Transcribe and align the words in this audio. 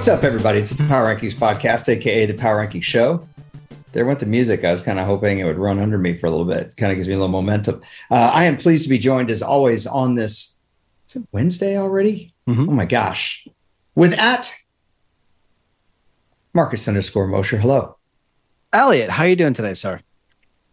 What's 0.00 0.08
up, 0.08 0.24
everybody? 0.24 0.58
It's 0.60 0.70
the 0.70 0.82
Power 0.88 1.14
Rankings 1.14 1.34
Podcast, 1.34 1.86
aka 1.86 2.24
the 2.24 2.32
Power 2.32 2.66
Rankings 2.66 2.84
Show. 2.84 3.28
There 3.92 4.06
went 4.06 4.18
the 4.18 4.24
music. 4.24 4.64
I 4.64 4.72
was 4.72 4.80
kind 4.80 4.98
of 4.98 5.04
hoping 5.04 5.40
it 5.40 5.44
would 5.44 5.58
run 5.58 5.78
under 5.78 5.98
me 5.98 6.16
for 6.16 6.26
a 6.26 6.30
little 6.30 6.46
bit. 6.46 6.74
Kind 6.78 6.90
of 6.90 6.96
gives 6.96 7.06
me 7.06 7.12
a 7.12 7.18
little 7.18 7.28
momentum. 7.28 7.82
Uh, 8.10 8.30
I 8.32 8.44
am 8.44 8.56
pleased 8.56 8.82
to 8.84 8.88
be 8.88 8.96
joined, 8.96 9.30
as 9.30 9.42
always, 9.42 9.86
on 9.86 10.14
this. 10.14 10.58
Is 11.10 11.16
it 11.16 11.28
Wednesday 11.32 11.76
already? 11.76 12.32
Mhm. 12.48 12.68
Oh 12.68 12.72
my 12.72 12.86
gosh! 12.86 13.46
With 13.94 14.14
at 14.14 14.50
Marcus 16.54 16.88
underscore 16.88 17.26
Mosher. 17.26 17.58
Hello. 17.58 17.98
Elliot, 18.72 19.10
how 19.10 19.24
are 19.24 19.28
you 19.28 19.36
doing 19.36 19.52
today, 19.52 19.74
sir? 19.74 20.00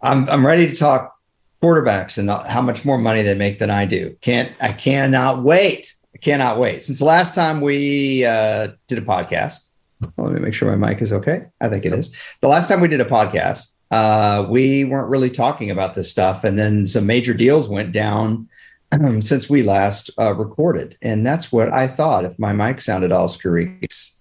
I'm 0.02 0.30
I'm 0.30 0.48
ready 0.48 0.70
to 0.70 0.74
talk 0.74 1.20
quarterbacks 1.62 2.18
and 2.18 2.30
how 2.30 2.62
much 2.62 2.86
more 2.86 2.98
money 2.98 3.24
they 3.24 3.36
make 3.36 3.60
than 3.60 3.72
I 3.72 3.84
do. 3.84 4.16
Can't 4.22 4.54
I 4.62 4.72
cannot 4.72 5.44
wait. 5.44 5.96
I 6.18 6.20
cannot 6.20 6.58
wait. 6.58 6.82
Since 6.82 6.98
the 6.98 7.06
last 7.06 7.36
time 7.36 7.62
we 7.62 8.26
uh, 8.26 8.70
did 8.88 8.98
a 8.98 9.02
podcast, 9.02 9.70
well, 10.02 10.26
let 10.26 10.34
me 10.34 10.40
make 10.40 10.56
sure 10.56 10.76
my 10.76 10.88
mic 10.88 11.00
is 11.00 11.14
okay. 11.14 11.46
I 11.62 11.70
think 11.70 11.86
it 11.86 11.94
is. 11.94 12.12
The 12.42 12.48
last 12.48 12.68
time 12.68 12.82
we 12.82 12.88
did 12.88 13.02
a 13.02 13.06
podcast, 13.06 13.74
uh, 13.92 14.48
we 14.50 14.84
weren't 14.84 15.10
really 15.10 15.30
talking 15.30 15.70
about 15.70 15.94
this 15.94 16.10
stuff, 16.10 16.44
and 16.44 16.58
then 16.58 16.88
some 16.88 17.06
major 17.06 17.36
deals 17.36 17.70
went 17.70 17.92
down 17.92 18.50
um, 18.94 19.22
since 19.32 19.48
we 19.48 19.62
last 19.62 20.10
uh, 20.18 20.34
recorded, 20.34 20.98
and 21.04 21.24
that's 21.24 21.52
what 21.52 21.72
I 21.72 21.86
thought. 21.86 22.26
If 22.26 22.40
my 22.40 22.52
mic 22.52 22.82
sounded 22.82 23.12
all 23.12 23.30
screwy, 23.30 23.78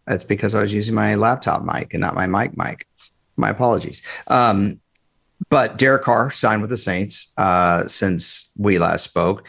that's 0.06 0.24
because 0.24 0.54
I 0.54 0.60
was 0.60 0.74
using 0.74 0.94
my 0.94 1.14
laptop 1.14 1.64
mic 1.64 1.94
and 1.94 2.02
not 2.02 2.14
my 2.14 2.26
mic 2.26 2.58
mic. 2.58 2.86
My 3.38 3.48
apologies. 3.48 4.02
Um, 4.26 4.80
but 5.48 5.78
Derek 5.78 6.02
Carr 6.02 6.30
signed 6.30 6.60
with 6.60 6.70
the 6.70 6.76
Saints 6.76 7.32
uh, 7.38 7.86
since 7.88 8.52
we 8.54 8.78
last 8.78 9.04
spoke. 9.04 9.46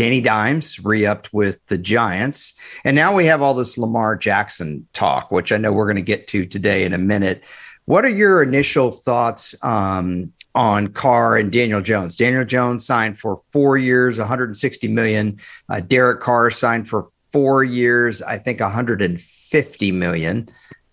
Danny 0.00 0.22
Dimes 0.22 0.82
re-upped 0.82 1.30
with 1.30 1.60
the 1.66 1.76
Giants, 1.76 2.54
and 2.84 2.96
now 2.96 3.14
we 3.14 3.26
have 3.26 3.42
all 3.42 3.52
this 3.52 3.76
Lamar 3.76 4.16
Jackson 4.16 4.88
talk, 4.94 5.30
which 5.30 5.52
I 5.52 5.58
know 5.58 5.74
we're 5.74 5.84
going 5.84 5.96
to 5.96 6.00
get 6.00 6.26
to 6.28 6.46
today 6.46 6.86
in 6.86 6.94
a 6.94 6.98
minute. 6.98 7.44
What 7.84 8.06
are 8.06 8.08
your 8.08 8.42
initial 8.42 8.92
thoughts 8.92 9.54
um, 9.62 10.32
on 10.54 10.88
Carr 10.88 11.36
and 11.36 11.52
Daniel 11.52 11.82
Jones? 11.82 12.16
Daniel 12.16 12.46
Jones 12.46 12.86
signed 12.86 13.18
for 13.18 13.42
four 13.52 13.76
years, 13.76 14.18
160 14.18 14.88
million. 14.88 15.38
Uh, 15.68 15.80
Derek 15.80 16.22
Carr 16.22 16.48
signed 16.48 16.88
for 16.88 17.10
four 17.30 17.62
years, 17.62 18.22
I 18.22 18.38
think 18.38 18.60
150 18.60 19.92
million 19.92 20.48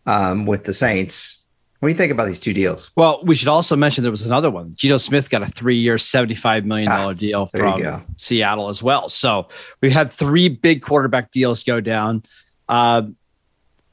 um, 0.05 0.45
with 0.45 0.65
the 0.65 0.73
Saints. 0.73 1.36
What 1.79 1.89
do 1.89 1.93
you 1.93 1.97
think 1.97 2.11
about 2.11 2.25
these 2.25 2.39
two 2.39 2.53
deals? 2.53 2.89
Well, 2.95 3.21
we 3.23 3.35
should 3.35 3.47
also 3.47 3.75
mention 3.75 4.03
there 4.03 4.11
was 4.11 4.25
another 4.25 4.49
one. 4.49 4.73
Geno 4.75 4.97
Smith 4.97 5.29
got 5.29 5.43
a 5.43 5.45
three-year, 5.45 5.97
seventy-five 5.99 6.65
million 6.65 6.89
dollar 6.89 7.11
Ah, 7.11 7.13
deal 7.13 7.45
from. 7.45 8.05
Seattle 8.17 8.69
as 8.69 8.81
well. 8.81 9.09
So 9.09 9.47
we 9.81 9.91
had 9.91 10.11
three 10.11 10.49
big 10.49 10.81
quarterback 10.81 11.31
deals 11.31 11.61
go 11.63 11.79
down. 11.79 12.23
Uh, 12.67 13.03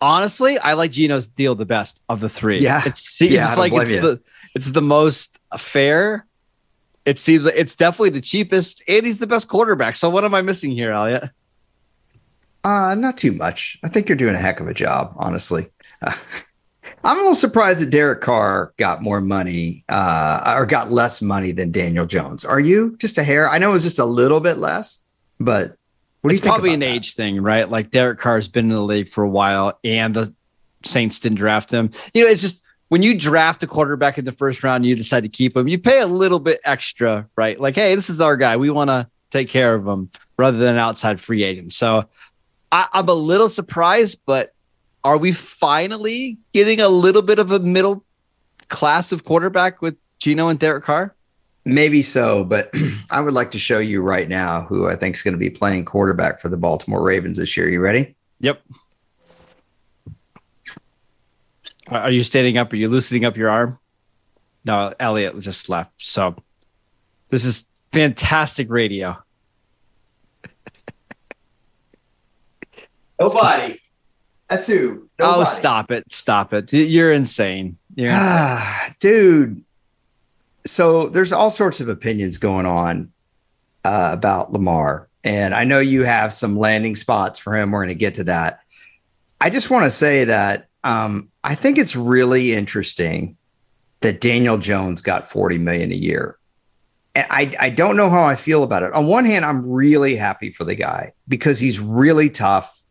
honestly, 0.00 0.58
I 0.58 0.72
like 0.72 0.92
Geno's 0.92 1.26
deal 1.26 1.54
the 1.54 1.66
best 1.66 2.00
of 2.08 2.20
the 2.20 2.28
three. 2.30 2.60
Yeah. 2.60 2.82
it 2.86 2.96
seems 3.18 3.32
Yeah, 3.32 3.54
like 3.54 3.72
it's 3.74 3.90
you. 3.90 4.00
the 4.00 4.20
it's 4.54 4.70
the 4.70 4.82
most 4.82 5.38
fair. 5.58 6.26
It 7.04 7.20
seems 7.20 7.44
like 7.44 7.54
it's 7.54 7.74
definitely 7.74 8.10
the 8.10 8.22
cheapest, 8.22 8.82
and 8.88 9.04
he's 9.04 9.18
the 9.18 9.26
best 9.26 9.46
quarterback. 9.48 9.96
So 9.96 10.08
what 10.08 10.24
am 10.24 10.32
I 10.34 10.40
missing 10.40 10.70
here, 10.70 10.90
Elliot? 10.92 11.24
Uh, 12.64 12.94
not 12.94 13.18
too 13.18 13.32
much. 13.32 13.78
I 13.84 13.88
think 13.88 14.08
you're 14.08 14.16
doing 14.16 14.34
a 14.34 14.38
heck 14.38 14.58
of 14.58 14.68
a 14.68 14.72
job, 14.74 15.12
honestly. 15.18 15.66
Uh, 16.00 16.14
I'm 17.04 17.18
a 17.18 17.20
little 17.20 17.34
surprised 17.34 17.82
that 17.82 17.90
Derek 17.90 18.22
Carr 18.22 18.72
got 18.78 19.02
more 19.02 19.20
money 19.20 19.84
uh, 19.90 20.54
or 20.56 20.64
got 20.64 20.90
less 20.90 21.20
money 21.20 21.52
than 21.52 21.70
Daniel 21.70 22.06
Jones. 22.06 22.46
Are 22.46 22.60
you 22.60 22.96
just 22.96 23.18
a 23.18 23.22
hair? 23.22 23.48
I 23.50 23.58
know 23.58 23.70
it 23.70 23.72
was 23.74 23.82
just 23.82 23.98
a 23.98 24.06
little 24.06 24.40
bit 24.40 24.56
less, 24.56 25.04
but 25.38 25.76
what 26.22 26.30
do 26.30 26.34
you 26.34 26.38
it's 26.38 26.46
probably 26.46 26.72
an 26.72 26.80
that? 26.80 26.86
age 26.86 27.14
thing, 27.14 27.42
right? 27.42 27.68
Like 27.68 27.90
Derek 27.90 28.18
Carr's 28.18 28.48
been 28.48 28.70
in 28.70 28.70
the 28.70 28.80
league 28.80 29.10
for 29.10 29.22
a 29.22 29.28
while, 29.28 29.78
and 29.84 30.14
the 30.14 30.32
Saints 30.82 31.18
didn't 31.18 31.36
draft 31.36 31.70
him. 31.70 31.90
You 32.14 32.24
know, 32.24 32.30
it's 32.30 32.40
just 32.40 32.62
when 32.88 33.02
you 33.02 33.14
draft 33.18 33.62
a 33.62 33.66
quarterback 33.66 34.16
in 34.16 34.24
the 34.24 34.32
first 34.32 34.64
round, 34.64 34.76
and 34.76 34.86
you 34.86 34.96
decide 34.96 35.24
to 35.24 35.28
keep 35.28 35.54
him. 35.54 35.68
You 35.68 35.78
pay 35.78 36.00
a 36.00 36.06
little 36.06 36.38
bit 36.38 36.60
extra, 36.64 37.28
right? 37.36 37.60
Like, 37.60 37.74
hey, 37.74 37.94
this 37.96 38.08
is 38.08 38.22
our 38.22 38.38
guy. 38.38 38.56
We 38.56 38.70
want 38.70 38.88
to 38.88 39.06
take 39.30 39.50
care 39.50 39.74
of 39.74 39.86
him 39.86 40.08
rather 40.38 40.56
than 40.56 40.76
an 40.76 40.78
outside 40.78 41.20
free 41.20 41.42
agent. 41.42 41.74
So 41.74 42.08
I, 42.72 42.88
I'm 42.94 43.10
a 43.10 43.14
little 43.14 43.50
surprised, 43.50 44.20
but 44.24 44.53
are 45.04 45.18
we 45.18 45.32
finally 45.32 46.38
getting 46.52 46.80
a 46.80 46.88
little 46.88 47.22
bit 47.22 47.38
of 47.38 47.50
a 47.50 47.60
middle 47.60 48.04
class 48.68 49.12
of 49.12 49.24
quarterback 49.24 49.82
with 49.82 49.96
Geno 50.18 50.48
and 50.48 50.58
Derek 50.58 50.84
Carr? 50.84 51.14
Maybe 51.66 52.02
so, 52.02 52.44
but 52.44 52.72
I 53.10 53.20
would 53.20 53.34
like 53.34 53.50
to 53.52 53.58
show 53.58 53.78
you 53.78 54.02
right 54.02 54.28
now 54.28 54.62
who 54.62 54.88
I 54.88 54.96
think 54.96 55.16
is 55.16 55.22
going 55.22 55.34
to 55.34 55.38
be 55.38 55.50
playing 55.50 55.84
quarterback 55.84 56.40
for 56.40 56.48
the 56.48 56.56
Baltimore 56.56 57.02
Ravens 57.02 57.38
this 57.38 57.56
year. 57.56 57.68
You 57.70 57.80
ready? 57.80 58.16
Yep. 58.40 58.62
Are 61.88 62.00
are 62.00 62.10
you 62.10 62.22
standing 62.22 62.56
up? 62.56 62.72
Are 62.72 62.76
you 62.76 62.88
loosening 62.88 63.24
up 63.24 63.36
your 63.36 63.50
arm? 63.50 63.78
No, 64.64 64.94
Elliot 64.98 65.38
just 65.40 65.68
left. 65.68 65.92
So 65.98 66.34
this 67.28 67.44
is 67.44 67.64
fantastic 67.92 68.70
radio. 68.70 69.18
Nobody. 73.20 73.78
That's 74.54 74.66
who. 74.66 75.08
Oh, 75.18 75.44
stop 75.44 75.90
it. 75.90 76.04
Stop 76.12 76.52
it. 76.52 76.72
You're 76.72 77.12
insane. 77.12 77.76
You're 77.96 78.10
insane. 78.10 78.22
Ah, 78.22 78.94
dude. 79.00 79.64
So 80.66 81.08
there's 81.08 81.32
all 81.32 81.50
sorts 81.50 81.80
of 81.80 81.88
opinions 81.88 82.38
going 82.38 82.64
on 82.64 83.12
uh, 83.84 84.10
about 84.12 84.52
Lamar, 84.52 85.08
and 85.24 85.54
I 85.54 85.64
know 85.64 85.80
you 85.80 86.04
have 86.04 86.32
some 86.32 86.56
landing 86.56 86.96
spots 86.96 87.38
for 87.38 87.56
him. 87.56 87.70
We're 87.70 87.80
going 87.80 87.88
to 87.88 87.94
get 87.94 88.14
to 88.14 88.24
that. 88.24 88.60
I 89.40 89.50
just 89.50 89.70
want 89.70 89.84
to 89.84 89.90
say 89.90 90.24
that 90.24 90.68
um, 90.84 91.30
I 91.42 91.54
think 91.54 91.78
it's 91.78 91.96
really 91.96 92.54
interesting 92.54 93.36
that 94.00 94.20
Daniel 94.20 94.58
Jones 94.58 95.00
got 95.00 95.28
40 95.28 95.58
million 95.58 95.90
a 95.90 95.96
year. 95.96 96.38
And 97.14 97.26
I, 97.30 97.54
I 97.58 97.70
don't 97.70 97.96
know 97.96 98.10
how 98.10 98.24
I 98.24 98.36
feel 98.36 98.62
about 98.62 98.82
it. 98.82 98.92
On 98.92 99.06
one 99.06 99.24
hand, 99.24 99.44
I'm 99.44 99.68
really 99.68 100.16
happy 100.16 100.50
for 100.50 100.64
the 100.64 100.74
guy 100.74 101.12
because 101.26 101.58
he's 101.58 101.80
really 101.80 102.28
tough. 102.28 102.83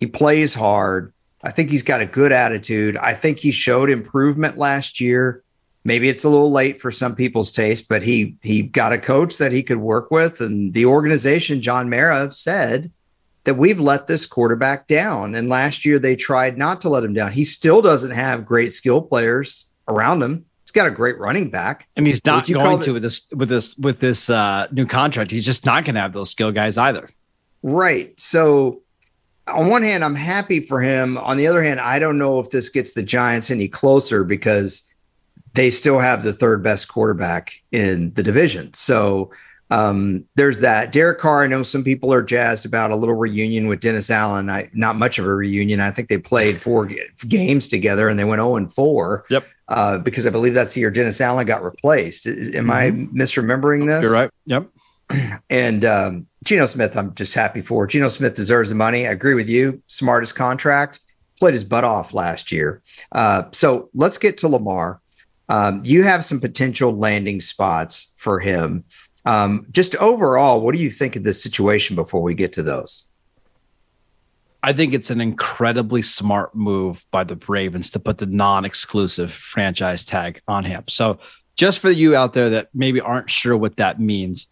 He 0.00 0.06
plays 0.06 0.54
hard. 0.54 1.12
I 1.42 1.50
think 1.50 1.70
he's 1.70 1.82
got 1.82 2.00
a 2.00 2.06
good 2.06 2.32
attitude. 2.32 2.96
I 2.96 3.14
think 3.14 3.38
he 3.38 3.52
showed 3.52 3.90
improvement 3.90 4.58
last 4.58 5.00
year. 5.00 5.42
Maybe 5.84 6.08
it's 6.08 6.24
a 6.24 6.28
little 6.28 6.50
late 6.50 6.80
for 6.80 6.90
some 6.90 7.14
people's 7.14 7.52
taste, 7.52 7.88
but 7.88 8.02
he 8.02 8.36
he 8.42 8.62
got 8.62 8.92
a 8.92 8.98
coach 8.98 9.38
that 9.38 9.52
he 9.52 9.62
could 9.62 9.78
work 9.78 10.10
with, 10.10 10.40
and 10.40 10.74
the 10.74 10.86
organization, 10.86 11.62
John 11.62 11.88
Mara, 11.88 12.32
said 12.32 12.90
that 13.44 13.54
we've 13.54 13.80
let 13.80 14.06
this 14.06 14.26
quarterback 14.26 14.86
down. 14.86 15.34
And 15.34 15.48
last 15.48 15.86
year 15.86 15.98
they 15.98 16.16
tried 16.16 16.58
not 16.58 16.82
to 16.82 16.90
let 16.90 17.04
him 17.04 17.14
down. 17.14 17.32
He 17.32 17.44
still 17.44 17.80
doesn't 17.80 18.10
have 18.10 18.44
great 18.44 18.74
skill 18.74 19.00
players 19.00 19.72
around 19.86 20.22
him. 20.22 20.44
He's 20.64 20.72
got 20.72 20.86
a 20.86 20.90
great 20.90 21.18
running 21.18 21.48
back. 21.48 21.88
and 21.96 22.06
he's 22.06 22.22
not 22.26 22.46
going 22.46 22.78
to 22.80 22.92
with 22.92 23.02
this 23.02 23.22
with 23.32 23.48
this 23.48 23.74
with 23.78 24.00
this 24.00 24.28
uh, 24.28 24.66
new 24.70 24.84
contract. 24.84 25.30
He's 25.30 25.46
just 25.46 25.64
not 25.64 25.86
going 25.86 25.94
to 25.94 26.00
have 26.02 26.12
those 26.12 26.28
skill 26.28 26.52
guys 26.52 26.76
either. 26.76 27.08
Right. 27.62 28.18
So 28.20 28.82
on 29.52 29.68
one 29.68 29.82
hand, 29.82 30.04
I'm 30.04 30.14
happy 30.14 30.60
for 30.60 30.80
him. 30.80 31.18
On 31.18 31.36
the 31.36 31.46
other 31.46 31.62
hand, 31.62 31.80
I 31.80 31.98
don't 31.98 32.18
know 32.18 32.40
if 32.40 32.50
this 32.50 32.68
gets 32.68 32.92
the 32.92 33.02
Giants 33.02 33.50
any 33.50 33.68
closer 33.68 34.24
because 34.24 34.92
they 35.54 35.70
still 35.70 35.98
have 35.98 36.22
the 36.22 36.32
third 36.32 36.62
best 36.62 36.88
quarterback 36.88 37.54
in 37.72 38.12
the 38.14 38.22
division. 38.22 38.72
So 38.74 39.30
um, 39.70 40.24
there's 40.36 40.60
that. 40.60 40.92
Derek 40.92 41.18
Carr, 41.18 41.42
I 41.42 41.46
know 41.46 41.62
some 41.62 41.84
people 41.84 42.12
are 42.12 42.22
jazzed 42.22 42.64
about 42.64 42.90
a 42.90 42.96
little 42.96 43.14
reunion 43.16 43.66
with 43.66 43.80
Dennis 43.80 44.10
Allen. 44.10 44.48
I, 44.48 44.70
not 44.72 44.96
much 44.96 45.18
of 45.18 45.26
a 45.26 45.34
reunion. 45.34 45.80
I 45.80 45.90
think 45.90 46.08
they 46.08 46.16
played 46.18 46.60
four 46.60 46.86
g- 46.86 47.02
games 47.26 47.68
together 47.68 48.08
and 48.08 48.18
they 48.18 48.24
went 48.24 48.40
0 48.40 48.56
and 48.56 48.72
4. 48.72 49.26
Yep. 49.28 49.44
Uh, 49.68 49.98
because 49.98 50.26
I 50.26 50.30
believe 50.30 50.54
that's 50.54 50.72
the 50.72 50.80
year 50.80 50.90
Dennis 50.90 51.20
Allen 51.20 51.46
got 51.46 51.62
replaced. 51.62 52.26
Is- 52.26 52.54
Am 52.54 52.70
I 52.70 52.90
misremembering 52.92 53.86
this? 53.86 54.04
You're 54.04 54.12
right. 54.12 54.30
Yep. 54.46 54.68
And 55.50 55.84
um, 55.84 56.26
Geno 56.44 56.66
Smith, 56.66 56.96
I'm 56.96 57.14
just 57.14 57.34
happy 57.34 57.60
for. 57.60 57.86
Geno 57.86 58.08
Smith 58.08 58.34
deserves 58.34 58.68
the 58.68 58.74
money. 58.74 59.06
I 59.06 59.10
agree 59.10 59.34
with 59.34 59.48
you. 59.48 59.82
Smartest 59.86 60.34
contract. 60.34 61.00
Played 61.40 61.54
his 61.54 61.64
butt 61.64 61.84
off 61.84 62.14
last 62.14 62.52
year. 62.52 62.82
Uh, 63.12 63.44
so 63.52 63.90
let's 63.94 64.18
get 64.18 64.38
to 64.38 64.48
Lamar. 64.48 65.00
Um, 65.48 65.82
you 65.84 66.02
have 66.02 66.24
some 66.24 66.40
potential 66.40 66.96
landing 66.96 67.40
spots 67.40 68.14
for 68.16 68.38
him. 68.38 68.84
Um, 69.24 69.66
just 69.70 69.96
overall, 69.96 70.60
what 70.60 70.74
do 70.74 70.80
you 70.80 70.90
think 70.90 71.16
of 71.16 71.24
this 71.24 71.42
situation 71.42 71.96
before 71.96 72.22
we 72.22 72.34
get 72.34 72.52
to 72.54 72.62
those? 72.62 73.08
I 74.62 74.72
think 74.72 74.92
it's 74.92 75.10
an 75.10 75.20
incredibly 75.20 76.02
smart 76.02 76.54
move 76.54 77.04
by 77.10 77.24
the 77.24 77.38
Ravens 77.46 77.90
to 77.90 78.00
put 78.00 78.18
the 78.18 78.26
non-exclusive 78.26 79.32
franchise 79.32 80.04
tag 80.04 80.42
on 80.48 80.64
him. 80.64 80.84
So, 80.88 81.18
just 81.56 81.78
for 81.80 81.90
you 81.90 82.14
out 82.14 82.34
there 82.34 82.50
that 82.50 82.68
maybe 82.72 83.00
aren't 83.00 83.30
sure 83.30 83.56
what 83.56 83.76
that 83.76 84.00
means, 84.00 84.46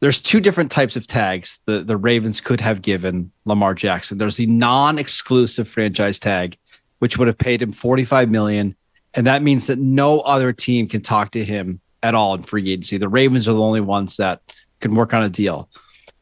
there's 0.00 0.20
two 0.20 0.40
different 0.40 0.70
types 0.70 0.96
of 0.96 1.06
tags 1.06 1.60
the 1.66 1.82
the 1.82 1.96
Ravens 1.96 2.40
could 2.40 2.60
have 2.60 2.82
given 2.82 3.32
Lamar 3.44 3.74
Jackson. 3.74 4.18
There's 4.18 4.36
the 4.36 4.46
non-exclusive 4.46 5.68
franchise 5.68 6.18
tag, 6.18 6.56
which 7.00 7.18
would 7.18 7.28
have 7.28 7.38
paid 7.38 7.62
him 7.62 7.72
45 7.72 8.30
million, 8.30 8.76
and 9.14 9.26
that 9.26 9.42
means 9.42 9.66
that 9.66 9.78
no 9.78 10.20
other 10.20 10.52
team 10.52 10.88
can 10.88 11.00
talk 11.00 11.32
to 11.32 11.44
him 11.44 11.80
at 12.02 12.14
all 12.14 12.34
in 12.34 12.42
free 12.42 12.70
agency. 12.70 12.98
The 12.98 13.08
Ravens 13.08 13.48
are 13.48 13.54
the 13.54 13.60
only 13.60 13.80
ones 13.80 14.16
that 14.18 14.40
can 14.80 14.94
work 14.94 15.12
on 15.12 15.22
a 15.22 15.28
deal. 15.28 15.68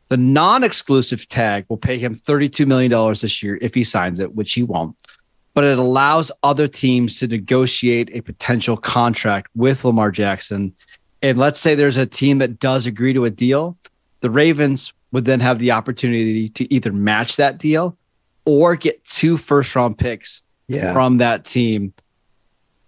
The 0.09 0.17
non 0.17 0.63
exclusive 0.65 1.29
tag 1.29 1.67
will 1.69 1.77
pay 1.77 1.99
him 1.99 2.15
$32 2.15 2.67
million 2.67 2.91
this 3.21 3.43
year 3.43 3.59
if 3.61 3.75
he 3.75 3.85
signs 3.85 4.21
it, 4.21 4.35
which 4.35 4.53
he 4.53 4.63
won't. 4.63 4.97
But 5.53 5.65
it 5.65 5.79
allows 5.79 6.31
other 6.43 6.69
teams 6.69 7.19
to 7.19 7.27
negotiate 7.27 8.11
a 8.13 8.21
potential 8.21 8.77
contract 8.77 9.49
with 9.55 9.85
Lamar 9.85 10.11
Jackson. 10.11 10.75
And 11.23 11.39
let's 11.39 11.61
say 11.61 11.75
there's 11.75 11.97
a 11.97 12.07
team 12.07 12.39
that 12.39 12.59
does 12.59 12.87
agree 12.87 13.13
to 13.13 13.25
a 13.25 13.31
deal, 13.31 13.77
the 14.21 14.31
Ravens 14.31 14.93
would 15.13 15.25
then 15.25 15.41
have 15.41 15.59
the 15.59 15.71
opportunity 15.71 16.49
to 16.51 16.73
either 16.73 16.93
match 16.93 17.37
that 17.37 17.59
deal 17.59 17.97
or 18.45 18.77
get 18.77 19.05
two 19.05 19.37
first 19.37 19.75
round 19.75 19.99
picks 19.99 20.43
yeah. 20.69 20.93
from 20.93 21.19
that 21.19 21.45
team. 21.45 21.93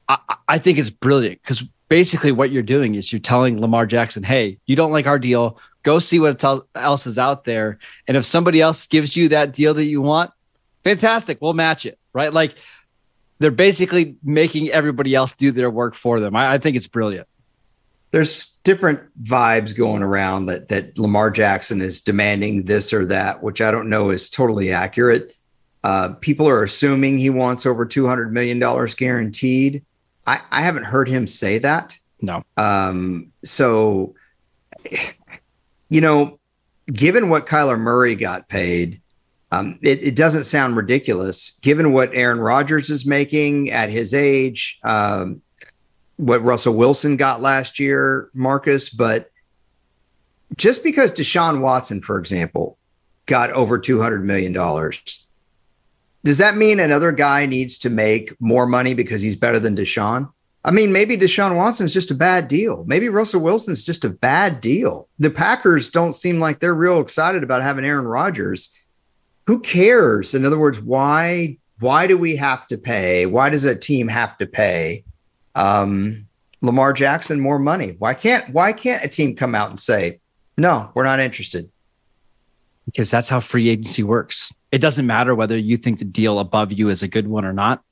I, 0.08 0.18
I 0.48 0.58
think 0.58 0.78
it's 0.78 0.90
brilliant 0.90 1.42
because 1.42 1.64
basically 1.88 2.32
what 2.32 2.50
you're 2.50 2.62
doing 2.62 2.94
is 2.94 3.12
you're 3.12 3.20
telling 3.20 3.60
Lamar 3.60 3.86
Jackson, 3.86 4.22
hey, 4.22 4.58
you 4.66 4.76
don't 4.76 4.92
like 4.92 5.06
our 5.06 5.18
deal. 5.18 5.58
Go 5.82 5.98
see 5.98 6.18
what 6.18 6.42
else 6.74 7.06
is 7.06 7.18
out 7.18 7.44
there. 7.44 7.78
And 8.06 8.16
if 8.16 8.24
somebody 8.24 8.60
else 8.60 8.86
gives 8.86 9.16
you 9.16 9.28
that 9.30 9.52
deal 9.52 9.74
that 9.74 9.84
you 9.84 10.02
want, 10.02 10.30
fantastic. 10.84 11.38
We'll 11.40 11.54
match 11.54 11.86
it. 11.86 11.98
Right. 12.12 12.32
Like 12.32 12.54
they're 13.38 13.50
basically 13.50 14.16
making 14.22 14.70
everybody 14.70 15.14
else 15.14 15.32
do 15.32 15.52
their 15.52 15.70
work 15.70 15.94
for 15.94 16.20
them. 16.20 16.36
I, 16.36 16.54
I 16.54 16.58
think 16.58 16.76
it's 16.76 16.88
brilliant. 16.88 17.28
There's 18.10 18.56
different 18.64 19.00
vibes 19.22 19.76
going 19.76 20.02
around 20.02 20.46
that 20.46 20.68
that 20.68 20.98
Lamar 20.98 21.30
Jackson 21.30 21.80
is 21.80 22.00
demanding 22.00 22.64
this 22.64 22.92
or 22.92 23.06
that, 23.06 23.42
which 23.42 23.60
I 23.60 23.70
don't 23.70 23.88
know 23.88 24.10
is 24.10 24.30
totally 24.30 24.72
accurate. 24.72 25.34
Uh, 25.84 26.10
people 26.14 26.48
are 26.48 26.62
assuming 26.62 27.18
he 27.18 27.30
wants 27.30 27.64
over 27.64 27.86
$200 27.86 28.30
million 28.30 28.58
guaranteed. 28.96 29.84
I, 30.26 30.40
I 30.50 30.62
haven't 30.62 30.84
heard 30.84 31.08
him 31.08 31.26
say 31.26 31.58
that. 31.58 31.96
No. 32.20 32.42
Um, 32.56 33.32
so, 33.44 34.14
you 35.88 36.00
know, 36.00 36.38
given 36.92 37.28
what 37.28 37.46
Kyler 37.46 37.78
Murray 37.78 38.16
got 38.16 38.48
paid, 38.48 39.00
um, 39.50 39.78
it, 39.82 40.02
it, 40.02 40.16
doesn't 40.16 40.44
sound 40.44 40.76
ridiculous. 40.76 41.58
Given 41.62 41.92
what 41.92 42.10
Aaron 42.12 42.38
Rodgers 42.38 42.90
is 42.90 43.06
making 43.06 43.70
at 43.70 43.88
his 43.88 44.12
age, 44.12 44.78
um, 44.84 45.40
what 46.18 46.42
Russell 46.42 46.74
Wilson 46.74 47.16
got 47.16 47.40
last 47.40 47.78
year, 47.80 48.30
Marcus, 48.34 48.90
but 48.90 49.30
just 50.56 50.84
because 50.84 51.10
Deshaun 51.10 51.60
Watson, 51.60 52.00
for 52.00 52.18
example, 52.18 52.78
got 53.26 53.50
over 53.52 53.78
$200 53.78 54.22
million 54.22 54.52
does 56.24 56.38
that 56.38 56.56
mean 56.56 56.80
another 56.80 57.12
guy 57.12 57.46
needs 57.46 57.78
to 57.78 57.90
make 57.90 58.38
more 58.40 58.66
money 58.66 58.94
because 58.94 59.22
he's 59.22 59.36
better 59.36 59.58
than 59.58 59.76
Deshaun? 59.76 60.30
I 60.64 60.72
mean, 60.72 60.92
maybe 60.92 61.16
Deshaun 61.16 61.56
Watson 61.56 61.86
is 61.86 61.94
just 61.94 62.10
a 62.10 62.14
bad 62.14 62.48
deal. 62.48 62.84
Maybe 62.86 63.08
Russell 63.08 63.40
Wilson's 63.40 63.84
just 63.84 64.04
a 64.04 64.10
bad 64.10 64.60
deal. 64.60 65.08
The 65.18 65.30
Packers 65.30 65.90
don't 65.90 66.12
seem 66.12 66.40
like 66.40 66.58
they're 66.58 66.74
real 66.74 67.00
excited 67.00 67.42
about 67.42 67.62
having 67.62 67.84
Aaron 67.84 68.06
Rodgers. 68.06 68.74
Who 69.46 69.60
cares? 69.60 70.34
In 70.34 70.44
other 70.44 70.58
words, 70.58 70.80
why 70.80 71.58
why 71.80 72.08
do 72.08 72.18
we 72.18 72.34
have 72.36 72.66
to 72.68 72.76
pay? 72.76 73.24
Why 73.24 73.50
does 73.50 73.64
a 73.64 73.76
team 73.76 74.08
have 74.08 74.36
to 74.38 74.46
pay 74.46 75.04
um, 75.58 76.26
Lamar 76.60 76.92
Jackson 76.92 77.40
more 77.40 77.58
money? 77.58 77.96
Why 77.98 78.14
can't 78.14 78.48
why 78.50 78.72
can't 78.72 79.04
a 79.04 79.08
team 79.08 79.36
come 79.36 79.54
out 79.54 79.70
and 79.70 79.78
say, 79.78 80.20
"No, 80.56 80.90
we're 80.94 81.04
not 81.04 81.20
interested"? 81.20 81.70
Because 82.86 83.10
that's 83.10 83.28
how 83.28 83.40
free 83.40 83.68
agency 83.68 84.02
works. 84.02 84.52
It 84.72 84.78
doesn't 84.78 85.06
matter 85.06 85.34
whether 85.34 85.58
you 85.58 85.76
think 85.76 85.98
the 85.98 86.04
deal 86.04 86.38
above 86.38 86.72
you 86.72 86.88
is 86.88 87.02
a 87.02 87.08
good 87.08 87.28
one 87.28 87.44
or 87.44 87.52
not. 87.52 87.82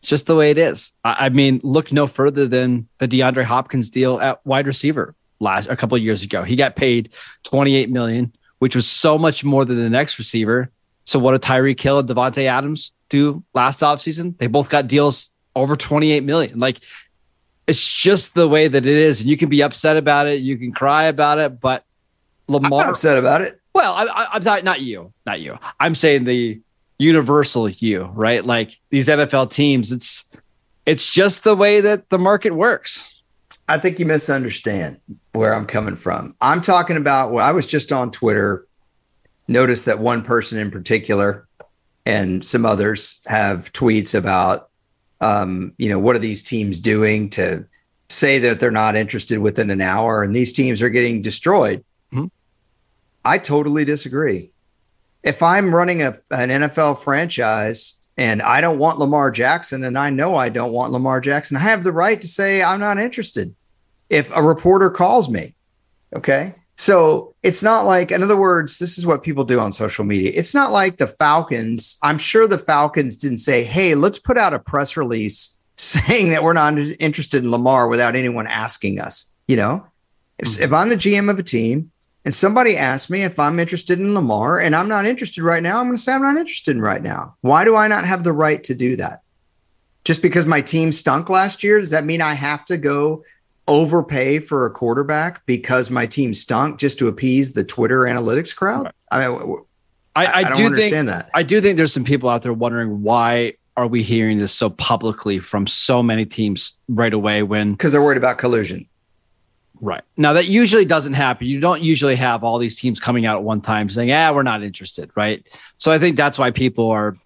It's 0.00 0.08
just 0.08 0.26
the 0.26 0.36
way 0.36 0.50
it 0.50 0.58
is. 0.58 0.92
I, 1.02 1.26
I 1.26 1.28
mean, 1.30 1.60
look 1.64 1.92
no 1.92 2.06
further 2.06 2.46
than 2.46 2.88
the 2.98 3.08
DeAndre 3.08 3.44
Hopkins 3.44 3.90
deal 3.90 4.20
at 4.20 4.44
wide 4.46 4.66
receiver 4.66 5.14
last 5.40 5.68
a 5.68 5.76
couple 5.76 5.98
years 5.98 6.22
ago. 6.22 6.42
He 6.42 6.56
got 6.56 6.76
paid 6.76 7.10
28 7.44 7.90
million, 7.90 8.32
which 8.58 8.76
was 8.76 8.86
so 8.86 9.18
much 9.18 9.42
more 9.42 9.64
than 9.64 9.76
the 9.76 9.90
next 9.90 10.18
receiver. 10.18 10.70
So 11.04 11.18
what 11.18 11.32
did 11.32 11.42
Tyreek 11.42 11.80
Hill 11.80 11.98
and 11.98 12.08
Davante 12.08 12.46
Adams 12.46 12.92
do 13.08 13.42
last 13.54 13.80
offseason? 13.80 14.38
They 14.38 14.46
both 14.46 14.68
got 14.68 14.88
deals 14.88 15.30
over 15.54 15.74
28 15.74 16.22
million. 16.22 16.58
Like 16.58 16.80
it's 17.66 17.86
just 17.86 18.34
the 18.34 18.48
way 18.48 18.68
that 18.68 18.86
it 18.86 18.96
is. 18.96 19.20
And 19.20 19.28
you 19.28 19.36
can 19.36 19.48
be 19.48 19.62
upset 19.62 19.96
about 19.96 20.26
it, 20.26 20.40
you 20.40 20.56
can 20.56 20.72
cry 20.72 21.04
about 21.04 21.38
it, 21.38 21.60
but 21.60 21.84
Lamar 22.48 22.82
I'm 22.82 22.90
upset 22.90 23.18
about 23.18 23.40
it. 23.40 23.60
Well, 23.74 23.94
I, 23.94 24.36
am 24.36 24.42
not 24.42 24.64
not 24.64 24.80
you, 24.80 25.12
not 25.26 25.40
you. 25.40 25.58
I'm 25.80 25.94
saying 25.94 26.24
the 26.24 26.60
universal 26.98 27.68
you, 27.68 28.04
right? 28.14 28.44
Like 28.44 28.78
these 28.90 29.08
NFL 29.08 29.50
teams, 29.50 29.92
it's 29.92 30.24
it's 30.86 31.10
just 31.10 31.44
the 31.44 31.56
way 31.56 31.80
that 31.80 32.08
the 32.10 32.18
market 32.18 32.54
works. 32.54 33.12
I 33.68 33.78
think 33.78 33.98
you 33.98 34.06
misunderstand 34.06 35.00
where 35.32 35.52
I'm 35.52 35.66
coming 35.66 35.96
from. 35.96 36.34
I'm 36.40 36.60
talking 36.60 36.96
about 36.96 37.32
well, 37.32 37.44
I 37.44 37.52
was 37.52 37.66
just 37.66 37.92
on 37.92 38.10
Twitter, 38.10 38.66
noticed 39.48 39.84
that 39.86 39.98
one 39.98 40.22
person 40.22 40.58
in 40.58 40.70
particular 40.70 41.46
and 42.06 42.46
some 42.46 42.64
others 42.64 43.20
have 43.26 43.72
tweets 43.72 44.14
about 44.14 44.70
um, 45.20 45.72
you 45.78 45.88
know, 45.88 45.98
what 45.98 46.16
are 46.16 46.20
these 46.20 46.42
teams 46.42 46.78
doing 46.78 47.30
to 47.30 47.66
say 48.08 48.38
that 48.38 48.60
they're 48.60 48.70
not 48.70 48.96
interested 48.96 49.38
within 49.38 49.70
an 49.70 49.80
hour 49.80 50.22
and 50.22 50.34
these 50.34 50.52
teams 50.52 50.80
are 50.82 50.88
getting 50.88 51.22
destroyed. 51.22 51.84
Mm-hmm. 52.12 52.26
I 53.24 53.38
totally 53.38 53.84
disagree. 53.84 54.50
If 55.22 55.42
I'm 55.42 55.74
running 55.74 56.02
a, 56.02 56.18
an 56.30 56.50
NFL 56.50 57.02
franchise 57.02 57.98
and 58.16 58.40
I 58.42 58.60
don't 58.60 58.78
want 58.78 58.98
Lamar 58.98 59.30
Jackson, 59.30 59.82
and 59.82 59.98
I 59.98 60.10
know 60.10 60.36
I 60.36 60.48
don't 60.48 60.72
want 60.72 60.92
Lamar 60.92 61.20
Jackson, 61.20 61.56
I 61.56 61.60
have 61.60 61.82
the 61.82 61.92
right 61.92 62.20
to 62.20 62.28
say 62.28 62.62
I'm 62.62 62.80
not 62.80 62.98
interested 62.98 63.54
if 64.08 64.34
a 64.34 64.42
reporter 64.42 64.88
calls 64.88 65.28
me. 65.28 65.54
Okay. 66.14 66.54
So 66.76 67.34
it's 67.42 67.62
not 67.62 67.86
like, 67.86 68.10
in 68.10 68.22
other 68.22 68.36
words, 68.36 68.78
this 68.78 68.98
is 68.98 69.06
what 69.06 69.22
people 69.22 69.44
do 69.44 69.58
on 69.58 69.72
social 69.72 70.04
media. 70.04 70.32
It's 70.34 70.54
not 70.54 70.72
like 70.72 70.98
the 70.98 71.06
Falcons. 71.06 71.98
I'm 72.02 72.18
sure 72.18 72.46
the 72.46 72.58
Falcons 72.58 73.16
didn't 73.16 73.38
say, 73.38 73.64
hey, 73.64 73.94
let's 73.94 74.18
put 74.18 74.36
out 74.36 74.52
a 74.52 74.58
press 74.58 74.96
release 74.96 75.58
saying 75.76 76.30
that 76.30 76.42
we're 76.42 76.52
not 76.52 76.78
interested 76.78 77.42
in 77.42 77.50
Lamar 77.50 77.88
without 77.88 78.16
anyone 78.16 78.46
asking 78.46 79.00
us. 79.00 79.32
You 79.48 79.56
know, 79.56 79.86
if, 80.38 80.48
mm-hmm. 80.48 80.62
if 80.64 80.72
I'm 80.72 80.88
the 80.90 80.96
GM 80.96 81.30
of 81.30 81.38
a 81.38 81.42
team 81.42 81.90
and 82.24 82.34
somebody 82.34 82.76
asks 82.76 83.08
me 83.08 83.22
if 83.22 83.38
I'm 83.38 83.58
interested 83.58 83.98
in 83.98 84.14
Lamar 84.14 84.60
and 84.60 84.76
I'm 84.76 84.88
not 84.88 85.06
interested 85.06 85.42
right 85.42 85.62
now, 85.62 85.78
I'm 85.78 85.86
going 85.86 85.96
to 85.96 86.02
say 86.02 86.12
I'm 86.12 86.22
not 86.22 86.36
interested 86.36 86.76
in 86.76 86.82
right 86.82 87.02
now. 87.02 87.36
Why 87.40 87.64
do 87.64 87.74
I 87.76 87.88
not 87.88 88.04
have 88.04 88.22
the 88.22 88.32
right 88.32 88.62
to 88.64 88.74
do 88.74 88.96
that? 88.96 89.22
Just 90.04 90.22
because 90.22 90.46
my 90.46 90.60
team 90.60 90.92
stunk 90.92 91.30
last 91.30 91.62
year, 91.62 91.80
does 91.80 91.90
that 91.90 92.04
mean 92.04 92.20
I 92.20 92.34
have 92.34 92.64
to 92.66 92.76
go 92.76 93.24
overpay 93.68 94.38
for 94.38 94.66
a 94.66 94.70
quarterback 94.70 95.44
because 95.46 95.90
my 95.90 96.06
team 96.06 96.34
stunk 96.34 96.78
just 96.78 96.98
to 96.98 97.08
appease 97.08 97.52
the 97.52 97.64
Twitter 97.64 98.00
analytics 98.00 98.54
crowd? 98.54 98.92
I 99.10 99.28
mean, 99.28 99.56
I, 100.14 100.26
I, 100.26 100.32
I 100.38 100.56
do 100.56 100.66
understand 100.66 100.90
think, 100.90 101.06
that. 101.06 101.30
I 101.34 101.42
do 101.42 101.60
think 101.60 101.76
there's 101.76 101.92
some 101.92 102.04
people 102.04 102.28
out 102.28 102.42
there 102.42 102.52
wondering 102.52 103.02
why 103.02 103.54
are 103.76 103.86
we 103.86 104.02
hearing 104.02 104.38
this 104.38 104.52
so 104.52 104.70
publicly 104.70 105.38
from 105.38 105.66
so 105.66 106.02
many 106.02 106.24
teams 106.24 106.72
right 106.88 107.12
away 107.12 107.42
when 107.42 107.72
because 107.72 107.92
they're 107.92 108.02
worried 108.02 108.16
about 108.16 108.38
collusion. 108.38 108.86
Right. 109.80 110.02
Now 110.16 110.32
that 110.32 110.46
usually 110.46 110.86
doesn't 110.86 111.12
happen. 111.12 111.46
You 111.46 111.60
don't 111.60 111.82
usually 111.82 112.16
have 112.16 112.42
all 112.42 112.58
these 112.58 112.76
teams 112.76 112.98
coming 112.98 113.26
out 113.26 113.36
at 113.36 113.42
one 113.42 113.60
time 113.60 113.90
saying, 113.90 114.08
"Yeah, 114.08 114.30
we're 114.30 114.42
not 114.42 114.62
interested." 114.62 115.10
Right. 115.14 115.46
So 115.76 115.92
I 115.92 115.98
think 115.98 116.16
that's 116.16 116.38
why 116.38 116.50
people 116.50 116.90
are 116.90 117.16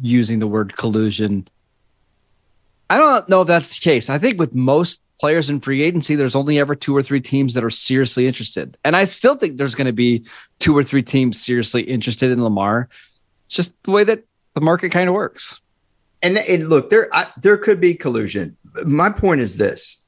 using 0.00 0.38
the 0.38 0.46
word 0.46 0.76
collusion. 0.76 1.48
I 2.90 2.98
don't 2.98 3.26
know 3.30 3.40
if 3.40 3.48
that's 3.48 3.78
the 3.78 3.82
case. 3.82 4.10
I 4.10 4.18
think 4.18 4.38
with 4.38 4.54
most 4.54 5.00
players 5.20 5.48
in 5.48 5.60
free 5.60 5.82
agency, 5.82 6.14
there's 6.14 6.34
only 6.34 6.58
ever 6.58 6.74
two 6.74 6.96
or 6.96 7.02
three 7.02 7.20
teams 7.20 7.54
that 7.54 7.64
are 7.64 7.70
seriously 7.70 8.26
interested. 8.26 8.76
And 8.84 8.96
I 8.96 9.04
still 9.04 9.36
think 9.36 9.56
there's 9.56 9.74
going 9.74 9.86
to 9.86 9.92
be 9.92 10.24
two 10.58 10.76
or 10.76 10.82
three 10.82 11.02
teams 11.02 11.40
seriously 11.40 11.82
interested 11.82 12.30
in 12.30 12.42
Lamar. 12.42 12.88
It's 13.46 13.56
just 13.56 13.72
the 13.84 13.90
way 13.90 14.04
that 14.04 14.24
the 14.54 14.60
market 14.60 14.90
kind 14.90 15.08
of 15.08 15.14
works. 15.14 15.60
And, 16.22 16.38
and 16.38 16.68
look, 16.68 16.90
there 16.90 17.14
I, 17.14 17.26
there 17.40 17.58
could 17.58 17.80
be 17.80 17.94
collusion. 17.94 18.56
My 18.84 19.10
point 19.10 19.40
is 19.40 19.56
this 19.56 20.04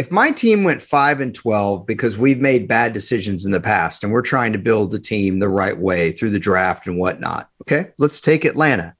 if 0.00 0.10
my 0.10 0.30
team 0.30 0.64
went 0.64 0.80
5 0.80 1.20
and 1.20 1.34
12 1.34 1.86
because 1.86 2.16
we've 2.16 2.40
made 2.40 2.66
bad 2.66 2.94
decisions 2.94 3.44
in 3.44 3.52
the 3.52 3.60
past 3.60 4.02
and 4.02 4.10
we're 4.10 4.22
trying 4.22 4.50
to 4.54 4.58
build 4.58 4.90
the 4.90 4.98
team 4.98 5.40
the 5.40 5.48
right 5.50 5.76
way 5.76 6.10
through 6.10 6.30
the 6.30 6.38
draft 6.38 6.86
and 6.86 6.96
whatnot 6.96 7.50
okay 7.60 7.90
let's 7.98 8.18
take 8.18 8.46
atlanta 8.46 8.94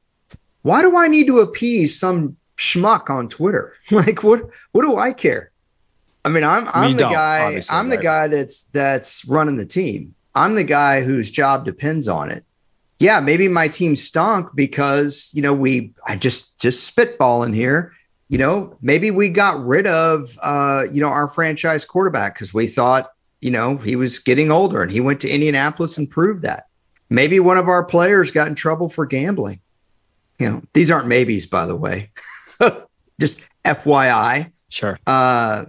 why 0.60 0.82
do 0.82 0.98
i 0.98 1.08
need 1.08 1.26
to 1.26 1.38
appease 1.38 1.98
some 1.98 2.36
schmuck 2.60 3.08
on 3.10 3.28
twitter 3.28 3.74
like 3.90 4.22
what 4.22 4.42
what 4.72 4.82
do 4.82 4.96
i 4.96 5.12
care 5.12 5.50
i 6.24 6.28
mean 6.28 6.44
i'm 6.44 6.68
i'm 6.74 6.96
the 6.96 7.08
guy 7.08 7.60
i'm 7.70 7.88
right. 7.88 7.96
the 7.96 8.02
guy 8.02 8.28
that's 8.28 8.64
that's 8.64 9.24
running 9.24 9.56
the 9.56 9.66
team 9.66 10.14
i'm 10.34 10.54
the 10.54 10.64
guy 10.64 11.02
whose 11.02 11.30
job 11.30 11.64
depends 11.64 12.06
on 12.06 12.30
it 12.30 12.44
yeah 12.98 13.20
maybe 13.20 13.48
my 13.48 13.66
team 13.66 13.96
stunk 13.96 14.48
because 14.54 15.30
you 15.32 15.42
know 15.42 15.54
we 15.54 15.92
i 16.06 16.14
just 16.14 16.58
just 16.60 16.94
spitballing 16.94 17.54
here 17.54 17.92
you 18.30 18.38
know, 18.38 18.76
maybe 18.80 19.10
we 19.10 19.28
got 19.28 19.60
rid 19.66 19.88
of, 19.88 20.38
uh, 20.40 20.84
you 20.92 21.00
know, 21.00 21.08
our 21.08 21.26
franchise 21.26 21.84
quarterback 21.84 22.34
because 22.34 22.54
we 22.54 22.68
thought, 22.68 23.10
you 23.40 23.50
know, 23.50 23.76
he 23.76 23.96
was 23.96 24.20
getting 24.20 24.52
older 24.52 24.84
and 24.84 24.92
he 24.92 25.00
went 25.00 25.20
to 25.22 25.28
Indianapolis 25.28 25.98
and 25.98 26.08
proved 26.08 26.42
that. 26.42 26.66
Maybe 27.08 27.40
one 27.40 27.58
of 27.58 27.66
our 27.66 27.84
players 27.84 28.30
got 28.30 28.46
in 28.46 28.54
trouble 28.54 28.88
for 28.88 29.04
gambling. 29.04 29.58
You 30.38 30.48
know, 30.48 30.62
these 30.74 30.92
aren't 30.92 31.08
maybes, 31.08 31.46
by 31.46 31.66
the 31.66 31.74
way. 31.74 32.12
Just 33.20 33.42
FYI. 33.64 34.52
Sure. 34.68 34.98
Uh, 35.06 35.66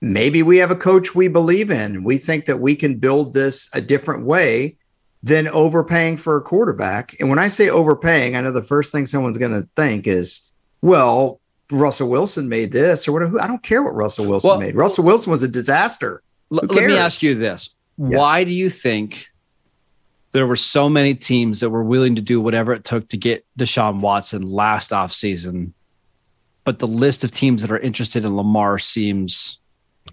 maybe 0.00 0.42
we 0.42 0.58
have 0.58 0.70
a 0.70 0.76
coach 0.76 1.14
we 1.14 1.28
believe 1.28 1.70
in. 1.70 2.04
We 2.04 2.18
think 2.18 2.46
that 2.46 2.60
we 2.60 2.76
can 2.76 2.98
build 2.98 3.34
this 3.34 3.68
a 3.72 3.80
different 3.80 4.24
way 4.24 4.76
than 5.22 5.48
overpaying 5.48 6.18
for 6.18 6.36
a 6.36 6.42
quarterback. 6.42 7.16
And 7.18 7.30
when 7.30 7.38
I 7.38 7.48
say 7.48 7.68
overpaying, 7.68 8.36
I 8.36 8.42
know 8.42 8.52
the 8.52 8.62
first 8.62 8.92
thing 8.92 9.06
someone's 9.06 9.38
going 9.38 9.52
to 9.52 9.66
think 9.74 10.06
is, 10.06 10.52
well, 10.82 11.40
Russell 11.70 12.10
Wilson 12.10 12.48
made 12.48 12.72
this 12.72 13.08
or 13.08 13.12
whatever. 13.12 13.40
I 13.40 13.46
don't 13.46 13.62
care 13.62 13.82
what 13.82 13.94
Russell 13.94 14.26
Wilson 14.26 14.50
well, 14.50 14.60
made. 14.60 14.76
Russell 14.76 15.04
Wilson 15.04 15.30
was 15.30 15.42
a 15.42 15.48
disaster. 15.48 16.22
Let 16.50 16.70
me 16.70 16.96
ask 16.96 17.22
you 17.22 17.34
this. 17.34 17.70
Yeah. 17.96 18.18
Why 18.18 18.44
do 18.44 18.50
you 18.50 18.68
think 18.68 19.28
there 20.32 20.46
were 20.46 20.56
so 20.56 20.88
many 20.88 21.14
teams 21.14 21.60
that 21.60 21.70
were 21.70 21.82
willing 21.82 22.16
to 22.16 22.20
do 22.20 22.40
whatever 22.40 22.72
it 22.72 22.84
took 22.84 23.08
to 23.08 23.16
get 23.16 23.46
Deshaun 23.58 24.00
Watson 24.00 24.42
last 24.42 24.90
offseason, 24.90 25.72
but 26.64 26.78
the 26.78 26.86
list 26.86 27.24
of 27.24 27.30
teams 27.30 27.62
that 27.62 27.70
are 27.70 27.78
interested 27.78 28.24
in 28.24 28.36
Lamar 28.36 28.78
seems 28.78 29.58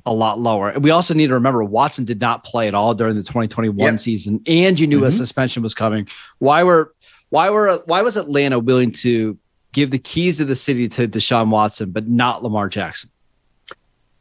a 0.05 0.13
lot 0.13 0.39
lower. 0.39 0.69
And 0.69 0.83
we 0.83 0.89
also 0.89 1.13
need 1.13 1.27
to 1.27 1.33
remember 1.33 1.63
Watson 1.63 2.05
did 2.05 2.19
not 2.19 2.43
play 2.43 2.67
at 2.67 2.73
all 2.73 2.93
during 2.93 3.15
the 3.15 3.23
2021 3.23 3.77
yep. 3.77 3.99
season, 3.99 4.41
and 4.45 4.79
you 4.79 4.87
knew 4.87 4.97
mm-hmm. 4.97 5.07
a 5.07 5.11
suspension 5.11 5.63
was 5.63 5.73
coming. 5.73 6.07
Why 6.39 6.63
were 6.63 6.93
why 7.29 7.49
were 7.49 7.81
why 7.85 8.01
was 8.01 8.17
Atlanta 8.17 8.59
willing 8.59 8.91
to 8.91 9.37
give 9.71 9.91
the 9.91 9.99
keys 9.99 10.39
of 10.39 10.47
the 10.47 10.55
city 10.55 10.89
to 10.89 11.07
Deshaun 11.07 11.49
Watson, 11.49 11.91
but 11.91 12.07
not 12.07 12.43
Lamar 12.43 12.69
Jackson? 12.69 13.09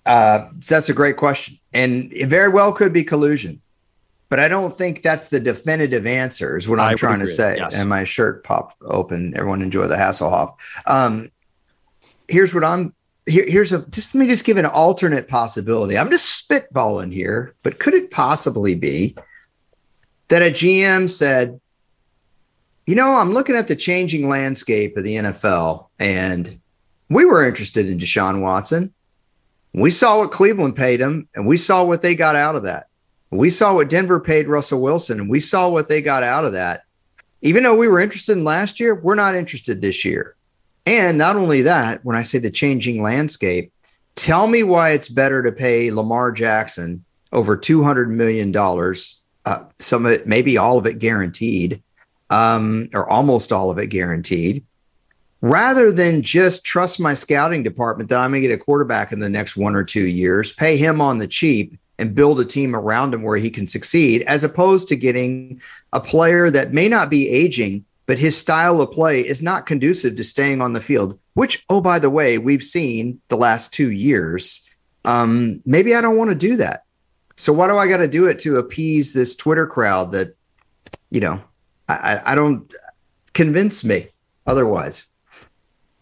Uh, 0.07 0.49
so 0.61 0.77
that's 0.77 0.89
a 0.89 0.95
great 0.95 1.17
question, 1.17 1.59
and 1.73 2.13
it 2.13 2.27
very 2.27 2.49
well 2.49 2.73
could 2.73 2.93
be 2.93 3.05
collusion 3.05 3.61
but 4.31 4.39
I 4.39 4.47
don't 4.47 4.79
think 4.79 5.03
that's 5.03 5.27
the 5.27 5.41
definitive 5.41 6.07
answer. 6.07 6.57
Is 6.57 6.69
what 6.69 6.79
I'm 6.79 6.97
trying 6.97 7.19
to 7.19 7.27
say. 7.27 7.57
Yes. 7.59 7.75
And 7.75 7.91
my 7.91 8.05
shirt 8.05 8.45
popped 8.45 8.81
open. 8.83 9.37
Everyone 9.37 9.61
enjoy 9.61 9.89
the 9.89 9.97
Hasselhoff. 9.97 10.55
Um, 10.87 11.33
here's 12.31 12.55
what 12.55 12.65
I'm. 12.65 12.95
Here, 13.27 13.45
here's 13.47 13.73
a. 13.73 13.87
Just 13.89 14.15
let 14.15 14.21
me 14.21 14.29
just 14.29 14.45
give 14.45 14.57
an 14.57 14.67
alternate 14.67 15.29
possibility. 15.29 15.99
I'm 15.99 16.11
just 16.11 16.49
spitballing 16.49 17.13
here, 17.13 17.55
but 17.63 17.79
could 17.79 17.95
it 17.95 18.11
possibly 18.11 18.75
be 18.75 19.15
that 20.29 20.43
a 20.43 20.51
GM 20.51 21.09
said, 21.09 21.61
you 22.87 22.95
know, 22.95 23.15
I'm 23.15 23.33
looking 23.33 23.57
at 23.57 23.69
the 23.69 23.77
changing 23.77 24.29
landscape 24.29 24.97
of 24.97 25.05
the 25.05 25.17
NFL, 25.17 25.89
and 25.99 26.61
we 27.09 27.25
were 27.25 27.47
interested 27.47 27.89
in 27.89 27.99
Deshaun 27.99 28.41
Watson. 28.41 28.93
We 29.73 29.91
saw 29.91 30.19
what 30.19 30.33
Cleveland 30.33 30.77
paid 30.77 31.01
him, 31.01 31.29
and 31.35 31.47
we 31.47 31.57
saw 31.57 31.85
what 31.85 32.03
they 32.03 32.15
got 32.15 32.37
out 32.37 32.57
of 32.57 32.65
that 32.65 32.87
we 33.31 33.51
saw 33.51 33.75
what 33.75 33.89
Denver 33.89 34.19
paid 34.19 34.49
Russell 34.49 34.81
Wilson, 34.81 35.21
and 35.21 35.31
we 35.31 35.41
saw 35.41 35.69
what 35.69 35.89
they 35.89 36.03
got 36.03 36.23
out 36.23 36.45
of 36.45 36.53
that. 36.53 36.83
Even 37.43 37.63
though 37.63 37.77
we 37.77 37.89
were 37.89 38.01
interested 38.01 38.33
in 38.33 38.45
last 38.45 38.81
year, 38.81 38.95
we're 38.95 39.15
not 39.15 39.35
interested 39.35 39.81
this 39.81 40.05
year. 40.05 40.37
And 40.87 41.19
not 41.19 41.37
only 41.37 41.63
that, 41.63 42.05
when 42.05 42.17
I 42.17 42.23
say 42.23 42.39
the 42.39 42.51
changing 42.51 43.03
landscape, 43.03 43.73
tell 44.15 44.47
me 44.47 44.63
why 44.63 44.91
it's 44.91 45.09
better 45.09 45.43
to 45.43 45.53
pay 45.53 45.91
Lamar 45.91 46.33
Jackson 46.33 47.05
over 47.33 47.57
$200 47.57 48.09
million, 48.09 48.55
uh, 49.45 49.65
some 49.79 50.07
of 50.07 50.13
it, 50.13 50.27
maybe 50.27 50.57
all 50.57 50.79
of 50.79 50.87
it 50.87 50.99
guaranteed, 50.99 51.83
um, 52.29 52.89
or 52.93 53.09
almost 53.09 53.53
all 53.53 53.71
of 53.71 53.79
it 53.79 53.87
guaranteed, 53.87 54.65
rather 55.41 55.93
than 55.93 56.23
just 56.23 56.65
trust 56.65 57.01
my 57.01 57.15
scouting 57.15 57.63
department 57.63 58.11
that 58.11 58.21
I'm 58.21 58.31
going 58.31 58.43
to 58.43 58.49
get 58.49 58.55
a 58.55 58.63
quarterback 58.63 59.13
in 59.13 59.21
the 59.21 59.29
next 59.29 59.57
one 59.57 59.77
or 59.77 59.85
two 59.85 60.07
years, 60.07 60.53
pay 60.53 60.77
him 60.77 61.01
on 61.01 61.19
the 61.19 61.29
cheap 61.29 61.79
and 61.99 62.15
build 62.15 62.41
a 62.41 62.45
team 62.45 62.75
around 62.75 63.13
him 63.15 63.23
where 63.23 63.37
he 63.37 63.51
can 63.51 63.67
succeed, 63.67 64.23
as 64.23 64.43
opposed 64.43 64.89
to 64.89 64.97
getting 64.97 65.61
a 65.93 66.01
player 66.01 66.51
that 66.51 66.73
may 66.73 66.89
not 66.89 67.11
be 67.11 67.29
aging, 67.29 67.85
but 68.11 68.19
his 68.19 68.37
style 68.37 68.81
of 68.81 68.91
play 68.91 69.21
is 69.25 69.41
not 69.41 69.67
conducive 69.67 70.17
to 70.17 70.25
staying 70.25 70.61
on 70.61 70.73
the 70.73 70.81
field, 70.81 71.17
which, 71.35 71.65
oh, 71.71 71.81
by 71.81 72.01
the 72.01 72.11
way, 72.11 72.39
we've 72.39 72.65
seen 72.65 73.21
the 73.29 73.37
last 73.37 73.73
two 73.73 73.93
years. 73.93 74.69
Um, 75.05 75.63
maybe 75.65 75.95
I 75.95 76.01
don't 76.01 76.17
want 76.17 76.31
to 76.31 76.35
do 76.35 76.57
that. 76.57 76.83
So 77.37 77.53
why 77.53 77.69
do 77.69 77.79
I 77.79 77.87
got 77.87 77.99
to 77.99 78.09
do 78.09 78.27
it 78.27 78.41
to 78.41 78.57
appease 78.57 79.15
this 79.15 79.37
Twitter 79.37 79.65
crowd 79.65 80.11
that, 80.11 80.35
you 81.13 81.21
know, 81.21 81.41
I, 81.89 82.21
I 82.25 82.35
don't 82.35 82.75
convince 83.33 83.85
me 83.85 84.09
otherwise. 84.45 85.09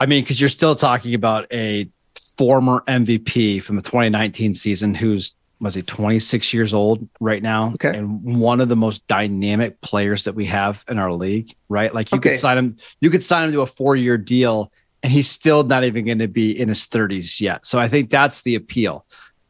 I 0.00 0.06
mean, 0.06 0.24
because 0.24 0.40
you're 0.40 0.48
still 0.48 0.76
talking 0.76 1.12
about 1.12 1.44
a 1.52 1.90
former 2.38 2.84
MVP 2.88 3.62
from 3.62 3.76
the 3.76 3.82
2019 3.82 4.54
season 4.54 4.94
who's 4.94 5.34
was 5.60 5.74
he 5.74 5.82
26 5.82 6.54
years 6.54 6.72
old 6.72 7.08
right 7.20 7.42
now? 7.42 7.72
Okay. 7.74 7.96
and 7.96 8.22
one 8.22 8.60
of 8.60 8.68
the 8.68 8.76
most 8.76 9.06
dynamic 9.06 9.80
players 9.80 10.24
that 10.24 10.34
we 10.34 10.46
have 10.46 10.84
in 10.88 10.98
our 10.98 11.12
league 11.12 11.54
right? 11.68 11.92
Like 11.94 12.10
you 12.12 12.18
okay. 12.18 12.30
could 12.30 12.40
sign 12.40 12.58
him 12.58 12.76
you 13.00 13.10
could 13.10 13.24
sign 13.24 13.44
him 13.44 13.52
to 13.52 13.60
a 13.60 13.66
four-year 13.66 14.18
deal 14.18 14.72
and 15.02 15.12
he's 15.12 15.30
still 15.30 15.62
not 15.62 15.84
even 15.84 16.04
going 16.04 16.18
to 16.18 16.28
be 16.28 16.58
in 16.58 16.68
his 16.68 16.86
30s 16.86 17.40
yet. 17.40 17.66
So 17.66 17.78
i 17.78 17.88
think 17.88 18.10
that's 18.10 18.42
the 18.42 18.54
appeal. 18.54 19.04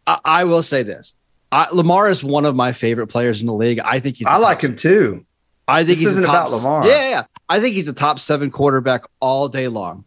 I, 0.06 0.18
I 0.24 0.44
will 0.44 0.62
say 0.62 0.82
this. 0.82 1.14
I, 1.50 1.68
lamar 1.72 2.08
is 2.08 2.22
one 2.22 2.44
of 2.44 2.54
my 2.54 2.72
favorite 2.72 3.06
players 3.06 3.40
in 3.40 3.46
the 3.46 3.54
league. 3.54 3.78
I 3.80 4.00
think 4.00 4.16
he's 4.16 4.26
i 4.26 4.36
like 4.36 4.60
him 4.60 4.76
too. 4.76 5.24
I 5.66 5.84
think 5.84 5.98
this 5.98 6.08
isn't 6.08 6.24
top, 6.24 6.48
about 6.48 6.50
lamar. 6.50 6.86
Yeah, 6.86 7.08
yeah 7.08 7.24
i 7.48 7.60
think 7.60 7.74
he's 7.74 7.88
a 7.88 7.92
top 7.92 8.18
seven 8.18 8.50
quarterback 8.50 9.04
all 9.20 9.48
day 9.48 9.68
long. 9.68 10.04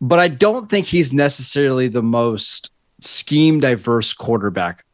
But 0.00 0.18
i 0.18 0.28
don't 0.28 0.68
think 0.68 0.86
he's 0.86 1.12
necessarily 1.12 1.88
the 1.88 2.02
most 2.02 2.70
scheme 3.04 3.60
diverse 3.60 4.12
quarterback 4.12 4.84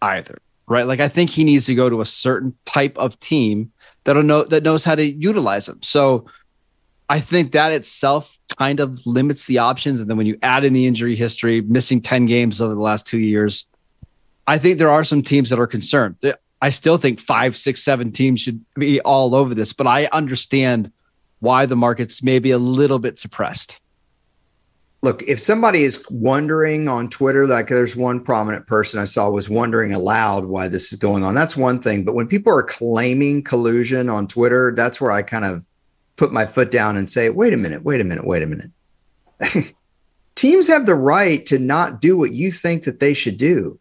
either, 0.00 0.38
right? 0.66 0.86
Like 0.86 1.00
I 1.00 1.08
think 1.08 1.30
he 1.30 1.44
needs 1.44 1.66
to 1.66 1.74
go 1.74 1.88
to 1.88 2.00
a 2.00 2.06
certain 2.06 2.54
type 2.64 2.96
of 2.98 3.18
team 3.20 3.72
that'll 4.04 4.22
know 4.22 4.44
that 4.44 4.62
knows 4.62 4.84
how 4.84 4.94
to 4.94 5.04
utilize 5.04 5.68
him. 5.68 5.80
So 5.82 6.26
I 7.08 7.20
think 7.20 7.52
that 7.52 7.72
itself 7.72 8.38
kind 8.56 8.80
of 8.80 9.06
limits 9.06 9.46
the 9.46 9.58
options. 9.58 10.00
And 10.00 10.08
then 10.08 10.16
when 10.16 10.26
you 10.26 10.38
add 10.42 10.64
in 10.64 10.72
the 10.72 10.86
injury 10.86 11.14
history, 11.14 11.60
missing 11.60 12.00
10 12.00 12.26
games 12.26 12.60
over 12.60 12.74
the 12.74 12.80
last 12.80 13.06
two 13.06 13.18
years, 13.18 13.66
I 14.46 14.58
think 14.58 14.78
there 14.78 14.90
are 14.90 15.04
some 15.04 15.22
teams 15.22 15.50
that 15.50 15.60
are 15.60 15.66
concerned. 15.66 16.16
I 16.62 16.70
still 16.70 16.96
think 16.96 17.20
five, 17.20 17.56
six, 17.56 17.82
seven 17.82 18.12
teams 18.12 18.40
should 18.40 18.64
be 18.76 19.00
all 19.00 19.34
over 19.34 19.54
this, 19.54 19.72
but 19.72 19.86
I 19.86 20.06
understand 20.06 20.90
why 21.40 21.66
the 21.66 21.76
market's 21.76 22.22
maybe 22.22 22.50
a 22.50 22.58
little 22.58 22.98
bit 22.98 23.18
suppressed 23.18 23.81
look, 25.02 25.22
if 25.24 25.40
somebody 25.40 25.82
is 25.82 26.04
wondering 26.10 26.88
on 26.88 27.08
Twitter, 27.08 27.46
like 27.46 27.68
there's 27.68 27.96
one 27.96 28.20
prominent 28.20 28.66
person 28.66 29.00
I 29.00 29.04
saw 29.04 29.28
was 29.28 29.50
wondering 29.50 29.92
aloud 29.92 30.44
why 30.44 30.68
this 30.68 30.92
is 30.92 30.98
going 30.98 31.24
on, 31.24 31.34
that's 31.34 31.56
one 31.56 31.82
thing. 31.82 32.04
But 32.04 32.14
when 32.14 32.28
people 32.28 32.52
are 32.52 32.62
claiming 32.62 33.42
collusion 33.42 34.08
on 34.08 34.28
Twitter, 34.28 34.72
that's 34.74 35.00
where 35.00 35.10
I 35.10 35.22
kind 35.22 35.44
of 35.44 35.66
put 36.16 36.32
my 36.32 36.46
foot 36.46 36.70
down 36.70 36.96
and 36.96 37.10
say, 37.10 37.30
wait 37.30 37.52
a 37.52 37.56
minute, 37.56 37.82
wait 37.82 38.00
a 38.00 38.04
minute, 38.04 38.24
wait 38.24 38.42
a 38.42 38.46
minute. 38.46 38.70
Teams 40.36 40.68
have 40.68 40.86
the 40.86 40.94
right 40.94 41.44
to 41.46 41.58
not 41.58 42.00
do 42.00 42.16
what 42.16 42.32
you 42.32 42.52
think 42.52 42.84
that 42.84 43.00
they 43.00 43.12
should 43.12 43.38
do. 43.38 43.78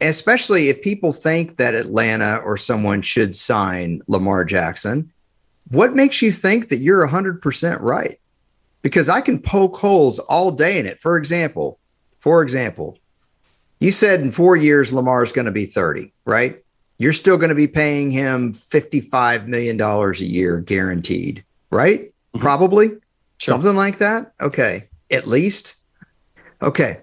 Especially 0.00 0.68
if 0.68 0.80
people 0.80 1.12
think 1.12 1.56
that 1.56 1.74
Atlanta 1.74 2.36
or 2.36 2.56
someone 2.56 3.02
should 3.02 3.34
sign 3.36 4.00
Lamar 4.06 4.44
Jackson. 4.44 5.12
What 5.70 5.94
makes 5.94 6.22
you 6.22 6.30
think 6.30 6.68
that 6.68 6.78
you're 6.78 7.06
100% 7.06 7.80
right? 7.80 8.18
Because 8.82 9.08
I 9.08 9.20
can 9.20 9.40
poke 9.40 9.76
holes 9.76 10.18
all 10.18 10.50
day 10.50 10.78
in 10.78 10.86
it. 10.86 11.00
For 11.00 11.16
example, 11.16 11.78
for 12.20 12.42
example, 12.42 12.98
you 13.80 13.92
said 13.92 14.20
in 14.20 14.32
four 14.32 14.56
years 14.56 14.92
Lamar 14.92 15.22
is 15.22 15.32
going 15.32 15.46
to 15.46 15.52
be 15.52 15.66
30, 15.66 16.12
right? 16.24 16.62
You're 16.98 17.12
still 17.12 17.36
going 17.36 17.50
to 17.50 17.54
be 17.54 17.68
paying 17.68 18.10
him 18.10 18.54
$55 18.54 19.46
million 19.46 19.80
a 19.80 20.12
year 20.16 20.60
guaranteed, 20.60 21.44
right? 21.70 22.00
Mm-hmm. 22.08 22.40
Probably 22.40 22.88
sure. 22.88 22.98
something 23.38 23.76
like 23.76 23.98
that. 23.98 24.32
Okay. 24.40 24.88
At 25.10 25.26
least. 25.26 25.76
Okay. 26.60 27.00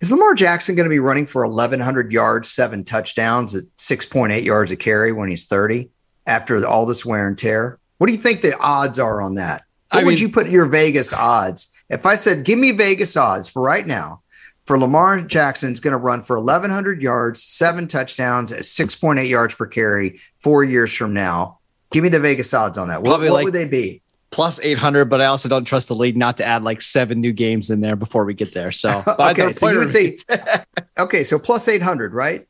Is 0.00 0.10
Lamar 0.10 0.34
Jackson 0.34 0.74
going 0.74 0.86
to 0.86 0.90
be 0.90 0.98
running 0.98 1.26
for 1.26 1.46
1,100 1.46 2.10
yards, 2.10 2.50
seven 2.50 2.84
touchdowns 2.84 3.54
at 3.54 3.64
6.8 3.76 4.42
yards 4.44 4.72
a 4.72 4.76
carry 4.76 5.12
when 5.12 5.28
he's 5.28 5.44
30 5.44 5.90
after 6.26 6.66
all 6.66 6.86
this 6.86 7.04
wear 7.04 7.28
and 7.28 7.38
tear? 7.38 7.78
What 7.98 8.06
do 8.06 8.14
you 8.14 8.18
think 8.18 8.40
the 8.40 8.58
odds 8.58 8.98
are 8.98 9.20
on 9.20 9.34
that? 9.34 9.62
What 9.90 10.00
I 10.00 10.04
would 10.04 10.14
mean, 10.14 10.18
you 10.18 10.28
put 10.28 10.48
your 10.48 10.66
Vegas 10.66 11.12
odds? 11.12 11.72
If 11.88 12.06
I 12.06 12.14
said, 12.14 12.44
give 12.44 12.58
me 12.58 12.70
Vegas 12.70 13.16
odds 13.16 13.48
for 13.48 13.60
right 13.60 13.86
now, 13.86 14.22
for 14.66 14.78
Lamar 14.78 15.20
Jackson's 15.22 15.80
going 15.80 15.92
to 15.92 15.98
run 15.98 16.22
for 16.22 16.38
1,100 16.38 17.02
yards, 17.02 17.42
seven 17.42 17.88
touchdowns 17.88 18.52
at 18.52 18.60
6.8 18.60 19.28
yards 19.28 19.54
per 19.54 19.66
carry 19.66 20.20
four 20.38 20.62
years 20.62 20.94
from 20.94 21.12
now. 21.12 21.58
Give 21.90 22.04
me 22.04 22.08
the 22.08 22.20
Vegas 22.20 22.54
odds 22.54 22.78
on 22.78 22.86
that. 22.88 23.02
What, 23.02 23.20
what 23.20 23.30
like 23.32 23.44
would 23.44 23.52
they 23.52 23.64
be? 23.64 24.00
Plus 24.30 24.60
800, 24.62 25.06
but 25.06 25.20
I 25.20 25.24
also 25.24 25.48
don't 25.48 25.64
trust 25.64 25.88
the 25.88 25.96
league 25.96 26.16
not 26.16 26.36
to 26.36 26.44
add 26.44 26.62
like 26.62 26.82
seven 26.82 27.20
new 27.20 27.32
games 27.32 27.68
in 27.68 27.80
there 27.80 27.96
before 27.96 28.24
we 28.24 28.32
get 28.32 28.52
there. 28.52 28.70
So, 28.70 29.02
okay, 29.18 29.52
so 29.52 29.70
you 29.70 29.80
would 29.80 29.90
say, 29.90 30.16
okay, 30.98 31.24
so 31.24 31.36
plus 31.36 31.66
800, 31.66 32.14
right? 32.14 32.46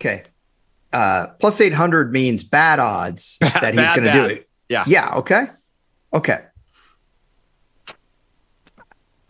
Okay. 0.00 0.22
Uh, 0.92 1.26
plus 1.40 1.60
800 1.60 2.12
means 2.12 2.44
bad 2.44 2.78
odds 2.78 3.38
that 3.40 3.74
he's 3.74 3.90
going 3.90 4.04
to 4.04 4.12
do 4.12 4.24
it. 4.26 4.48
Yeah. 4.68 4.84
Yeah. 4.86 5.14
Okay. 5.16 5.46
Okay. 6.12 6.44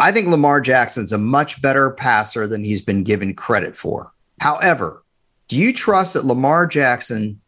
I 0.01 0.13
think 0.13 0.29
Lamar 0.29 0.61
Jackson's 0.61 1.13
a 1.13 1.19
much 1.19 1.63
better 1.63 1.91
passer 1.91 2.47
than 2.47 2.65
he's 2.65 2.83
been 2.83 3.05
given 3.05 3.35
credit 3.35 3.77
for. 3.77 4.13
However, 4.41 5.05
do 5.49 5.57
you 5.57 5.73
trust 5.73 6.15
that 6.15 6.25
Lamar 6.25 6.67
Jackson, 6.67 7.41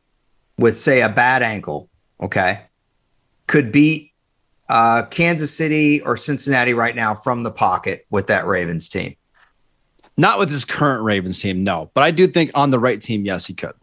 with 0.58 0.78
say 0.78 1.00
a 1.00 1.08
bad 1.08 1.42
ankle, 1.42 1.88
okay, 2.20 2.62
could 3.46 3.72
beat 3.72 4.12
uh, 4.68 5.02
Kansas 5.04 5.54
City 5.54 6.00
or 6.02 6.16
Cincinnati 6.16 6.74
right 6.74 6.94
now 6.94 7.14
from 7.14 7.42
the 7.42 7.50
pocket 7.50 8.06
with 8.10 8.28
that 8.28 8.46
Ravens 8.46 8.88
team? 8.88 9.16
Not 10.16 10.38
with 10.38 10.50
his 10.50 10.64
current 10.64 11.02
Ravens 11.02 11.40
team, 11.40 11.62
no. 11.62 11.90
But 11.94 12.04
I 12.04 12.10
do 12.10 12.26
think 12.26 12.50
on 12.54 12.70
the 12.70 12.78
right 12.78 13.02
team, 13.02 13.24
yes, 13.24 13.46
he 13.46 13.54
could. 13.54 13.74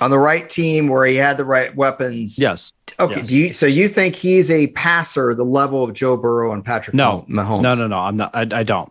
On 0.00 0.10
the 0.10 0.18
right 0.18 0.48
team 0.48 0.88
where 0.88 1.06
he 1.06 1.16
had 1.16 1.36
the 1.36 1.44
right 1.44 1.74
weapons. 1.74 2.38
Yes. 2.38 2.72
Okay. 2.98 3.16
Yes. 3.16 3.26
Do 3.28 3.36
you 3.36 3.52
so 3.52 3.66
you 3.66 3.88
think 3.88 4.14
he's 4.14 4.50
a 4.50 4.68
passer 4.68 5.34
the 5.34 5.44
level 5.44 5.82
of 5.84 5.92
Joe 5.94 6.16
Burrow 6.16 6.52
and 6.52 6.64
Patrick 6.64 6.94
No. 6.94 7.24
Mahomes? 7.28 7.62
No, 7.62 7.74
no, 7.74 7.86
no. 7.86 7.98
I'm 7.98 8.16
not. 8.16 8.34
I, 8.34 8.46
I 8.52 8.62
don't. 8.62 8.90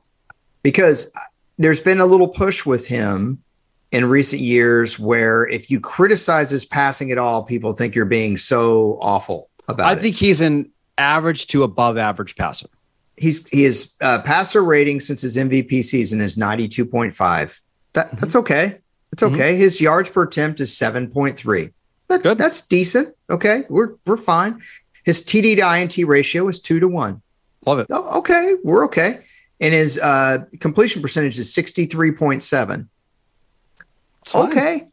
Because 0.64 1.12
there's 1.58 1.80
been 1.80 2.02
a 2.02 2.06
little 2.06 2.28
push 2.28 2.66
with 2.66 2.88
him 2.88 3.42
in 3.92 4.06
recent 4.06 4.42
years 4.42 5.00
where 5.00 5.48
if 5.48 5.70
you 5.72 5.80
criticize 5.80 6.50
his 6.52 6.66
passing 6.66 7.12
at 7.12 7.18
all, 7.18 7.44
people 7.44 7.72
think 7.74 7.96
you're 7.96 8.06
being 8.06 8.36
so 8.38 8.98
awful 9.02 9.50
about 9.68 9.88
I 9.88 9.94
it. 9.94 9.98
I 10.00 10.02
think 10.02 10.16
he's 10.16 10.42
an 10.42 10.72
average 10.98 11.48
to 11.48 11.64
above 11.64 11.98
average 11.98 12.36
passer. 12.36 12.68
he's 13.18 13.48
his 13.50 13.94
uh, 14.02 14.22
passer 14.24 14.64
rating 14.64 15.00
since 15.00 15.22
his 15.22 15.38
MVP 15.38 15.84
season 15.86 16.20
is 16.20 16.36
92.5. 16.38 17.60
That 17.94 18.08
Mm-hmm. 18.08 18.18
that's 18.18 18.36
okay. 18.36 18.80
That's 19.12 19.24
okay. 19.24 19.56
His 19.56 19.80
yards 19.80 20.10
per 20.10 20.24
attempt 20.24 20.60
is 20.60 20.72
7.3. 20.72 21.72
That, 22.08 22.24
Good. 22.24 22.38
That's 22.38 22.62
decent. 22.68 23.16
Okay. 23.30 23.64
We're 23.70 23.96
we're 24.06 24.18
fine. 24.18 24.62
His 25.04 25.24
TD 25.24 25.58
to 25.58 25.80
INT 25.80 26.08
ratio 26.08 26.48
is 26.48 26.60
two 26.60 26.80
to 26.80 26.88
one. 26.88 27.22
Love 27.66 27.80
it. 27.80 27.88
Oh, 27.90 28.20
okay. 28.20 28.56
We're 28.64 28.86
okay. 28.86 29.22
And 29.60 29.74
his 29.74 30.00
uh, 30.00 30.46
completion 30.60 31.02
percentage 31.02 31.40
is 31.40 31.54
63.7. 31.56 32.88
Okay. 34.34 34.88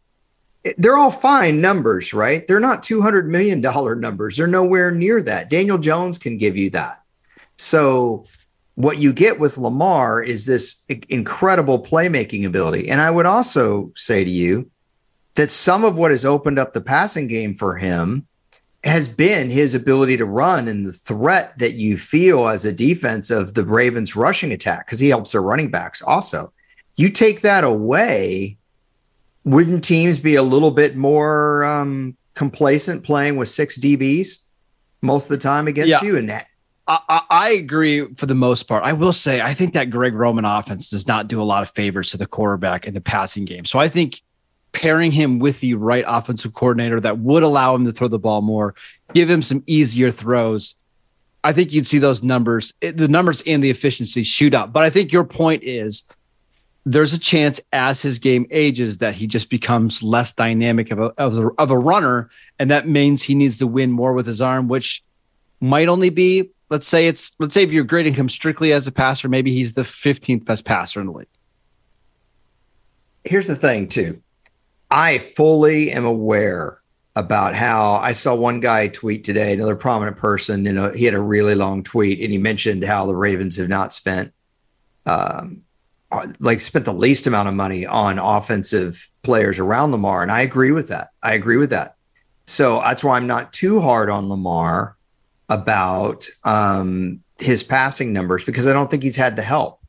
They're 0.79 0.97
all 0.97 1.11
fine 1.11 1.61
numbers, 1.61 2.15
right? 2.15 2.47
They're 2.47 2.61
not 2.61 2.83
$200 2.83 3.27
million 3.27 3.61
numbers. 3.61 4.37
They're 4.37 4.47
nowhere 4.47 4.93
near 4.93 5.23
that. 5.23 5.51
Daniel 5.51 5.79
Jones 5.79 6.19
can 6.19 6.39
give 6.39 6.57
you 6.57 6.71
that. 6.71 7.03
So, 7.57 8.27
what 8.75 8.99
you 8.99 9.13
get 9.13 9.39
with 9.39 9.59
Lamar 9.59 10.23
is 10.23 10.47
this 10.47 10.85
incredible 11.09 11.83
playmaking 11.83 12.47
ability. 12.47 12.89
And 12.89 13.01
I 13.01 13.11
would 13.11 13.27
also 13.27 13.93
say 13.97 14.25
to 14.25 14.31
you 14.31 14.71
that 15.35 15.51
some 15.51 15.85
of 15.85 15.97
what 15.97 16.11
has 16.11 16.25
opened 16.25 16.59
up 16.59 16.73
the 16.73 16.81
passing 16.81 17.27
game 17.27 17.55
for 17.55 17.77
him 17.77 18.27
has 18.85 19.09
been 19.09 19.49
his 19.51 19.75
ability 19.75 20.17
to 20.17 20.25
run 20.25 20.69
and 20.69 20.85
the 20.85 20.93
threat 20.93 21.57
that 21.59 21.75
you 21.75 21.97
feel 21.97 22.49
as 22.49 22.65
a 22.65 22.73
defense 22.73 23.31
of 23.31 23.55
the 23.55 23.65
Ravens 23.65 24.17
rushing 24.17 24.53
attack 24.53 24.87
because 24.87 24.99
he 25.01 25.09
helps 25.11 25.33
their 25.33 25.43
running 25.43 25.71
backs 25.71 26.03
also. 26.03 26.53
You 26.97 27.09
take 27.09 27.43
that 27.43 27.65
away, 27.65 28.57
wouldn't 29.45 29.85
teams 29.85 30.19
be 30.19 30.35
a 30.35 30.43
little 30.43 30.71
bit 30.73 30.97
more 30.97 31.63
um, 31.65 32.17
complacent 32.35 33.05
playing 33.05 33.37
with 33.37 33.49
six 33.49 33.79
DBs 33.79 34.47
most 35.01 35.25
of 35.25 35.31
the 35.31 35.39
time 35.39 35.69
against 35.69 35.89
Yeah. 35.91 36.03
you? 36.03 36.17
And 36.17 36.29
that, 36.29 36.47
I, 37.09 37.23
I, 37.31 37.51
agree 37.51 38.13
for 38.15 38.27
the 38.27 38.35
most 38.35 38.65
part. 38.65 38.85
I 38.85 38.93
will 38.93 39.13
say 39.13 39.41
I 39.41 39.55
think 39.55 39.73
that 39.75 39.91
Greg 39.91 40.15
Roman 40.15 40.45
offense 40.45 40.91
does 40.91 41.07
not 41.07 41.29
do 41.29 41.41
a 41.41 41.45
lot 41.45 41.63
of 41.63 41.71
favors 41.71 42.11
to 42.11 42.17
the 42.17 42.27
quarterback 42.27 42.87
in 42.87 42.95
the 42.95 43.01
passing 43.01 43.45
game. 43.45 43.65
So 43.65 43.79
I 43.79 43.89
think 43.89 44.23
pairing 44.73 45.13
him 45.13 45.39
with 45.39 45.61
the 45.61 45.75
right 45.75 46.05
offensive 46.07 46.55
coordinator 46.55 47.01
that 47.01 47.19
would 47.19 47.43
allow 47.43 47.75
him 47.75 47.85
to 47.87 47.93
throw 47.93 48.09
the 48.09 48.19
ball 48.19 48.43
more, 48.43 48.75
give 49.15 49.31
him 49.31 49.43
some 49.43 49.63
easier 49.67 50.11
throws. 50.11 50.75
I 51.45 51.53
think 51.53 51.73
you'd 51.73 51.87
see 51.87 51.99
those 51.99 52.23
numbers, 52.23 52.73
the 52.81 53.09
numbers 53.09 53.43
and 53.47 53.63
the 53.63 53.71
efficiency 53.71 54.23
shoot 54.23 54.55
up. 54.55 54.73
But 54.73 54.85
I 54.85 54.91
think 54.91 55.13
your 55.13 55.25
point 55.25 55.63
is 55.65 56.05
there's 56.85 57.13
a 57.13 57.19
chance 57.19 57.61
as 57.73 58.03
his 58.03 58.19
game 58.19 58.47
ages 58.51 58.99
that 58.99 59.15
he 59.15 59.27
just 59.27 59.51
becomes 59.51 60.03
less 60.03 60.33
dynamic 60.33 60.91
of 60.91 60.99
a, 60.99 61.05
of 61.19 61.39
a, 61.39 61.49
of 61.59 61.71
a 61.71 61.79
runner. 61.79 62.31
And 62.59 62.71
that 62.71 62.89
means 62.89 63.23
he 63.23 63.35
needs 63.35 63.59
to 63.59 63.67
win 63.67 63.91
more 63.91 64.13
with 64.13 64.27
his 64.27 64.41
arm, 64.41 64.69
which 64.69 65.03
might 65.61 65.89
only 65.89 66.11
be, 66.11 66.51
let's 66.73 66.89
say 66.89 67.07
it's, 67.07 67.31
let's 67.39 67.53
say 67.53 67.63
if 67.63 67.71
you're 67.71 67.85
grading 67.85 68.15
him 68.15 68.31
strictly 68.31 68.73
as 68.73 68.87
a 68.87 68.93
passer, 68.93 69.29
maybe 69.29 69.53
he's 69.53 69.75
the 69.75 69.83
15th 69.83 70.47
best 70.47 70.65
passer 70.65 71.01
in 71.01 71.07
the 71.07 71.13
league. 71.13 71.29
here's 73.25 73.47
the 73.47 73.55
thing, 73.55 73.87
too. 73.89 74.23
I 74.91 75.19
fully 75.19 75.93
am 75.93 76.07
aware 76.07 76.81
about 77.15 77.55
how 77.55 77.97
I 77.97 78.13
saw 78.13 78.35
one 78.35 78.61
guy 78.61 78.89
tweet 78.89 79.23
today, 79.23 79.53
another 79.53 79.77
prominent 79.77 80.17
person, 80.17 80.65
you 80.65 80.73
know, 80.73 80.91
he 80.93 81.05
had 81.05 81.13
a 81.13 81.21
really 81.21 81.55
long 81.55 81.83
tweet 81.83 82.21
and 82.21 82.33
he 82.33 82.39
mentioned 82.39 82.85
how 82.85 83.05
the 83.05 83.15
Ravens 83.15 83.57
have 83.57 83.69
not 83.69 83.93
spent 83.93 84.33
um 85.05 85.63
like 86.41 86.61
spent 86.61 86.85
the 86.85 86.93
least 86.93 87.27
amount 87.27 87.49
of 87.49 87.55
money 87.55 87.87
on 87.87 88.19
offensive 88.19 89.11
players 89.23 89.59
around 89.59 89.93
Lamar. 89.93 90.23
And 90.23 90.31
I 90.31 90.41
agree 90.41 90.71
with 90.71 90.89
that. 90.89 91.11
I 91.23 91.35
agree 91.35 91.57
with 91.57 91.71
that. 91.71 91.97
So 92.47 92.81
that's 92.81 93.03
why 93.03 93.17
I'm 93.17 93.27
not 93.27 93.53
too 93.53 93.81
hard 93.81 94.11
on 94.11 94.29
Lamar 94.29 94.97
about 95.49 96.27
um 96.45 97.23
his 97.39 97.63
passing 97.63 98.13
numbers 98.13 98.45
because 98.45 98.69
I 98.69 98.73
don't 98.73 98.91
think 98.91 99.03
he's 99.03 99.17
had 99.17 99.37
the 99.37 99.43
help. 99.43 99.81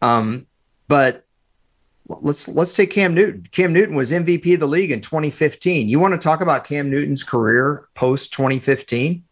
Um, 0.00 0.46
but 0.88 1.24
let's 2.08 2.48
let's 2.48 2.74
take 2.74 2.90
Cam 2.90 3.14
Newton. 3.14 3.48
Cam 3.52 3.72
Newton 3.72 3.94
was 3.94 4.12
MVP 4.12 4.54
of 4.54 4.60
the 4.60 4.66
league 4.66 4.90
in 4.90 5.00
2015. 5.00 5.88
You 5.88 5.98
want 5.98 6.12
to 6.12 6.18
talk 6.18 6.40
about 6.40 6.64
Cam 6.64 6.90
Newton's 6.90 7.22
career 7.22 7.88
post 7.94 8.32
2015? 8.32 9.22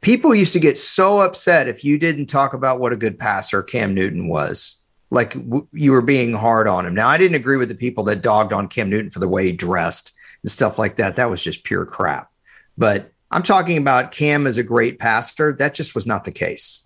People 0.00 0.34
used 0.34 0.52
to 0.52 0.60
get 0.60 0.78
so 0.78 1.20
upset 1.20 1.68
if 1.68 1.84
you 1.84 1.96
didn't 1.96 2.26
talk 2.26 2.54
about 2.54 2.80
what 2.80 2.92
a 2.92 2.96
good 2.96 3.18
passer 3.18 3.62
Cam 3.62 3.94
Newton 3.94 4.28
was. 4.28 4.80
Like 5.10 5.34
w- 5.34 5.68
you 5.72 5.92
were 5.92 6.02
being 6.02 6.32
hard 6.32 6.66
on 6.66 6.86
him. 6.86 6.94
Now, 6.94 7.08
I 7.08 7.18
didn't 7.18 7.36
agree 7.36 7.56
with 7.56 7.68
the 7.68 7.74
people 7.74 8.02
that 8.04 8.22
dogged 8.22 8.52
on 8.52 8.66
Cam 8.66 8.90
Newton 8.90 9.10
for 9.10 9.20
the 9.20 9.28
way 9.28 9.44
he 9.44 9.52
dressed 9.52 10.12
and 10.42 10.50
stuff 10.50 10.78
like 10.78 10.96
that. 10.96 11.16
That 11.16 11.30
was 11.30 11.42
just 11.42 11.62
pure 11.62 11.86
crap. 11.86 12.30
But 12.76 13.11
I'm 13.32 13.42
talking 13.42 13.78
about 13.78 14.12
Cam 14.12 14.46
as 14.46 14.58
a 14.58 14.62
great 14.62 14.98
passer. 14.98 15.52
That 15.54 15.74
just 15.74 15.94
was 15.94 16.06
not 16.06 16.24
the 16.24 16.30
case. 16.32 16.82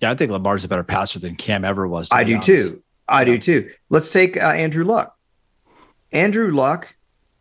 Yeah, 0.00 0.10
I 0.10 0.14
think 0.16 0.30
Lamar's 0.32 0.64
a 0.64 0.68
better 0.68 0.82
passer 0.82 1.18
than 1.18 1.36
Cam 1.36 1.64
ever 1.64 1.86
was. 1.86 2.08
to 2.08 2.14
I 2.16 2.24
do 2.24 2.34
honest. 2.34 2.46
too. 2.46 2.82
I 3.08 3.24
do 3.24 3.38
too. 3.38 3.70
Let's 3.90 4.10
take 4.12 4.36
uh, 4.42 4.46
Andrew 4.46 4.84
Luck. 4.84 5.16
Andrew 6.12 6.52
Luck 6.52 6.94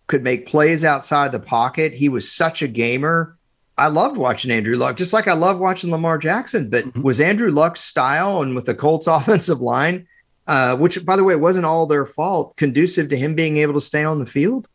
could 0.08 0.24
make 0.24 0.46
plays 0.46 0.84
outside 0.86 1.32
the 1.32 1.40
pocket. 1.40 1.94
He 1.94 2.10
was 2.10 2.32
such 2.32 2.62
a 2.62 2.68
gamer. 2.68 3.38
I 3.78 3.88
loved 3.88 4.18
watching 4.18 4.52
Andrew 4.52 4.76
Luck, 4.76 4.98
just 4.98 5.14
like 5.14 5.28
I 5.28 5.34
love 5.34 5.58
watching 5.60 5.90
Lamar 5.92 6.18
Jackson. 6.18 6.70
But 6.70 6.86
Mhm. 6.86 7.04
was 7.04 7.22
Andrew 7.22 7.50
Luck's 7.52 7.82
style 7.82 8.42
and 8.42 8.56
with 8.56 8.66
the 8.66 8.76
Colts 8.76 9.08
offensive 9.08 9.62
line, 9.62 10.08
uh, 10.48 10.76
which 10.76 11.04
by 11.06 11.16
the 11.16 11.24
way 11.24 11.36
wasn't 11.36 11.66
all 11.66 11.86
their 11.88 12.06
fault, 12.06 12.56
conducive 12.58 13.10
to 13.10 13.18
him 13.18 13.36
being 13.36 13.58
able 13.58 13.74
to 13.76 13.82
stay 13.82 14.04
on 14.04 14.20
the 14.20 14.26
field? 14.26 14.68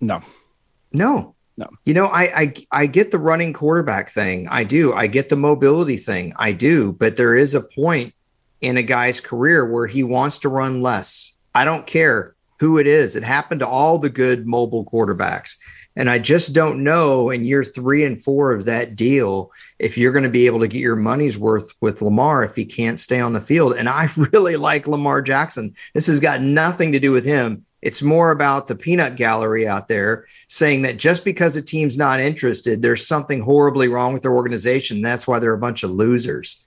No. 0.00 0.22
No. 0.92 1.34
No. 1.56 1.68
You 1.84 1.94
know, 1.94 2.06
I, 2.06 2.40
I 2.40 2.54
I 2.70 2.86
get 2.86 3.10
the 3.10 3.18
running 3.18 3.52
quarterback 3.52 4.10
thing. 4.10 4.46
I 4.48 4.64
do. 4.64 4.92
I 4.92 5.06
get 5.06 5.30
the 5.30 5.36
mobility 5.36 5.96
thing. 5.96 6.34
I 6.36 6.52
do. 6.52 6.92
But 6.92 7.16
there 7.16 7.34
is 7.34 7.54
a 7.54 7.62
point 7.62 8.14
in 8.60 8.76
a 8.76 8.82
guy's 8.82 9.20
career 9.20 9.64
where 9.64 9.86
he 9.86 10.02
wants 10.02 10.38
to 10.40 10.48
run 10.48 10.82
less. 10.82 11.32
I 11.54 11.64
don't 11.64 11.86
care 11.86 12.34
who 12.58 12.78
it 12.78 12.86
is. 12.86 13.16
It 13.16 13.22
happened 13.22 13.60
to 13.60 13.68
all 13.68 13.98
the 13.98 14.10
good 14.10 14.46
mobile 14.46 14.84
quarterbacks. 14.84 15.56
And 15.98 16.10
I 16.10 16.18
just 16.18 16.52
don't 16.52 16.84
know 16.84 17.30
in 17.30 17.44
year 17.44 17.64
three 17.64 18.04
and 18.04 18.22
four 18.22 18.52
of 18.52 18.66
that 18.66 18.96
deal 18.96 19.50
if 19.78 19.96
you're 19.96 20.12
going 20.12 20.24
to 20.24 20.30
be 20.30 20.46
able 20.46 20.60
to 20.60 20.68
get 20.68 20.82
your 20.82 20.96
money's 20.96 21.38
worth 21.38 21.72
with 21.80 22.02
Lamar 22.02 22.44
if 22.44 22.54
he 22.54 22.66
can't 22.66 23.00
stay 23.00 23.18
on 23.18 23.32
the 23.32 23.40
field. 23.40 23.74
And 23.74 23.88
I 23.88 24.10
really 24.16 24.56
like 24.56 24.86
Lamar 24.86 25.22
Jackson. 25.22 25.74
This 25.94 26.06
has 26.06 26.20
got 26.20 26.42
nothing 26.42 26.92
to 26.92 27.00
do 27.00 27.12
with 27.12 27.24
him. 27.24 27.64
It's 27.82 28.02
more 28.02 28.30
about 28.30 28.66
the 28.66 28.74
peanut 28.74 29.16
gallery 29.16 29.68
out 29.68 29.88
there 29.88 30.26
saying 30.48 30.82
that 30.82 30.96
just 30.96 31.24
because 31.24 31.56
a 31.56 31.62
team's 31.62 31.98
not 31.98 32.20
interested, 32.20 32.82
there's 32.82 33.06
something 33.06 33.40
horribly 33.40 33.88
wrong 33.88 34.12
with 34.12 34.22
their 34.22 34.34
organization. 34.34 35.02
That's 35.02 35.26
why 35.26 35.38
they're 35.38 35.52
a 35.52 35.58
bunch 35.58 35.82
of 35.82 35.90
losers. 35.90 36.64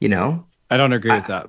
You 0.00 0.10
know, 0.10 0.46
I 0.70 0.76
don't 0.76 0.92
agree 0.92 1.12
with 1.12 1.26
that. 1.26 1.48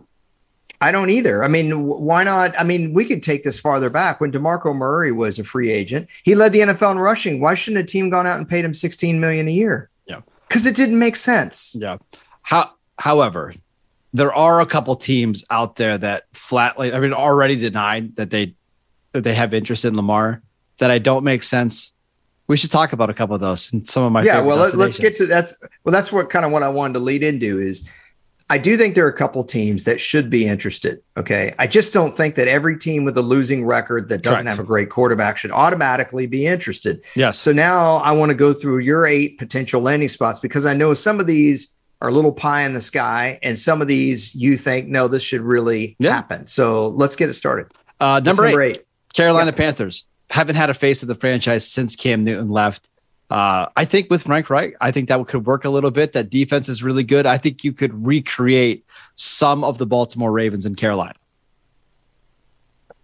I 0.81 0.91
don't 0.91 1.11
either. 1.11 1.43
I 1.43 1.47
mean, 1.47 1.85
why 1.85 2.23
not? 2.23 2.59
I 2.59 2.63
mean, 2.63 2.93
we 2.93 3.05
could 3.05 3.21
take 3.21 3.43
this 3.43 3.59
farther 3.59 3.91
back. 3.91 4.19
When 4.19 4.31
DeMarco 4.31 4.75
Murray 4.75 5.11
was 5.11 5.37
a 5.37 5.43
free 5.43 5.69
agent, 5.69 6.09
he 6.23 6.33
led 6.33 6.53
the 6.53 6.61
NFL 6.61 6.93
in 6.93 6.99
rushing. 6.99 7.39
Why 7.39 7.53
shouldn't 7.53 7.83
a 7.83 7.85
team 7.85 8.09
gone 8.09 8.25
out 8.25 8.39
and 8.39 8.49
paid 8.49 8.65
him 8.65 8.73
16 8.73 9.19
million 9.19 9.47
a 9.47 9.51
year? 9.51 9.91
Yeah. 10.07 10.21
Because 10.47 10.65
it 10.65 10.75
didn't 10.75 10.97
make 10.97 11.17
sense. 11.17 11.75
Yeah. 11.79 11.97
How, 12.41 12.71
however, 12.97 13.53
there 14.13 14.33
are 14.33 14.59
a 14.59 14.65
couple 14.65 14.95
teams 14.95 15.45
out 15.51 15.75
there 15.75 15.99
that 15.99 16.25
flatly, 16.33 16.91
I 16.91 16.99
mean, 16.99 17.13
already 17.13 17.57
denied 17.57 18.15
that 18.15 18.31
they 18.31 18.55
that 19.13 19.23
they 19.23 19.33
have 19.35 19.53
interest 19.53 19.85
in 19.85 19.95
Lamar 19.95 20.41
that 20.79 20.91
I 20.91 20.99
don't 20.99 21.23
make 21.23 21.43
sense. 21.43 21.91
We 22.47 22.57
should 22.57 22.71
talk 22.71 22.91
about 22.93 23.09
a 23.09 23.13
couple 23.13 23.35
of 23.35 23.41
those 23.41 23.71
and 23.71 23.87
some 23.87 24.03
of 24.03 24.11
my 24.11 24.23
yeah. 24.23 24.41
Well, 24.41 24.57
let, 24.57 24.75
let's 24.75 24.97
get 24.97 25.15
to 25.17 25.25
that's 25.25 25.53
well, 25.83 25.93
that's 25.93 26.11
what 26.11 26.29
kind 26.29 26.45
of 26.45 26.51
what 26.51 26.63
I 26.63 26.69
wanted 26.69 26.93
to 26.95 26.99
lead 26.99 27.23
into 27.23 27.59
is 27.59 27.87
I 28.49 28.57
do 28.57 28.75
think 28.75 28.95
there 28.95 29.05
are 29.05 29.09
a 29.09 29.15
couple 29.15 29.41
teams 29.45 29.85
that 29.85 30.01
should 30.01 30.29
be 30.29 30.45
interested. 30.45 31.01
Okay. 31.15 31.55
I 31.57 31.67
just 31.67 31.93
don't 31.93 32.17
think 32.17 32.35
that 32.35 32.49
every 32.49 32.77
team 32.77 33.05
with 33.05 33.17
a 33.17 33.21
losing 33.21 33.63
record 33.63 34.09
that 34.09 34.21
doesn't 34.23 34.45
have 34.47 34.59
a 34.59 34.63
great 34.63 34.89
quarterback 34.89 35.37
should 35.37 35.51
automatically 35.51 36.27
be 36.27 36.45
interested. 36.47 37.01
yes. 37.15 37.39
So 37.39 37.53
now 37.53 37.95
I 37.97 38.11
want 38.11 38.31
to 38.31 38.35
go 38.35 38.51
through 38.51 38.79
your 38.79 39.05
eight 39.05 39.37
potential 39.39 39.81
landing 39.81 40.09
spots 40.09 40.39
because 40.41 40.65
I 40.65 40.73
know 40.73 40.93
some 40.93 41.21
of 41.21 41.27
these 41.27 41.77
are 42.01 42.09
a 42.09 42.11
little 42.11 42.33
pie 42.33 42.63
in 42.63 42.73
the 42.73 42.81
sky, 42.81 43.37
and 43.43 43.57
some 43.59 43.79
of 43.81 43.87
these 43.87 44.33
you 44.33 44.57
think, 44.57 44.87
no, 44.87 45.07
this 45.07 45.21
should 45.23 45.41
really 45.41 45.95
Yeah. 45.99 46.11
happen. 46.13 46.47
So 46.47 46.87
let's 46.89 47.15
get 47.15 47.29
it 47.29 47.33
started. 47.35 47.67
uh, 48.01 48.19
What's 48.25 48.37
number 48.39 48.59
eight, 48.61 48.81
Carolina 49.13 49.53
Panthers 49.53 50.05
haven't 50.29 50.55
had 50.55 50.69
a 50.69 50.73
face 50.73 51.01
of 51.01 51.07
the 51.07 51.15
franchise 51.15 51.67
since 51.67 51.95
Cam 51.95 52.23
Newton 52.23 52.49
left. 52.49 52.89
Uh, 53.29 53.67
I 53.77 53.85
think 53.85 54.09
with 54.09 54.23
Frank 54.23 54.49
Reich, 54.49 54.75
I 54.81 54.91
think 54.91 55.07
that 55.07 55.25
could 55.27 55.45
work 55.45 55.63
a 55.63 55.69
little 55.69 55.91
bit. 55.91 56.13
That 56.13 56.29
defense 56.29 56.67
is 56.67 56.83
really 56.83 57.03
good. 57.03 57.25
I 57.25 57.37
think 57.37 57.63
you 57.63 57.71
could 57.71 58.05
recreate 58.05 58.85
some 59.15 59.63
of 59.63 59.77
the 59.77 59.85
Baltimore 59.85 60.31
Ravens 60.31 60.65
in 60.65 60.75
Carolina. 60.75 61.15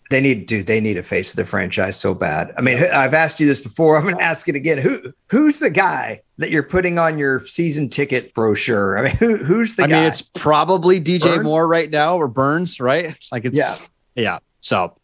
They 0.10 0.22
need, 0.22 0.46
dude. 0.46 0.68
They 0.68 0.80
need 0.80 0.98
a 0.98 1.04
face 1.04 1.32
of 1.32 1.36
the 1.38 1.46
franchise 1.46 1.98
so 2.00 2.14
bad. 2.14 2.54
I 2.58 2.62
mean, 2.62 2.78
I've 2.78 3.14
asked 3.14 3.42
you 3.42 3.48
this 3.48 3.60
before. 3.60 3.98
I'm 3.98 4.04
going 4.04 4.16
to 4.18 4.24
ask 4.24 4.48
it 4.48 4.56
again. 4.56 4.78
Who, 4.78 5.14
who's 5.28 5.60
the 5.60 5.70
guy 5.70 6.22
that 6.38 6.50
you're 6.50 6.64
putting 6.64 6.98
on 6.98 7.18
your 7.18 7.46
season 7.46 7.90
ticket 7.90 8.34
brochure? 8.34 8.98
I 8.98 9.02
mean, 9.04 9.16
who, 9.18 9.36
who's 9.36 9.76
the 9.76 9.84
I 9.84 9.88
guy? 9.88 9.96
mean, 9.96 10.04
it's 10.06 10.22
probably 10.22 11.02
DJ 11.02 11.24
Burns? 11.24 11.44
Moore 11.44 11.68
right 11.68 11.90
now 11.90 12.16
or 12.16 12.30
Burns, 12.30 12.80
right? 12.80 13.18
Like 13.34 13.44
it's 13.44 13.58
Yeah. 13.58 13.76
yeah. 14.16 14.40
So 14.62 14.98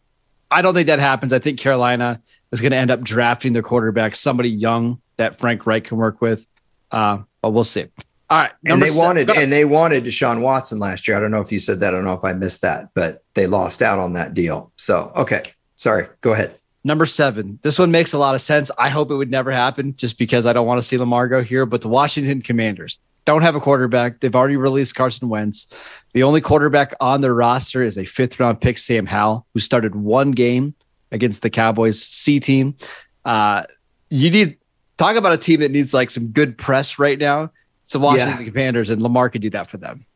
I 0.50 0.62
don't 0.62 0.74
think 0.74 0.86
that 0.86 0.98
happens. 0.98 1.32
I 1.32 1.38
think 1.38 1.58
Carolina 1.58 2.20
is 2.52 2.60
going 2.60 2.72
to 2.72 2.76
end 2.76 2.90
up 2.90 3.02
drafting 3.02 3.52
their 3.52 3.62
quarterback, 3.62 4.14
somebody 4.14 4.50
young 4.50 5.00
that 5.16 5.38
Frank 5.38 5.66
Reich 5.66 5.84
can 5.84 5.96
work 5.96 6.20
with. 6.20 6.46
Uh, 6.90 7.18
but 7.42 7.50
we'll 7.50 7.64
see. 7.64 7.86
All 8.30 8.38
right, 8.38 8.52
and 8.64 8.80
they 8.80 8.90
se- 8.90 8.98
wanted, 8.98 9.30
and 9.30 9.52
they 9.52 9.64
wanted 9.64 10.04
Deshaun 10.04 10.40
Watson 10.40 10.78
last 10.78 11.06
year. 11.06 11.16
I 11.16 11.20
don't 11.20 11.30
know 11.30 11.42
if 11.42 11.52
you 11.52 11.60
said 11.60 11.80
that. 11.80 11.92
I 11.92 11.96
don't 11.96 12.06
know 12.06 12.14
if 12.14 12.24
I 12.24 12.32
missed 12.32 12.62
that, 12.62 12.88
but 12.94 13.22
they 13.34 13.46
lost 13.46 13.82
out 13.82 13.98
on 13.98 14.14
that 14.14 14.32
deal. 14.32 14.72
So, 14.76 15.12
okay, 15.14 15.42
sorry. 15.76 16.08
Go 16.22 16.32
ahead. 16.32 16.54
Number 16.84 17.06
seven. 17.06 17.58
This 17.62 17.78
one 17.78 17.90
makes 17.90 18.12
a 18.12 18.18
lot 18.18 18.34
of 18.34 18.40
sense. 18.40 18.70
I 18.78 18.88
hope 18.88 19.10
it 19.10 19.14
would 19.14 19.30
never 19.30 19.50
happen 19.50 19.94
just 19.96 20.18
because 20.18 20.46
I 20.46 20.52
don't 20.52 20.66
want 20.66 20.78
to 20.78 20.82
see 20.86 20.96
Lamar 20.96 21.28
go 21.28 21.42
here. 21.42 21.66
But 21.66 21.80
the 21.82 21.88
Washington 21.88 22.42
Commanders 22.42 22.98
don't 23.24 23.42
have 23.42 23.54
a 23.54 23.60
quarterback. 23.60 24.20
They've 24.20 24.34
already 24.34 24.56
released 24.56 24.94
Carson 24.94 25.28
Wentz. 25.28 25.66
The 26.12 26.22
only 26.22 26.40
quarterback 26.40 26.94
on 27.00 27.20
their 27.20 27.34
roster 27.34 27.82
is 27.82 27.96
a 27.96 28.04
fifth 28.04 28.38
round 28.38 28.60
pick, 28.60 28.78
Sam 28.78 29.06
Howell, 29.06 29.46
who 29.54 29.60
started 29.60 29.94
one 29.94 30.32
game 30.32 30.74
against 31.10 31.42
the 31.42 31.50
Cowboys 31.50 32.02
C 32.02 32.40
team. 32.40 32.76
Uh, 33.24 33.64
you 34.10 34.30
need 34.30 34.58
talk 34.98 35.16
about 35.16 35.32
a 35.32 35.38
team 35.38 35.60
that 35.60 35.70
needs 35.70 35.94
like 35.94 36.10
some 36.10 36.28
good 36.28 36.58
press 36.58 36.98
right 36.98 37.18
now. 37.18 37.50
It's 37.84 37.92
the 37.92 37.98
Washington 37.98 38.46
Commanders, 38.46 38.90
and 38.90 39.02
Lamar 39.02 39.28
could 39.28 39.42
do 39.42 39.50
that 39.50 39.68
for 39.68 39.76
them. 39.76 40.06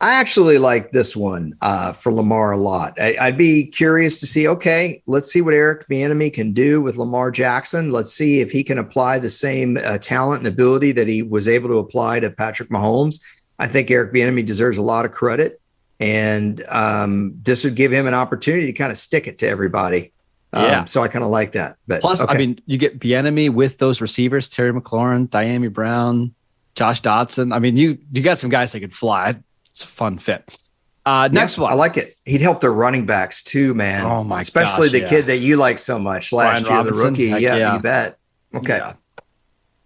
I 0.00 0.14
actually 0.14 0.58
like 0.58 0.92
this 0.92 1.16
one 1.16 1.54
uh, 1.60 1.92
for 1.92 2.12
Lamar 2.12 2.52
a 2.52 2.56
lot. 2.56 2.96
I, 3.00 3.16
I'd 3.20 3.36
be 3.36 3.64
curious 3.66 4.18
to 4.20 4.26
see. 4.26 4.46
Okay, 4.46 5.02
let's 5.06 5.32
see 5.32 5.42
what 5.42 5.54
Eric 5.54 5.88
Bieniemy 5.88 6.32
can 6.32 6.52
do 6.52 6.80
with 6.80 6.96
Lamar 6.96 7.32
Jackson. 7.32 7.90
Let's 7.90 8.12
see 8.12 8.40
if 8.40 8.52
he 8.52 8.62
can 8.62 8.78
apply 8.78 9.18
the 9.18 9.30
same 9.30 9.76
uh, 9.76 9.98
talent 9.98 10.38
and 10.38 10.46
ability 10.46 10.92
that 10.92 11.08
he 11.08 11.22
was 11.22 11.48
able 11.48 11.68
to 11.70 11.78
apply 11.78 12.20
to 12.20 12.30
Patrick 12.30 12.68
Mahomes. 12.68 13.20
I 13.58 13.66
think 13.66 13.90
Eric 13.90 14.12
Bieniemy 14.12 14.46
deserves 14.46 14.78
a 14.78 14.82
lot 14.82 15.04
of 15.04 15.10
credit, 15.10 15.60
and 15.98 16.64
um, 16.68 17.34
this 17.42 17.64
would 17.64 17.74
give 17.74 17.92
him 17.92 18.06
an 18.06 18.14
opportunity 18.14 18.66
to 18.66 18.72
kind 18.72 18.92
of 18.92 18.98
stick 18.98 19.26
it 19.26 19.38
to 19.38 19.48
everybody. 19.48 20.12
Um, 20.52 20.64
Yeah. 20.64 20.84
so 20.84 21.02
I 21.02 21.08
kind 21.08 21.24
of 21.24 21.30
like 21.32 21.52
that. 21.52 21.76
But 21.88 22.02
Plus, 22.02 22.20
okay. 22.20 22.32
I 22.32 22.38
mean, 22.38 22.60
you 22.66 22.78
get 22.78 23.00
Bieniemy 23.00 23.52
with 23.52 23.78
those 23.78 24.00
receivers: 24.00 24.48
Terry 24.48 24.72
McLaurin, 24.72 25.28
Dyami 25.28 25.72
Brown, 25.72 26.36
Josh 26.76 27.02
Dotson. 27.02 27.52
I 27.52 27.58
mean, 27.58 27.76
you 27.76 27.98
you 28.12 28.22
got 28.22 28.38
some 28.38 28.48
guys 28.48 28.70
that 28.70 28.78
could 28.78 28.94
fly. 28.94 29.34
It's 29.78 29.84
a 29.84 29.86
fun 29.86 30.18
fit. 30.18 30.58
Uh, 31.06 31.28
next 31.30 31.56
Yeah, 31.56 31.62
one. 31.62 31.72
I 31.72 31.76
like 31.76 31.96
it. 31.96 32.16
He'd 32.24 32.40
help 32.40 32.60
their 32.60 32.72
running 32.72 33.06
backs 33.06 33.44
too, 33.44 33.74
man. 33.74 34.04
Oh 34.04 34.24
my 34.24 34.40
Especially 34.40 34.88
gosh, 34.88 34.92
the 34.92 35.00
yeah. 35.02 35.08
kid 35.08 35.26
that 35.26 35.38
you 35.38 35.56
like 35.56 35.78
so 35.78 36.00
much 36.00 36.32
last 36.32 36.64
Brian 36.64 36.84
year, 36.84 36.92
the 36.92 36.98
rookie. 36.98 37.26
Yeah, 37.26 37.54
yeah. 37.54 37.76
you 37.76 37.80
bet. 37.80 38.18
Okay. 38.52 38.80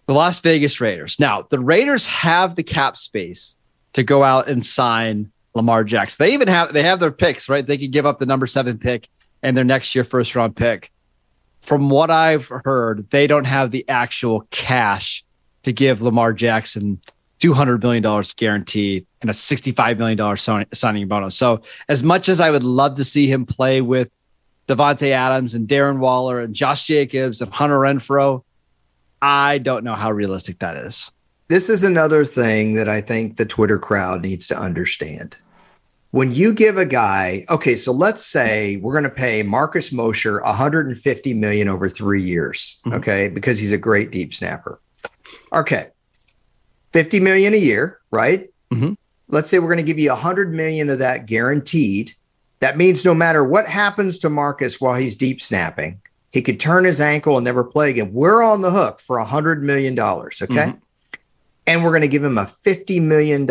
The 0.06 0.14
Las 0.14 0.40
Vegas 0.40 0.80
Raiders. 0.80 1.20
Now, 1.20 1.42
the 1.42 1.60
Raiders 1.60 2.06
have 2.06 2.54
the 2.54 2.62
cap 2.62 2.96
space 2.96 3.58
to 3.92 4.02
go 4.02 4.24
out 4.24 4.48
and 4.48 4.64
sign 4.64 5.30
Lamar 5.54 5.84
Jackson. 5.84 6.24
They 6.24 6.32
even 6.32 6.48
have 6.48 6.72
they 6.72 6.84
have 6.84 6.98
their 6.98 7.12
picks, 7.12 7.50
right? 7.50 7.66
They 7.66 7.76
could 7.76 7.92
give 7.92 8.06
up 8.06 8.18
the 8.18 8.24
number 8.24 8.46
seven 8.46 8.78
pick 8.78 9.10
and 9.42 9.54
their 9.54 9.62
next 9.62 9.94
year 9.94 10.04
first 10.04 10.34
round 10.34 10.56
pick. 10.56 10.90
From 11.60 11.90
what 11.90 12.10
I've 12.10 12.50
heard, 12.64 13.10
they 13.10 13.26
don't 13.26 13.44
have 13.44 13.72
the 13.72 13.86
actual 13.90 14.46
cash 14.50 15.22
to 15.64 15.72
give 15.74 16.00
Lamar 16.00 16.32
Jackson 16.32 17.02
$200 17.42 17.82
million 17.82 18.24
guaranteed 18.36 19.06
and 19.20 19.30
a 19.30 19.32
$65 19.32 19.98
million 19.98 20.66
signing 20.72 21.08
bonus. 21.08 21.36
So, 21.36 21.62
as 21.88 22.02
much 22.02 22.28
as 22.28 22.40
I 22.40 22.50
would 22.50 22.62
love 22.64 22.94
to 22.96 23.04
see 23.04 23.26
him 23.30 23.46
play 23.46 23.80
with 23.80 24.08
Davante 24.68 25.10
Adams 25.10 25.54
and 25.54 25.66
Darren 25.66 25.98
Waller 25.98 26.40
and 26.40 26.54
Josh 26.54 26.86
Jacobs 26.86 27.40
and 27.40 27.52
Hunter 27.52 27.78
Renfrow, 27.78 28.42
I 29.20 29.58
don't 29.58 29.84
know 29.84 29.94
how 29.94 30.12
realistic 30.12 30.60
that 30.60 30.76
is. 30.76 31.10
This 31.48 31.68
is 31.68 31.84
another 31.84 32.24
thing 32.24 32.74
that 32.74 32.88
I 32.88 33.00
think 33.00 33.36
the 33.36 33.44
Twitter 33.44 33.78
crowd 33.78 34.22
needs 34.22 34.46
to 34.48 34.58
understand. 34.58 35.36
When 36.12 36.30
you 36.30 36.52
give 36.52 36.76
a 36.76 36.84
guy, 36.86 37.44
okay, 37.48 37.74
so 37.74 37.90
let's 37.90 38.24
say 38.24 38.76
we're 38.76 38.92
going 38.92 39.04
to 39.04 39.10
pay 39.10 39.42
Marcus 39.42 39.92
Mosher 39.92 40.40
150 40.42 41.34
million 41.34 41.68
over 41.68 41.88
three 41.88 42.22
years, 42.22 42.80
Mhm. 42.86 42.94
okay, 42.96 43.28
because 43.28 43.58
he's 43.58 43.72
a 43.72 43.78
great 43.78 44.10
deep 44.10 44.32
snapper. 44.34 44.78
Okay, 45.52 45.88
50 46.92 47.20
million 47.20 47.54
a 47.54 47.58
year, 47.58 47.98
right? 48.10 48.48
Mhm. 48.72 48.96
Let's 49.28 49.48
say 49.48 49.58
we're 49.58 49.68
going 49.68 49.78
to 49.78 49.84
give 49.84 49.98
you 49.98 50.10
100 50.10 50.52
million 50.52 50.90
of 50.90 50.98
that 50.98 51.26
guaranteed. 51.26 52.12
That 52.60 52.76
means 52.76 53.04
no 53.04 53.14
matter 53.14 53.42
what 53.42 53.66
happens 53.66 54.18
to 54.18 54.28
Marcus 54.30 54.80
while 54.80 54.94
he's 54.94 55.16
deep 55.16 55.40
snapping, 55.42 56.00
he 56.30 56.42
could 56.42 56.60
turn 56.60 56.84
his 56.84 57.00
ankle 57.00 57.36
and 57.36 57.44
never 57.44 57.64
play 57.64 57.90
again. 57.90 58.12
We're 58.12 58.42
on 58.42 58.60
the 58.62 58.70
hook 58.70 59.00
for 59.00 59.18
$100 59.18 59.62
million, 59.62 59.98
okay? 59.98 60.28
Mhm. 60.48 60.76
and 61.66 61.84
we're 61.84 61.90
going 61.90 62.02
to 62.02 62.08
give 62.08 62.24
him 62.24 62.38
a 62.38 62.44
$50 62.66 63.00
million 63.00 63.46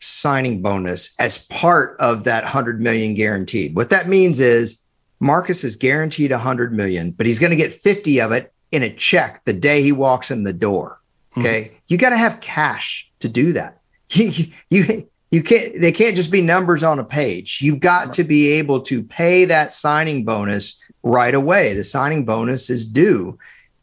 signing 0.00 0.62
bonus 0.62 1.14
as 1.20 1.38
part 1.46 1.96
of 2.00 2.24
that 2.24 2.42
100 2.42 2.80
million 2.80 3.14
guaranteed. 3.14 3.76
What 3.76 3.90
that 3.90 4.08
means 4.08 4.40
is 4.40 4.82
Marcus 5.20 5.62
is 5.62 5.76
guaranteed 5.76 6.32
100 6.32 6.72
million, 6.74 7.12
but 7.12 7.24
he's 7.26 7.38
going 7.38 7.50
to 7.50 7.56
get 7.56 7.72
50 7.72 8.20
of 8.20 8.32
it 8.32 8.52
in 8.72 8.82
a 8.82 8.92
check 8.92 9.42
the 9.44 9.52
day 9.52 9.80
he 9.80 9.92
walks 9.92 10.30
in 10.32 10.42
the 10.42 10.52
door. 10.52 10.98
Mm-hmm. 11.32 11.40
Okay? 11.40 11.72
You 11.86 11.98
got 11.98 12.10
to 12.10 12.16
have 12.16 12.40
cash 12.40 13.10
to 13.20 13.28
do 13.28 13.52
that. 13.54 13.78
You, 14.14 14.46
you 14.68 15.08
you 15.30 15.42
can't 15.42 15.80
they 15.80 15.90
can't 15.92 16.14
just 16.14 16.30
be 16.30 16.42
numbers 16.42 16.82
on 16.84 16.98
a 16.98 17.04
page. 17.04 17.60
You've 17.62 17.80
got 17.80 18.12
to 18.14 18.24
be 18.24 18.48
able 18.48 18.82
to 18.82 19.02
pay 19.02 19.46
that 19.46 19.72
signing 19.72 20.24
bonus 20.26 20.78
right 21.02 21.34
away. 21.34 21.72
The 21.72 21.82
signing 21.82 22.26
bonus 22.26 22.68
is 22.68 22.84
due 22.84 23.38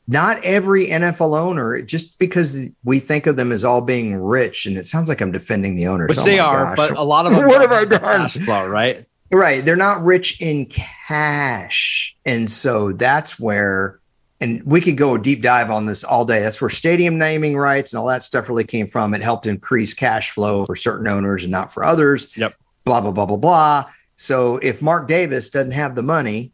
not 0.10 0.44
every 0.44 0.88
NFL 0.88 1.40
owner, 1.40 1.82
just 1.84 2.18
because 2.18 2.70
we 2.84 2.98
think 3.00 3.28
of 3.28 3.36
them 3.38 3.52
as 3.52 3.64
all 3.64 3.80
being 3.82 4.16
rich, 4.16 4.66
and 4.66 4.76
it 4.76 4.88
sounds 4.88 5.08
like 5.08 5.22
I'm 5.22 5.32
defending 5.32 5.76
the 5.76 5.86
owners, 5.86 6.10
Which 6.10 6.18
Oh 6.18 6.24
they 6.24 6.40
are, 6.40 6.76
gosh. 6.76 6.78
but 6.78 6.98
a 6.98 7.04
lot 7.04 7.28
of 7.28 7.32
them 7.36 7.48
What 7.48 7.62
have 7.62 7.72
I 7.72 7.86
done? 7.86 8.02
Cash 8.02 8.38
flow, 8.38 8.68
right? 8.68 9.06
right, 9.32 9.64
they're 9.64 9.76
not 9.76 10.04
rich 10.04 10.42
in 10.42 10.66
cash, 10.66 12.16
and 12.26 12.50
so 12.50 12.92
that's 12.92 13.40
where, 13.40 14.00
and 14.42 14.64
we 14.64 14.80
could 14.82 14.98
go 14.98 15.16
a 15.16 15.20
deep 15.20 15.42
dive 15.42 15.70
on 15.70 15.86
this 15.86 16.04
all 16.04 16.26
day. 16.26 16.40
That's 16.40 16.62
where 16.62 16.70
stadium 16.70 17.18
naming 17.18 17.58
rights 17.58 17.94
and 17.94 18.00
all 18.00 18.08
that 18.08 18.24
stuff 18.24 18.48
really 18.50 18.64
came 18.64 18.88
from. 18.88 19.14
It 19.14 19.22
helped 19.22 19.46
increase 19.48 19.94
cash 19.94 20.32
flow 20.32 20.66
for 20.66 20.76
certain 20.76 21.08
owners 21.08 21.44
and 21.44 21.52
not 21.52 21.74
for 21.74 21.84
others. 21.84 22.36
Yep. 22.38 22.56
Blah 22.86 23.02
blah 23.02 23.12
blah 23.12 23.26
blah 23.26 23.38
blah. 23.38 23.86
So 24.16 24.58
if 24.58 24.82
Mark 24.82 25.08
Davis 25.08 25.50
doesn't 25.50 25.72
have 25.72 25.96
the 25.96 26.04
money, 26.04 26.52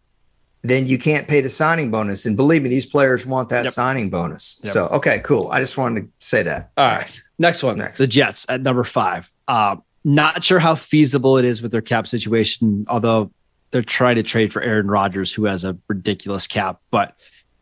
then 0.64 0.88
you 0.88 0.98
can't 0.98 1.28
pay 1.28 1.42
the 1.42 1.50
signing 1.50 1.92
bonus. 1.92 2.26
And 2.26 2.36
believe 2.36 2.64
me, 2.64 2.70
these 2.70 2.86
players 2.88 3.26
want 3.26 3.50
that 3.50 3.66
Yep. 3.66 3.74
signing 3.74 4.10
bonus. 4.10 4.60
Yep. 4.64 4.74
So, 4.74 4.88
okay, 4.88 5.20
cool. 5.20 5.50
I 5.52 5.60
just 5.60 5.78
wanted 5.78 6.02
to 6.02 6.08
say 6.26 6.42
that. 6.44 6.72
All 6.78 6.86
right. 6.88 7.22
Next 7.38 7.62
one. 7.62 7.78
Next. 7.78 8.00
The 8.00 8.08
Jets 8.08 8.46
at 8.50 8.62
number 8.62 8.84
five. 8.84 9.32
Uh, 9.48 9.76
not 10.04 10.44
sure 10.44 10.60
how 10.60 10.74
feasible 10.76 11.38
it 11.38 11.46
is 11.46 11.62
with 11.62 11.72
their 11.72 11.82
cap 11.82 12.08
situation, 12.08 12.86
although 12.90 13.32
they're 13.72 13.84
trying 13.84 14.16
to 14.16 14.24
trade 14.24 14.54
for 14.54 14.62
Aaron 14.62 14.88
Rodgers, 14.88 15.34
who 15.34 15.46
has 15.46 15.64
a 15.64 15.78
ridiculous 15.88 16.48
cap. 16.48 16.80
But 16.92 17.16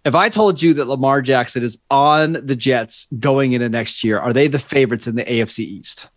if 0.06 0.16
I 0.16 0.30
told 0.30 0.62
you 0.62 0.74
that 0.76 0.86
Lamar 0.88 1.22
Jackson 1.22 1.64
is 1.64 1.78
on 1.90 2.34
the 2.46 2.56
Jets 2.56 3.08
going 3.20 3.54
into 3.54 3.70
next 3.70 4.04
year, 4.04 4.20
are 4.20 4.34
they 4.34 4.48
the 4.48 4.60
favorites 4.60 5.08
in 5.08 5.16
the 5.16 5.24
AFC 5.24 5.60
East? 5.60 6.10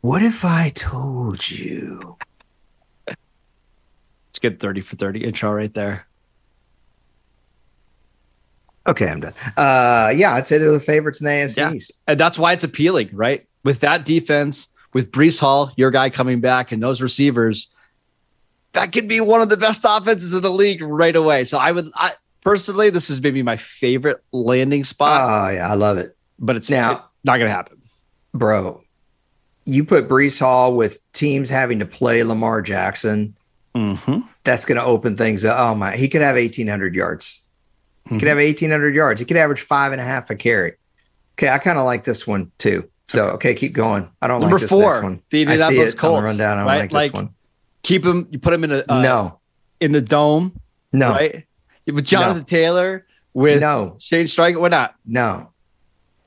What 0.00 0.22
if 0.22 0.44
I 0.44 0.70
told 0.70 1.48
you? 1.48 2.16
It's 3.06 4.38
a 4.38 4.40
good 4.40 4.58
30 4.58 4.80
for 4.80 4.96
30 4.96 5.24
intro 5.24 5.52
right 5.52 5.72
there. 5.72 6.06
Okay, 8.88 9.06
I'm 9.06 9.20
done. 9.20 9.34
Uh, 9.56 10.12
yeah, 10.16 10.34
I'd 10.34 10.46
say 10.48 10.58
they're 10.58 10.72
the 10.72 10.80
favorites 10.80 11.20
in 11.20 11.26
the 11.26 11.30
AFC 11.30 11.56
Yeah. 11.58 11.72
East. 11.72 11.92
And 12.08 12.18
that's 12.18 12.36
why 12.36 12.52
it's 12.52 12.64
appealing, 12.64 13.10
right? 13.12 13.46
With 13.62 13.78
that 13.80 14.04
defense, 14.04 14.66
with 14.92 15.12
Breece 15.12 15.38
Hall, 15.38 15.72
your 15.76 15.92
guy 15.92 16.10
coming 16.10 16.40
back, 16.40 16.72
and 16.72 16.82
those 16.82 17.00
receivers, 17.00 17.68
that 18.72 18.90
could 18.90 19.06
be 19.06 19.20
one 19.20 19.40
of 19.40 19.48
the 19.50 19.56
best 19.56 19.82
offenses 19.84 20.34
in 20.34 20.42
the 20.42 20.50
league 20.50 20.82
right 20.82 21.14
away. 21.14 21.44
So 21.44 21.58
I 21.58 21.70
would, 21.70 21.92
I 21.94 22.12
personally, 22.42 22.90
this 22.90 23.08
is 23.10 23.20
maybe 23.20 23.42
my 23.42 23.56
favorite 23.56 24.22
landing 24.32 24.84
spot, 24.84 25.22
Oh, 25.22 25.54
yeah, 25.54 25.70
I 25.70 25.74
love 25.74 25.98
it. 25.98 26.16
but 26.38 26.56
it's 26.56 26.70
now- 26.70 27.08
not 27.24 27.38
going 27.38 27.48
to 27.48 27.54
happen. 27.54 27.78
Bro, 28.34 28.82
you 29.64 29.84
put 29.84 30.08
Breece 30.08 30.40
Hall 30.40 30.74
with 30.74 30.98
teams 31.12 31.48
having 31.50 31.78
to 31.78 31.86
play 31.86 32.22
Lamar 32.24 32.62
Jackson. 32.62 33.34
Mm-hmm. 33.74 34.20
That's 34.44 34.64
going 34.64 34.76
to 34.78 34.84
open 34.84 35.16
things 35.16 35.44
up. 35.44 35.56
Oh, 35.58 35.74
my. 35.74 35.96
He 35.96 36.08
could 36.08 36.20
have 36.22 36.34
1,800 36.36 36.94
yards. 36.94 37.46
He 38.08 38.18
could 38.18 38.26
have 38.28 38.38
1,800 38.38 38.94
yards. 38.94 39.20
He 39.20 39.24
could 39.26 39.36
average 39.36 39.60
five 39.62 39.92
and 39.92 40.00
a 40.00 40.04
half 40.04 40.28
a 40.30 40.34
carry. 40.34 40.72
Okay, 41.38 41.48
I 41.48 41.58
kind 41.58 41.78
of 41.78 41.84
like 41.84 42.04
this 42.04 42.26
one 42.26 42.50
too. 42.58 42.88
So, 43.08 43.28
okay, 43.30 43.54
keep 43.54 43.72
going. 43.74 44.08
I 44.20 44.26
don't 44.26 44.40
Number 44.40 44.56
like 44.56 44.62
this 44.62 44.70
four, 44.70 44.92
next 44.94 45.02
one. 45.04 45.22
the 45.30 45.46
I 45.46 45.56
see 45.56 45.62
Indianapolis 45.62 45.94
Colts, 45.94 46.16
on 46.16 46.22
the 46.22 46.28
rundown. 46.28 46.52
I 46.52 46.60
don't 46.60 46.66
right? 46.66 46.92
like 46.92 47.04
this 47.04 47.12
one. 47.12 47.30
Keep 47.82 48.04
him, 48.04 48.28
you 48.30 48.38
put 48.38 48.52
him 48.52 48.64
in 48.64 48.72
a, 48.72 48.84
uh, 48.88 49.00
no, 49.00 49.38
in 49.80 49.92
the 49.92 50.00
dome, 50.00 50.58
no, 50.92 51.10
right? 51.10 51.44
With 51.86 52.04
Jonathan 52.04 52.44
Taylor, 52.44 53.06
with 53.34 53.60
no. 53.60 53.96
Shane 53.98 54.26
Steichen. 54.26 54.60
Why 54.60 54.68
not? 54.68 54.94
No. 55.04 55.50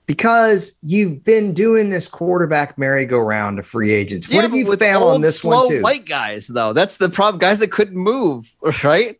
Because 0.06 0.78
you've 0.82 1.24
been 1.24 1.54
doing 1.54 1.90
this 1.90 2.08
quarterback 2.08 2.78
merry-go-round 2.78 3.58
of 3.58 3.66
free 3.66 3.92
agents. 3.92 4.30
Yeah, 4.30 4.36
what 4.36 4.44
have 4.44 4.54
you 4.54 4.76
found 4.76 5.04
old, 5.04 5.16
on 5.16 5.22
this 5.22 5.44
one 5.44 5.68
too? 5.68 5.82
White 5.82 6.06
guys, 6.06 6.48
though. 6.48 6.74
That's 6.74 6.98
the 6.98 7.10
problem. 7.10 7.40
Guys 7.40 7.60
that 7.60 7.72
couldn't 7.72 7.98
move, 7.98 8.54
right? 8.84 9.20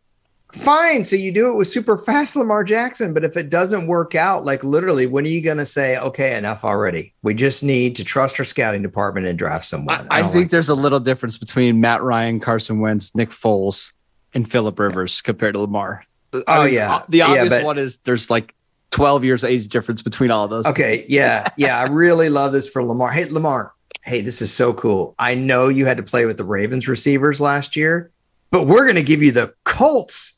Fine. 0.52 1.04
So 1.04 1.16
you 1.16 1.32
do 1.32 1.50
it 1.50 1.54
with 1.54 1.66
super 1.66 1.98
fast 1.98 2.36
Lamar 2.36 2.62
Jackson. 2.62 3.12
But 3.12 3.24
if 3.24 3.36
it 3.36 3.50
doesn't 3.50 3.88
work 3.88 4.14
out, 4.14 4.44
like 4.44 4.62
literally, 4.62 5.06
when 5.06 5.24
are 5.24 5.28
you 5.28 5.42
going 5.42 5.56
to 5.58 5.66
say, 5.66 5.98
okay, 5.98 6.36
enough 6.36 6.64
already? 6.64 7.14
We 7.22 7.34
just 7.34 7.64
need 7.64 7.96
to 7.96 8.04
trust 8.04 8.38
our 8.38 8.44
scouting 8.44 8.82
department 8.82 9.26
and 9.26 9.38
draft 9.38 9.66
someone. 9.66 10.06
I, 10.08 10.20
I 10.20 10.22
think 10.22 10.34
like 10.34 10.50
there's 10.50 10.68
this. 10.68 10.76
a 10.76 10.80
little 10.80 11.00
difference 11.00 11.36
between 11.36 11.80
Matt 11.80 12.02
Ryan, 12.02 12.38
Carson 12.38 12.78
Wentz, 12.78 13.14
Nick 13.14 13.30
Foles, 13.30 13.92
and 14.34 14.48
Philip 14.50 14.78
Rivers 14.78 15.20
compared 15.20 15.54
to 15.54 15.60
Lamar. 15.60 16.04
I 16.32 16.42
oh, 16.46 16.64
mean, 16.64 16.74
yeah. 16.74 17.02
The 17.08 17.22
obvious 17.22 17.44
yeah, 17.44 17.48
but, 17.48 17.64
one 17.64 17.78
is 17.78 17.98
there's 17.98 18.30
like 18.30 18.54
12 18.90 19.24
years 19.24 19.44
age 19.44 19.68
difference 19.68 20.02
between 20.02 20.30
all 20.30 20.44
of 20.44 20.50
those. 20.50 20.66
Okay. 20.66 21.04
Yeah. 21.08 21.48
Yeah. 21.56 21.78
I 21.78 21.84
really 21.84 22.28
love 22.28 22.52
this 22.52 22.68
for 22.68 22.82
Lamar. 22.82 23.10
Hey, 23.10 23.24
Lamar. 23.26 23.72
Hey, 24.02 24.20
this 24.20 24.40
is 24.40 24.52
so 24.52 24.72
cool. 24.72 25.14
I 25.18 25.34
know 25.34 25.68
you 25.68 25.86
had 25.86 25.96
to 25.96 26.02
play 26.02 26.26
with 26.26 26.36
the 26.36 26.44
Ravens 26.44 26.86
receivers 26.86 27.40
last 27.40 27.76
year, 27.76 28.10
but 28.50 28.66
we're 28.66 28.84
going 28.84 28.96
to 28.96 29.02
give 29.02 29.22
you 29.22 29.32
the 29.32 29.52
Colts 29.64 30.36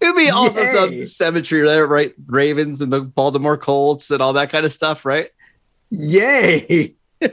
It'd 0.00 0.16
be 0.16 0.30
also 0.30 0.60
Yay. 0.60 0.74
some 0.74 1.04
symmetry 1.04 1.66
there, 1.66 1.86
right? 1.86 2.14
Ravens 2.26 2.82
and 2.82 2.92
the 2.92 3.00
Baltimore 3.00 3.56
Colts 3.56 4.10
and 4.10 4.20
all 4.20 4.34
that 4.34 4.50
kind 4.50 4.66
of 4.66 4.72
stuff, 4.72 5.04
right? 5.06 5.30
Yay. 5.90 6.94
uh, 7.22 7.28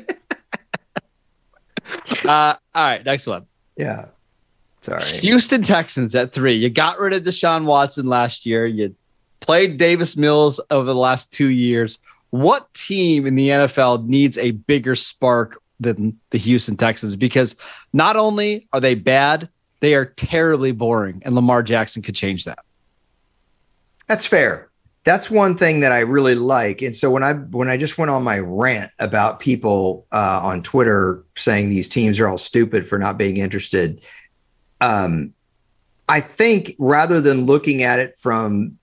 all 2.25 2.57
right, 2.73 3.03
next 3.03 3.27
one. 3.27 3.45
Yeah. 3.75 4.05
Sorry. 4.83 5.19
Houston 5.19 5.63
Texans 5.63 6.13
at 6.13 6.33
three. 6.33 6.55
You 6.55 6.69
got 6.69 6.99
rid 6.99 7.13
of 7.13 7.23
Deshaun 7.23 7.65
Watson 7.65 8.05
last 8.05 8.45
year. 8.45 8.65
You 8.65 8.95
played 9.39 9.77
Davis 9.77 10.17
Mills 10.17 10.59
over 10.69 10.85
the 10.85 10.95
last 10.95 11.31
two 11.31 11.49
years. 11.49 11.99
What 12.31 12.73
team 12.73 13.25
in 13.25 13.35
the 13.35 13.49
NFL 13.49 14.07
needs 14.07 14.37
a 14.37 14.51
bigger 14.51 14.95
spark 14.95 15.61
than 15.79 16.19
the 16.31 16.37
Houston 16.37 16.75
Texans? 16.75 17.15
Because 17.15 17.55
not 17.93 18.15
only 18.15 18.67
are 18.73 18.79
they 18.79 18.95
bad, 18.95 19.49
they 19.79 19.95
are 19.95 20.05
terribly 20.05 20.71
boring, 20.71 21.21
and 21.25 21.35
Lamar 21.35 21.61
Jackson 21.61 22.01
could 22.01 22.15
change 22.15 22.45
that. 22.45 22.59
That's 24.07 24.25
fair. 24.25 24.69
That's 25.03 25.29
one 25.29 25.57
thing 25.57 25.81
that 25.81 25.91
I 25.91 25.99
really 25.99 26.35
like. 26.35 26.81
And 26.81 26.95
so 26.95 27.11
when 27.11 27.23
I 27.23 27.33
when 27.33 27.67
I 27.69 27.75
just 27.75 27.97
went 27.97 28.09
on 28.09 28.23
my 28.23 28.39
rant 28.39 28.91
about 28.99 29.41
people 29.41 30.07
uh, 30.13 30.39
on 30.41 30.63
Twitter 30.63 31.23
saying 31.35 31.67
these 31.67 31.89
teams 31.89 32.19
are 32.21 32.29
all 32.29 32.37
stupid 32.37 32.87
for 32.87 32.97
not 32.97 33.17
being 33.17 33.37
interested, 33.37 34.01
um, 34.83 35.33
I 36.09 36.19
think 36.19 36.75
rather 36.77 37.21
than 37.21 37.45
looking 37.45 37.83
at 37.83 37.99
it 37.99 38.17
from 38.19 38.77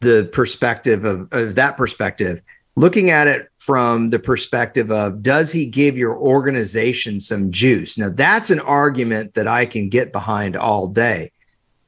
the 0.00 0.28
perspective 0.32 1.04
of, 1.04 1.28
of 1.32 1.54
that 1.54 1.76
perspective, 1.76 2.42
looking 2.74 3.10
at 3.10 3.28
it 3.28 3.48
from 3.58 4.10
the 4.10 4.18
perspective 4.18 4.90
of 4.90 5.22
does 5.22 5.52
he 5.52 5.64
give 5.66 5.96
your 5.96 6.16
organization 6.16 7.20
some 7.20 7.52
juice? 7.52 7.96
Now, 7.96 8.10
that's 8.10 8.50
an 8.50 8.60
argument 8.60 9.34
that 9.34 9.46
I 9.46 9.64
can 9.64 9.88
get 9.88 10.12
behind 10.12 10.56
all 10.56 10.88
day. 10.88 11.30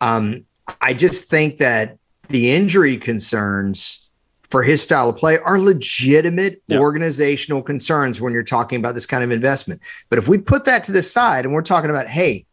Um, 0.01 0.45
I 0.81 0.95
just 0.95 1.29
think 1.29 1.59
that 1.59 1.99
the 2.29 2.53
injury 2.53 2.97
concerns 2.97 4.09
for 4.49 4.63
his 4.63 4.81
style 4.81 5.09
of 5.09 5.17
play 5.17 5.39
are 5.39 5.59
legitimate 5.59 6.63
organizational 6.73 7.63
concerns 7.63 8.21
when 8.21 8.33
you're 8.33 8.43
talking 8.43 8.79
about 8.79 8.95
this 8.95 9.07
kind 9.07 9.25
of 9.25 9.33
investment. 9.33 9.81
But 10.09 10.21
if 10.21 10.29
we 10.29 10.39
put 10.39 10.65
that 10.67 10.85
to 10.85 10.93
the 10.93 11.03
side 11.03 11.45
and 11.45 11.53
we're 11.53 11.63
talking 11.63 11.91
about, 11.91 12.07
hey, 12.07 12.47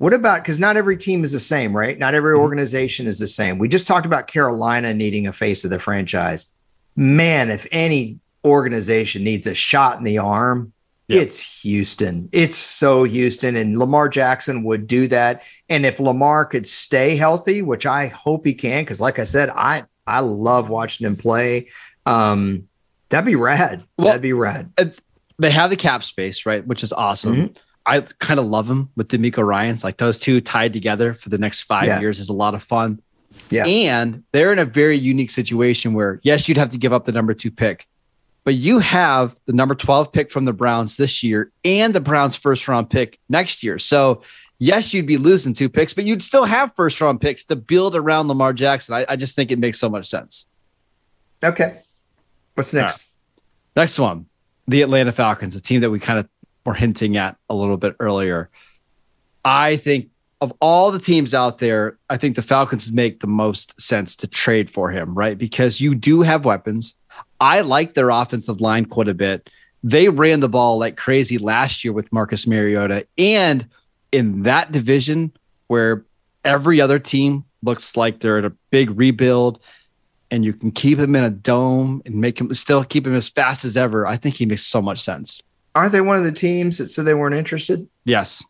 what 0.00 0.12
about 0.12 0.42
because 0.42 0.58
not 0.58 0.76
every 0.76 0.96
team 0.96 1.24
is 1.24 1.32
the 1.32 1.40
same, 1.40 1.76
right? 1.76 1.98
Not 1.98 2.14
every 2.14 2.34
mm-hmm. 2.34 2.42
organization 2.42 3.06
is 3.06 3.18
the 3.18 3.28
same. 3.28 3.58
We 3.58 3.68
just 3.68 3.86
talked 3.86 4.06
about 4.06 4.26
Carolina 4.26 4.92
needing 4.92 5.26
a 5.26 5.32
face 5.32 5.64
of 5.64 5.70
the 5.70 5.78
franchise 5.78 6.52
man, 6.96 7.50
if 7.50 7.66
any 7.72 8.20
organization 8.44 9.24
needs 9.24 9.46
a 9.46 9.54
shot 9.54 9.98
in 9.98 10.04
the 10.04 10.18
arm, 10.18 10.72
yep. 11.08 11.22
it's 11.22 11.62
Houston. 11.62 12.28
It's 12.32 12.58
so 12.58 13.04
Houston. 13.04 13.56
And 13.56 13.78
Lamar 13.78 14.08
Jackson 14.08 14.62
would 14.64 14.86
do 14.86 15.08
that. 15.08 15.42
And 15.68 15.86
if 15.86 16.00
Lamar 16.00 16.44
could 16.44 16.66
stay 16.66 17.16
healthy, 17.16 17.62
which 17.62 17.86
I 17.86 18.08
hope 18.08 18.46
he 18.46 18.54
can, 18.54 18.82
because 18.82 19.00
like 19.00 19.18
I 19.18 19.24
said, 19.24 19.50
I 19.50 19.84
I 20.06 20.20
love 20.20 20.68
watching 20.68 21.06
him 21.06 21.16
play. 21.16 21.68
Um, 22.04 22.68
that'd 23.10 23.24
be 23.24 23.36
rad. 23.36 23.84
Well, 23.96 24.08
that'd 24.08 24.22
be 24.22 24.32
rad. 24.32 24.72
They 25.38 25.50
have 25.50 25.70
the 25.70 25.76
cap 25.76 26.04
space, 26.04 26.44
right? 26.44 26.66
Which 26.66 26.82
is 26.82 26.92
awesome. 26.92 27.36
Mm-hmm. 27.36 27.52
I 27.86 28.00
kind 28.00 28.38
of 28.38 28.46
love 28.46 28.68
them 28.68 28.90
with 28.96 29.08
DeMeco 29.08 29.44
Ryans. 29.44 29.82
Like 29.82 29.96
those 29.96 30.18
two 30.18 30.40
tied 30.40 30.72
together 30.72 31.14
for 31.14 31.28
the 31.28 31.38
next 31.38 31.62
five 31.62 31.86
yeah. 31.86 32.00
years 32.00 32.20
is 32.20 32.28
a 32.28 32.32
lot 32.32 32.54
of 32.54 32.62
fun. 32.62 33.00
Yeah. 33.48 33.64
And 33.64 34.24
they're 34.32 34.52
in 34.52 34.58
a 34.58 34.64
very 34.64 34.98
unique 34.98 35.30
situation 35.30 35.94
where, 35.94 36.20
yes, 36.22 36.48
you'd 36.48 36.58
have 36.58 36.70
to 36.70 36.78
give 36.78 36.92
up 36.92 37.04
the 37.04 37.12
number 37.12 37.32
two 37.34 37.50
pick, 37.50 37.86
but 38.44 38.54
you 38.54 38.80
have 38.80 39.38
the 39.46 39.52
number 39.52 39.74
12 39.74 40.12
pick 40.12 40.30
from 40.30 40.44
the 40.44 40.52
Browns 40.52 40.96
this 40.96 41.22
year 41.22 41.50
and 41.64 41.94
the 41.94 42.00
Browns' 42.00 42.36
first 42.36 42.66
round 42.68 42.90
pick 42.90 43.18
next 43.28 43.62
year. 43.62 43.78
So, 43.78 44.22
yes, 44.58 44.92
you'd 44.92 45.06
be 45.06 45.16
losing 45.16 45.52
two 45.52 45.68
picks, 45.68 45.94
but 45.94 46.04
you'd 46.04 46.22
still 46.22 46.44
have 46.44 46.74
first 46.74 47.00
round 47.00 47.20
picks 47.20 47.44
to 47.44 47.56
build 47.56 47.96
around 47.96 48.28
Lamar 48.28 48.52
Jackson. 48.52 48.94
I, 48.94 49.06
I 49.08 49.16
just 49.16 49.36
think 49.36 49.50
it 49.50 49.58
makes 49.58 49.78
so 49.78 49.88
much 49.88 50.08
sense. 50.08 50.46
Okay. 51.42 51.78
What's 52.54 52.74
next? 52.74 52.98
Right. 52.98 53.82
Next 53.82 53.98
one 53.98 54.26
the 54.70 54.82
Atlanta 54.82 55.10
Falcons, 55.10 55.54
a 55.56 55.60
team 55.60 55.80
that 55.80 55.90
we 55.90 55.98
kind 55.98 56.18
of 56.18 56.28
were 56.64 56.74
hinting 56.74 57.16
at 57.16 57.36
a 57.48 57.54
little 57.54 57.76
bit 57.76 57.96
earlier. 58.00 58.50
I 59.44 59.76
think 59.76 60.10
of 60.40 60.52
all 60.60 60.90
the 60.90 60.98
teams 60.98 61.34
out 61.34 61.58
there, 61.58 61.98
I 62.08 62.16
think 62.16 62.36
the 62.36 62.42
Falcons 62.42 62.90
make 62.90 63.20
the 63.20 63.26
most 63.26 63.78
sense 63.80 64.16
to 64.16 64.26
trade 64.26 64.70
for 64.70 64.90
him, 64.90 65.14
right? 65.14 65.36
Because 65.36 65.80
you 65.80 65.94
do 65.94 66.22
have 66.22 66.44
weapons. 66.44 66.94
I 67.40 67.60
like 67.60 67.94
their 67.94 68.10
offensive 68.10 68.60
line 68.60 68.86
quite 68.86 69.08
a 69.08 69.14
bit. 69.14 69.50
They 69.82 70.08
ran 70.08 70.40
the 70.40 70.48
ball 70.48 70.78
like 70.78 70.96
crazy 70.96 71.38
last 71.38 71.84
year 71.84 71.92
with 71.92 72.12
Marcus 72.12 72.46
Mariota. 72.46 73.06
And 73.18 73.66
in 74.12 74.42
that 74.42 74.72
division 74.72 75.32
where 75.68 76.04
every 76.44 76.80
other 76.80 76.98
team 76.98 77.44
looks 77.62 77.96
like 77.96 78.20
they're 78.20 78.38
in 78.38 78.44
a 78.46 78.52
big 78.70 78.90
rebuild 78.98 79.60
and 80.30 80.44
you 80.44 80.52
can 80.52 80.70
keep 80.70 80.98
him 80.98 81.14
in 81.16 81.24
a 81.24 81.30
dome 81.30 82.02
and 82.06 82.14
make 82.14 82.40
him 82.40 82.52
still 82.54 82.84
keep 82.84 83.06
him 83.06 83.14
as 83.14 83.28
fast 83.28 83.64
as 83.64 83.76
ever, 83.76 84.06
I 84.06 84.16
think 84.16 84.36
he 84.36 84.46
makes 84.46 84.64
so 84.64 84.80
much 84.80 85.00
sense. 85.00 85.42
Aren't 85.74 85.92
they 85.92 86.00
one 86.00 86.16
of 86.16 86.24
the 86.24 86.32
teams 86.32 86.78
that 86.78 86.88
said 86.88 87.04
they 87.04 87.14
weren't 87.14 87.34
interested? 87.34 87.88
Yes 88.04 88.42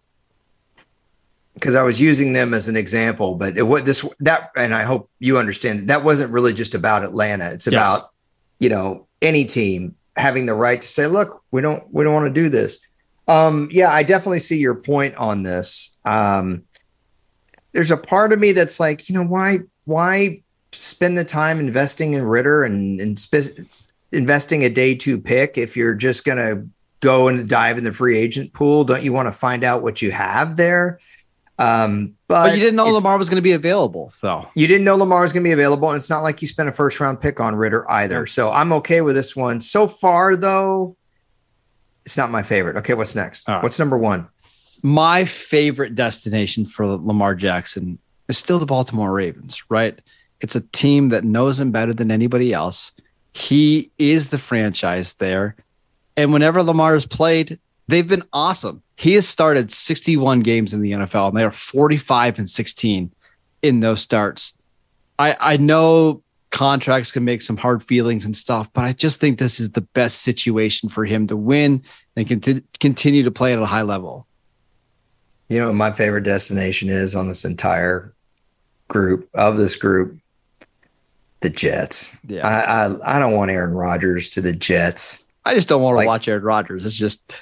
because 1.54 1.74
I 1.74 1.82
was 1.82 2.00
using 2.00 2.32
them 2.32 2.54
as 2.54 2.68
an 2.68 2.76
example, 2.76 3.34
but 3.34 3.58
it 3.58 3.62
was 3.62 3.84
this 3.84 4.04
that, 4.20 4.50
and 4.56 4.74
I 4.74 4.84
hope 4.84 5.10
you 5.18 5.38
understand 5.38 5.88
that 5.88 6.02
wasn't 6.02 6.32
really 6.32 6.54
just 6.54 6.74
about 6.74 7.04
Atlanta. 7.04 7.50
It's 7.50 7.66
about 7.66 8.00
yes. 8.00 8.10
you 8.60 8.68
know 8.70 9.06
any 9.20 9.44
team 9.44 9.94
having 10.16 10.46
the 10.46 10.54
right 10.54 10.80
to 10.80 10.88
say, 10.88 11.06
look, 11.06 11.42
we 11.50 11.60
don't 11.60 11.84
we 11.92 12.02
don't 12.02 12.14
want 12.14 12.34
to 12.34 12.40
do 12.40 12.48
this. 12.48 12.80
Um, 13.28 13.68
yeah, 13.70 13.92
I 13.92 14.02
definitely 14.02 14.40
see 14.40 14.58
your 14.58 14.74
point 14.74 15.14
on 15.16 15.42
this. 15.42 15.98
Um, 16.04 16.64
there's 17.72 17.90
a 17.90 17.96
part 17.96 18.32
of 18.32 18.40
me 18.40 18.52
that's 18.52 18.80
like, 18.80 19.08
you 19.08 19.14
know, 19.14 19.24
why 19.24 19.60
why 19.84 20.42
spend 20.72 21.18
the 21.18 21.24
time 21.24 21.60
investing 21.60 22.14
in 22.14 22.22
Ridder 22.22 22.64
and, 22.64 23.00
and 23.00 23.18
spe- 23.18 23.88
investing 24.12 24.64
a 24.64 24.70
day 24.70 24.94
two 24.94 25.20
pick 25.20 25.58
if 25.58 25.76
you're 25.76 25.94
just 25.94 26.24
gonna 26.24 26.66
go 27.00 27.28
and 27.28 27.48
dive 27.48 27.78
in 27.78 27.84
the 27.84 27.92
free 27.92 28.18
agent 28.18 28.52
pool? 28.52 28.84
Don't 28.84 29.02
you 29.02 29.12
want 29.12 29.28
to 29.28 29.32
find 29.32 29.64
out 29.64 29.82
what 29.82 30.00
you 30.00 30.12
have 30.12 30.56
there? 30.56 31.00
Um, 31.58 32.14
but, 32.26 32.46
but, 32.46 32.54
you 32.54 32.60
didn't 32.60 32.76
know 32.76 32.86
Lamar 32.86 33.18
was 33.18 33.28
going 33.28 33.36
to 33.36 33.42
be 33.42 33.52
available, 33.52 34.12
though. 34.22 34.48
You 34.54 34.66
didn't 34.66 34.84
know 34.84 34.96
Lamar 34.96 35.20
was 35.20 35.32
going 35.32 35.42
to 35.42 35.48
be 35.48 35.52
available, 35.52 35.88
and 35.88 35.96
it's 35.96 36.08
not 36.08 36.22
like 36.22 36.40
you 36.40 36.48
spent 36.48 36.70
a 36.70 36.72
first 36.72 36.98
round 37.00 37.20
pick 37.20 37.38
on 37.38 37.54
Ridder 37.54 37.90
either. 37.90 38.26
So 38.26 38.50
I'm 38.50 38.72
okay 38.74 39.02
with 39.02 39.14
this 39.14 39.36
one. 39.36 39.60
So 39.60 39.86
far, 39.86 40.36
though, 40.36 40.96
it's 42.06 42.16
not 42.16 42.30
my 42.30 42.42
favorite. 42.42 42.76
Okay, 42.78 42.94
what's 42.94 43.14
next? 43.14 43.46
Right. 43.46 43.62
What's 43.62 43.78
number 43.78 43.98
one? 43.98 44.26
My 44.82 45.26
favorite 45.26 45.94
destination 45.94 46.64
for 46.64 46.86
Lamar 46.86 47.34
Jackson 47.34 47.98
is 48.28 48.38
still 48.38 48.58
the 48.58 48.64
Baltimore 48.64 49.12
Ravens, 49.12 49.62
right? 49.68 50.00
It's 50.40 50.56
a 50.56 50.60
team 50.60 51.10
that 51.10 51.24
knows 51.24 51.60
him 51.60 51.72
better 51.72 51.92
than 51.92 52.10
anybody 52.10 52.54
else. 52.54 52.92
He 53.34 53.90
is 53.98 54.28
the 54.28 54.38
franchise 54.38 55.12
there. 55.14 55.56
And 56.16 56.32
whenever 56.32 56.62
Lamar 56.62 56.94
has 56.94 57.06
played, 57.06 57.58
they've 57.88 58.06
been 58.06 58.24
awesome. 58.32 58.82
He 58.96 59.14
has 59.14 59.28
started 59.28 59.72
61 59.72 60.40
games 60.40 60.72
in 60.72 60.82
the 60.82 60.92
NFL, 60.92 61.28
and 61.28 61.36
they 61.36 61.44
are 61.44 61.52
45 61.52 62.38
and 62.38 62.48
16 62.48 63.12
in 63.62 63.80
those 63.80 64.02
starts. 64.02 64.52
I, 65.18 65.36
I 65.38 65.56
know 65.56 66.22
contracts 66.50 67.12
can 67.12 67.24
make 67.24 67.42
some 67.42 67.56
hard 67.56 67.82
feelings 67.82 68.24
and 68.24 68.34
stuff, 68.34 68.70
but 68.72 68.84
I 68.84 68.92
just 68.92 69.20
think 69.20 69.38
this 69.38 69.60
is 69.60 69.70
the 69.70 69.80
best 69.80 70.22
situation 70.22 70.88
for 70.88 71.04
him 71.04 71.26
to 71.28 71.36
win 71.36 71.82
and 72.16 72.28
conti- 72.28 72.62
continue 72.80 73.22
to 73.22 73.30
play 73.30 73.52
at 73.52 73.58
a 73.58 73.66
high 73.66 73.82
level. 73.82 74.26
You 75.48 75.58
know 75.58 75.72
my 75.72 75.92
favorite 75.92 76.22
destination 76.22 76.88
is 76.88 77.16
on 77.16 77.28
this 77.28 77.44
entire 77.44 78.14
group 78.88 79.28
of 79.34 79.56
this 79.56 79.76
group? 79.76 80.18
The 81.40 81.50
Jets. 81.50 82.18
Yeah. 82.26 82.46
I, 82.46 82.86
I, 82.86 83.16
I 83.16 83.18
don't 83.18 83.32
want 83.32 83.50
Aaron 83.50 83.72
Rodgers 83.72 84.28
to 84.30 84.42
the 84.42 84.52
Jets. 84.52 85.26
I 85.44 85.54
just 85.54 85.68
don't 85.68 85.82
want 85.82 85.96
like, 85.96 86.04
to 86.04 86.08
watch 86.08 86.28
Aaron 86.28 86.42
Rodgers. 86.42 86.86
It's 86.86 86.94
just 86.94 87.34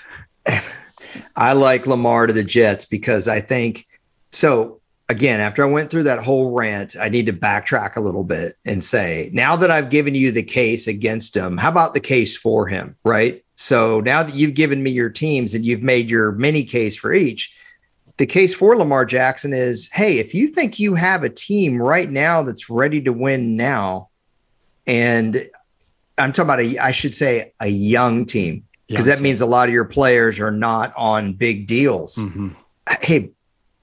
I 1.37 1.53
like 1.53 1.87
Lamar 1.87 2.27
to 2.27 2.33
the 2.33 2.45
Jets 2.45 2.85
because 2.85 3.29
I 3.29 3.41
think 3.41 3.87
so. 4.33 4.81
Again, 5.11 5.41
after 5.41 5.65
I 5.65 5.71
went 5.71 5.91
through 5.91 6.03
that 6.03 6.23
whole 6.23 6.51
rant, 6.51 6.95
I 7.01 7.09
need 7.09 7.25
to 7.27 7.33
backtrack 7.33 7.97
a 7.97 8.01
little 8.01 8.25
bit 8.25 8.59
and 8.67 8.85
say, 8.85 9.31
now 9.33 9.57
that 9.57 9.71
I've 9.71 9.89
given 9.89 10.15
you 10.15 10.31
the 10.31 10.43
case 10.43 10.87
against 10.87 11.35
him, 11.35 11.57
how 11.57 11.71
about 11.71 11.95
the 11.95 12.01
case 12.01 12.37
for 12.37 12.67
him? 12.67 12.95
Right. 13.05 13.43
So 13.55 14.01
now 14.01 14.23
that 14.23 14.35
you've 14.35 14.53
given 14.53 14.83
me 14.83 14.91
your 14.91 15.09
teams 15.09 15.55
and 15.55 15.65
you've 15.65 15.83
made 15.83 16.11
your 16.11 16.33
mini 16.33 16.63
case 16.63 16.95
for 16.95 17.15
each, 17.15 17.57
the 18.19 18.27
case 18.27 18.53
for 18.53 18.77
Lamar 18.77 19.07
Jackson 19.07 19.55
is 19.55 19.89
hey, 19.93 20.19
if 20.19 20.35
you 20.35 20.49
think 20.49 20.79
you 20.79 20.95
have 20.95 21.23
a 21.23 21.31
team 21.31 21.81
right 21.81 22.11
now 22.11 22.43
that's 22.43 22.69
ready 22.69 23.01
to 23.01 23.13
win 23.13 23.57
now, 23.57 24.11
and 24.87 25.49
I'm 26.19 26.33
talking 26.33 26.47
about 26.47 26.61
a, 26.61 26.79
I 26.79 26.91
should 26.91 27.15
say, 27.15 27.53
a 27.61 27.69
young 27.69 28.27
team, 28.27 28.65
because 28.89 29.07
that 29.07 29.21
means 29.21 29.41
a 29.41 29.47
lot 29.47 29.69
of 29.69 29.75
your 29.75 29.85
players 29.85 30.39
are 30.41 30.51
not 30.51 30.93
on 30.97 31.35
big 31.35 31.67
deals. 31.67 32.17
Mm-hmm. 32.17 32.49
Hey, 33.01 33.31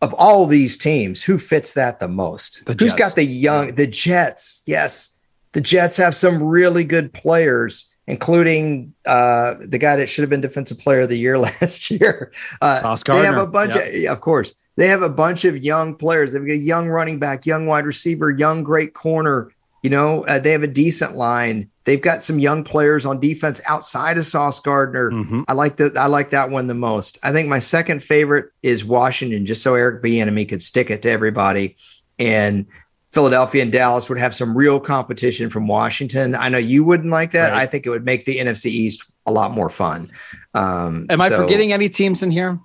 of 0.01 0.13
all 0.13 0.45
these 0.45 0.77
teams, 0.77 1.23
who 1.23 1.37
fits 1.37 1.73
that 1.73 1.99
the 1.99 2.07
most? 2.07 2.65
The 2.65 2.73
Who's 2.73 2.91
Jets. 2.91 2.99
got 2.99 3.15
the 3.15 3.25
young, 3.25 3.75
the 3.75 3.87
Jets? 3.87 4.63
Yes, 4.65 5.19
the 5.53 5.61
Jets 5.61 5.97
have 5.97 6.15
some 6.15 6.41
really 6.41 6.83
good 6.83 7.13
players 7.13 7.91
including 8.07 8.93
uh, 9.05 9.55
the 9.59 9.77
guy 9.77 9.95
that 9.95 10.07
should 10.07 10.21
have 10.21 10.29
been 10.29 10.41
defensive 10.41 10.77
player 10.77 11.01
of 11.01 11.09
the 11.09 11.17
year 11.17 11.37
last 11.39 11.89
year. 11.89 12.31
Uh, 12.61 12.95
they 13.05 13.23
have 13.23 13.37
a 13.37 13.47
bunch 13.47 13.75
yep. 13.75 13.87
of, 13.87 13.95
yeah, 13.95 14.11
of 14.11 14.21
course, 14.21 14.53
they 14.75 14.87
have 14.87 15.01
a 15.01 15.09
bunch 15.09 15.45
of 15.45 15.63
young 15.63 15.95
players. 15.95 16.33
They've 16.33 16.45
got 16.45 16.53
a 16.53 16.57
young 16.57 16.87
running 16.87 17.19
back, 17.19 17.45
young 17.45 17.65
wide 17.65 17.85
receiver, 17.85 18.29
young 18.29 18.63
great 18.63 18.93
corner. 18.93 19.51
You 19.81 19.89
know, 19.89 20.25
uh, 20.25 20.39
they 20.39 20.51
have 20.51 20.63
a 20.63 20.67
decent 20.67 21.15
line. 21.15 21.69
They've 21.85 22.01
got 22.01 22.23
some 22.23 22.39
young 22.39 22.63
players 22.63 23.05
on 23.05 23.19
defense 23.19 23.61
outside 23.67 24.17
of 24.17 24.25
Sauce 24.25 24.59
Gardner. 24.59 25.11
Mm-hmm. 25.11 25.43
I 25.47 25.53
like 25.53 25.77
that. 25.77 25.97
I 25.97 26.07
like 26.07 26.31
that 26.31 26.49
one 26.49 26.65
the 26.67 26.73
most. 26.73 27.19
I 27.23 27.31
think 27.31 27.47
my 27.47 27.59
second 27.59 28.03
favorite 28.03 28.51
is 28.63 28.83
Washington, 28.83 29.45
just 29.45 29.61
so 29.61 29.75
Eric 29.75 30.03
Bieniemy 30.03 30.49
could 30.49 30.63
stick 30.63 30.89
it 30.89 31.03
to 31.03 31.11
everybody. 31.11 31.77
And 32.17 32.65
Philadelphia 33.11 33.61
and 33.61 33.71
Dallas 33.71 34.09
would 34.09 34.17
have 34.17 34.35
some 34.35 34.57
real 34.57 34.79
competition 34.79 35.49
from 35.49 35.67
Washington. 35.67 36.33
I 36.33 36.49
know 36.49 36.57
you 36.57 36.83
wouldn't 36.83 37.11
like 37.11 37.31
that. 37.31 37.51
Right. 37.51 37.61
I 37.61 37.65
think 37.67 37.85
it 37.85 37.89
would 37.89 38.03
make 38.03 38.25
the 38.25 38.39
NFC 38.39 38.65
East 38.65 39.05
a 39.27 39.31
lot 39.31 39.51
more 39.51 39.69
fun. 39.69 40.11
Um, 40.53 41.05
Am 41.09 41.21
I 41.21 41.29
so, 41.29 41.43
forgetting 41.43 41.71
any 41.71 41.87
teams 41.87 42.23
in 42.23 42.31
here? 42.31 42.59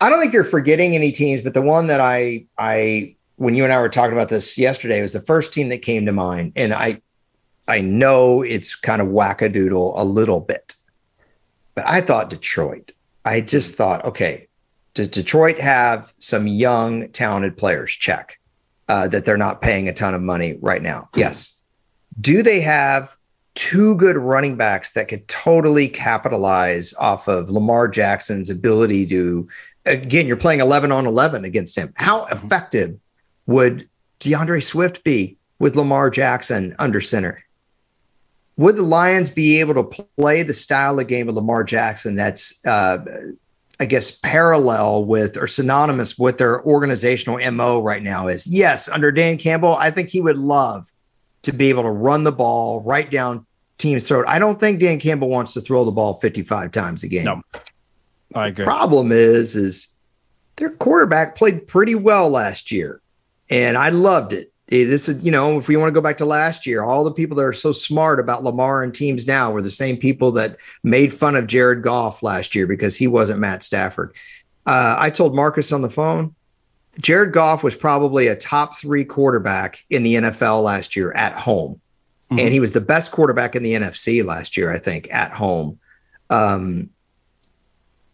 I 0.00 0.08
don't 0.08 0.18
think 0.18 0.32
you're 0.32 0.44
forgetting 0.44 0.94
any 0.94 1.12
teams, 1.12 1.40
but 1.42 1.54
the 1.54 1.62
one 1.62 1.88
that 1.88 2.00
I 2.00 2.46
I 2.56 3.16
when 3.36 3.54
you 3.54 3.64
and 3.64 3.72
I 3.72 3.80
were 3.80 3.88
talking 3.88 4.12
about 4.12 4.28
this 4.28 4.56
yesterday 4.56 5.00
was 5.02 5.12
the 5.12 5.20
first 5.20 5.52
team 5.52 5.68
that 5.68 5.82
came 5.82 6.06
to 6.06 6.12
mind, 6.12 6.52
and 6.56 6.72
I 6.72 7.00
I 7.68 7.80
know 7.80 8.42
it's 8.42 8.74
kind 8.74 9.02
of 9.02 9.08
wackadoodle 9.08 9.92
a 9.96 10.04
little 10.04 10.40
bit, 10.40 10.74
but 11.74 11.86
I 11.86 12.00
thought 12.00 12.30
Detroit. 12.30 12.92
I 13.24 13.42
just 13.42 13.74
thought, 13.74 14.04
okay, 14.06 14.48
does 14.94 15.08
Detroit 15.08 15.60
have 15.60 16.12
some 16.18 16.46
young, 16.46 17.10
talented 17.10 17.56
players? 17.56 17.92
Check 17.92 18.38
uh, 18.88 19.06
that 19.08 19.24
they're 19.24 19.36
not 19.36 19.60
paying 19.60 19.88
a 19.88 19.92
ton 19.92 20.14
of 20.14 20.22
money 20.22 20.58
right 20.60 20.82
now. 20.82 21.10
Yes. 21.14 21.60
Do 22.20 22.42
they 22.42 22.60
have 22.62 23.16
two 23.54 23.96
good 23.96 24.16
running 24.16 24.56
backs 24.56 24.92
that 24.92 25.08
could 25.08 25.28
totally 25.28 25.88
capitalize 25.88 26.94
off 26.94 27.28
of 27.28 27.50
Lamar 27.50 27.86
Jackson's 27.86 28.50
ability 28.50 29.06
to? 29.08 29.46
Again, 29.84 30.26
you're 30.26 30.36
playing 30.36 30.60
11 30.60 30.90
on 30.90 31.06
11 31.06 31.44
against 31.44 31.76
him. 31.76 31.92
How 31.96 32.22
mm-hmm. 32.24 32.46
effective 32.46 32.98
would 33.46 33.88
D'Andre 34.20 34.60
Swift 34.60 35.04
be 35.04 35.36
with 35.58 35.76
Lamar 35.76 36.10
Jackson 36.10 36.74
under 36.78 37.00
center? 37.00 37.44
Would 38.58 38.76
the 38.76 38.82
Lions 38.82 39.30
be 39.30 39.60
able 39.60 39.74
to 39.74 40.04
play 40.16 40.42
the 40.42 40.52
style 40.52 40.98
of 41.00 41.06
game 41.06 41.28
of 41.28 41.34
Lamar 41.34 41.64
Jackson 41.64 42.14
that's 42.14 42.64
uh, 42.66 42.98
I 43.80 43.86
guess, 43.86 44.10
parallel 44.10 45.04
with 45.04 45.36
or 45.36 45.46
synonymous 45.46 46.18
with 46.18 46.38
their 46.38 46.64
organizational 46.64 47.38
MO 47.52 47.80
right 47.80 48.02
now 48.02 48.26
is 48.26 48.46
yes, 48.46 48.88
under 48.88 49.12
Dan 49.12 49.38
Campbell, 49.38 49.76
I 49.76 49.92
think 49.92 50.08
he 50.08 50.20
would 50.20 50.36
love 50.36 50.90
to 51.42 51.52
be 51.52 51.68
able 51.68 51.84
to 51.84 51.90
run 51.90 52.24
the 52.24 52.32
ball 52.32 52.80
right 52.80 53.08
down 53.08 53.46
team's 53.78 54.08
throat. 54.08 54.24
I 54.26 54.40
don't 54.40 54.58
think 54.58 54.80
Dan 54.80 54.98
Campbell 54.98 55.28
wants 55.28 55.54
to 55.54 55.60
throw 55.60 55.84
the 55.84 55.92
ball 55.92 56.14
55 56.14 56.72
times 56.72 57.04
a 57.04 57.08
game. 57.08 57.24
No, 57.24 57.42
I 58.34 58.48
agree. 58.48 58.64
The 58.64 58.68
problem 58.68 59.12
is, 59.12 59.54
is 59.54 59.94
their 60.56 60.70
quarterback 60.70 61.36
played 61.36 61.68
pretty 61.68 61.94
well 61.94 62.28
last 62.28 62.72
year, 62.72 63.00
and 63.48 63.78
I 63.78 63.90
loved 63.90 64.32
it 64.32 64.52
this 64.68 65.08
is, 65.08 65.24
you 65.24 65.32
know, 65.32 65.58
if 65.58 65.66
we 65.66 65.76
want 65.76 65.88
to 65.88 65.94
go 65.94 66.02
back 66.02 66.18
to 66.18 66.26
last 66.26 66.66
year, 66.66 66.82
all 66.82 67.02
the 67.02 67.10
people 67.10 67.36
that 67.36 67.44
are 67.44 67.52
so 67.54 67.72
smart 67.72 68.20
about 68.20 68.44
Lamar 68.44 68.82
and 68.82 68.94
teams 68.94 69.26
now 69.26 69.50
were 69.50 69.62
the 69.62 69.70
same 69.70 69.96
people 69.96 70.30
that 70.32 70.58
made 70.82 71.12
fun 71.12 71.36
of 71.36 71.46
Jared 71.46 71.82
Goff 71.82 72.22
last 72.22 72.54
year 72.54 72.66
because 72.66 72.94
he 72.96 73.06
wasn't 73.06 73.40
Matt 73.40 73.62
Stafford. 73.62 74.14
Uh, 74.66 74.96
I 74.98 75.08
told 75.08 75.34
Marcus 75.34 75.72
on 75.72 75.80
the 75.80 75.88
phone, 75.88 76.34
Jared 77.00 77.32
Goff 77.32 77.62
was 77.62 77.74
probably 77.74 78.26
a 78.26 78.36
top 78.36 78.76
three 78.76 79.04
quarterback 79.04 79.84
in 79.88 80.02
the 80.02 80.16
NFL 80.16 80.62
last 80.62 80.96
year 80.96 81.12
at 81.12 81.32
home. 81.32 81.80
Mm-hmm. 82.30 82.40
And 82.40 82.52
he 82.52 82.60
was 82.60 82.72
the 82.72 82.80
best 82.82 83.10
quarterback 83.10 83.56
in 83.56 83.62
the 83.62 83.72
NFC 83.72 84.22
last 84.22 84.56
year, 84.56 84.70
I 84.70 84.78
think, 84.78 85.08
at 85.10 85.32
home. 85.32 85.78
Um, 86.28 86.90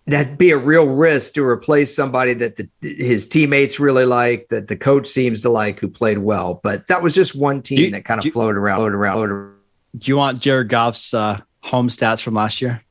that'd 0.06 0.36
be 0.36 0.50
a 0.50 0.58
real 0.58 0.86
risk 0.86 1.34
to 1.34 1.44
replace 1.44 1.94
somebody 1.94 2.34
that 2.34 2.56
the, 2.56 2.68
his 2.82 3.26
teammates 3.26 3.80
really 3.80 4.04
like, 4.04 4.48
that 4.50 4.68
the 4.68 4.76
coach 4.76 5.08
seems 5.08 5.40
to 5.42 5.48
like, 5.48 5.80
who 5.80 5.88
played 5.88 6.18
well. 6.18 6.60
But 6.62 6.86
that 6.88 7.02
was 7.02 7.14
just 7.14 7.34
one 7.34 7.62
team 7.62 7.78
you, 7.78 7.90
that 7.92 8.04
kind 8.04 8.24
of 8.24 8.32
floated 8.32 8.58
around, 8.58 8.78
floated 8.78 8.96
around, 8.96 9.16
floated 9.16 9.32
around. 9.32 9.54
Do 9.96 10.10
you 10.10 10.16
want 10.16 10.40
Jared 10.40 10.68
Goff's 10.68 11.14
uh, 11.14 11.40
home 11.62 11.88
stats 11.88 12.20
from 12.20 12.34
last 12.34 12.60
year? 12.60 12.82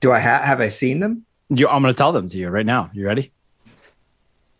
Do 0.00 0.12
I 0.12 0.18
have 0.18 0.42
have 0.42 0.60
I 0.60 0.68
seen 0.68 1.00
them? 1.00 1.24
You, 1.48 1.68
I'm 1.68 1.82
going 1.82 1.94
to 1.94 1.96
tell 1.96 2.12
them 2.12 2.28
to 2.28 2.36
you 2.36 2.48
right 2.48 2.66
now. 2.66 2.90
You 2.92 3.06
ready? 3.06 3.32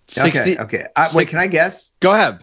60, 0.07 0.59
okay. 0.59 0.63
Okay. 0.63 0.87
Uh, 0.95 1.09
wait, 1.15 1.29
can 1.29 1.39
I 1.39 1.47
guess? 1.47 1.97
Go 2.01 2.13
ahead. 2.13 2.41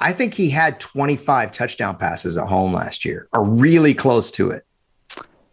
I 0.00 0.12
think 0.12 0.34
he 0.34 0.50
had 0.50 0.80
25 0.80 1.52
touchdown 1.52 1.96
passes 1.96 2.38
at 2.38 2.46
home 2.46 2.72
last 2.72 3.04
year, 3.04 3.28
or 3.32 3.44
really 3.44 3.94
close 3.94 4.30
to 4.32 4.50
it. 4.50 4.64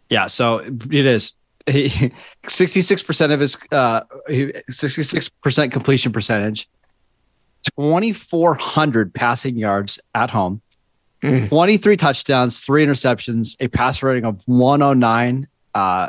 Yeah, 0.08 0.26
so 0.26 0.58
it 0.58 1.06
is 1.06 1.34
he 1.68 2.12
66% 2.44 3.32
of 3.32 3.40
his 3.40 3.56
uh 3.72 4.00
66% 4.28 5.72
completion 5.72 6.12
percentage 6.12 6.68
2400 7.76 9.12
passing 9.12 9.56
yards 9.56 9.98
at 10.14 10.30
home 10.30 10.60
mm. 11.22 11.48
23 11.48 11.96
touchdowns 11.96 12.60
three 12.60 12.84
interceptions 12.84 13.56
a 13.60 13.68
pass 13.68 14.02
rating 14.02 14.24
of 14.24 14.40
109 14.46 15.46
uh 15.74 16.08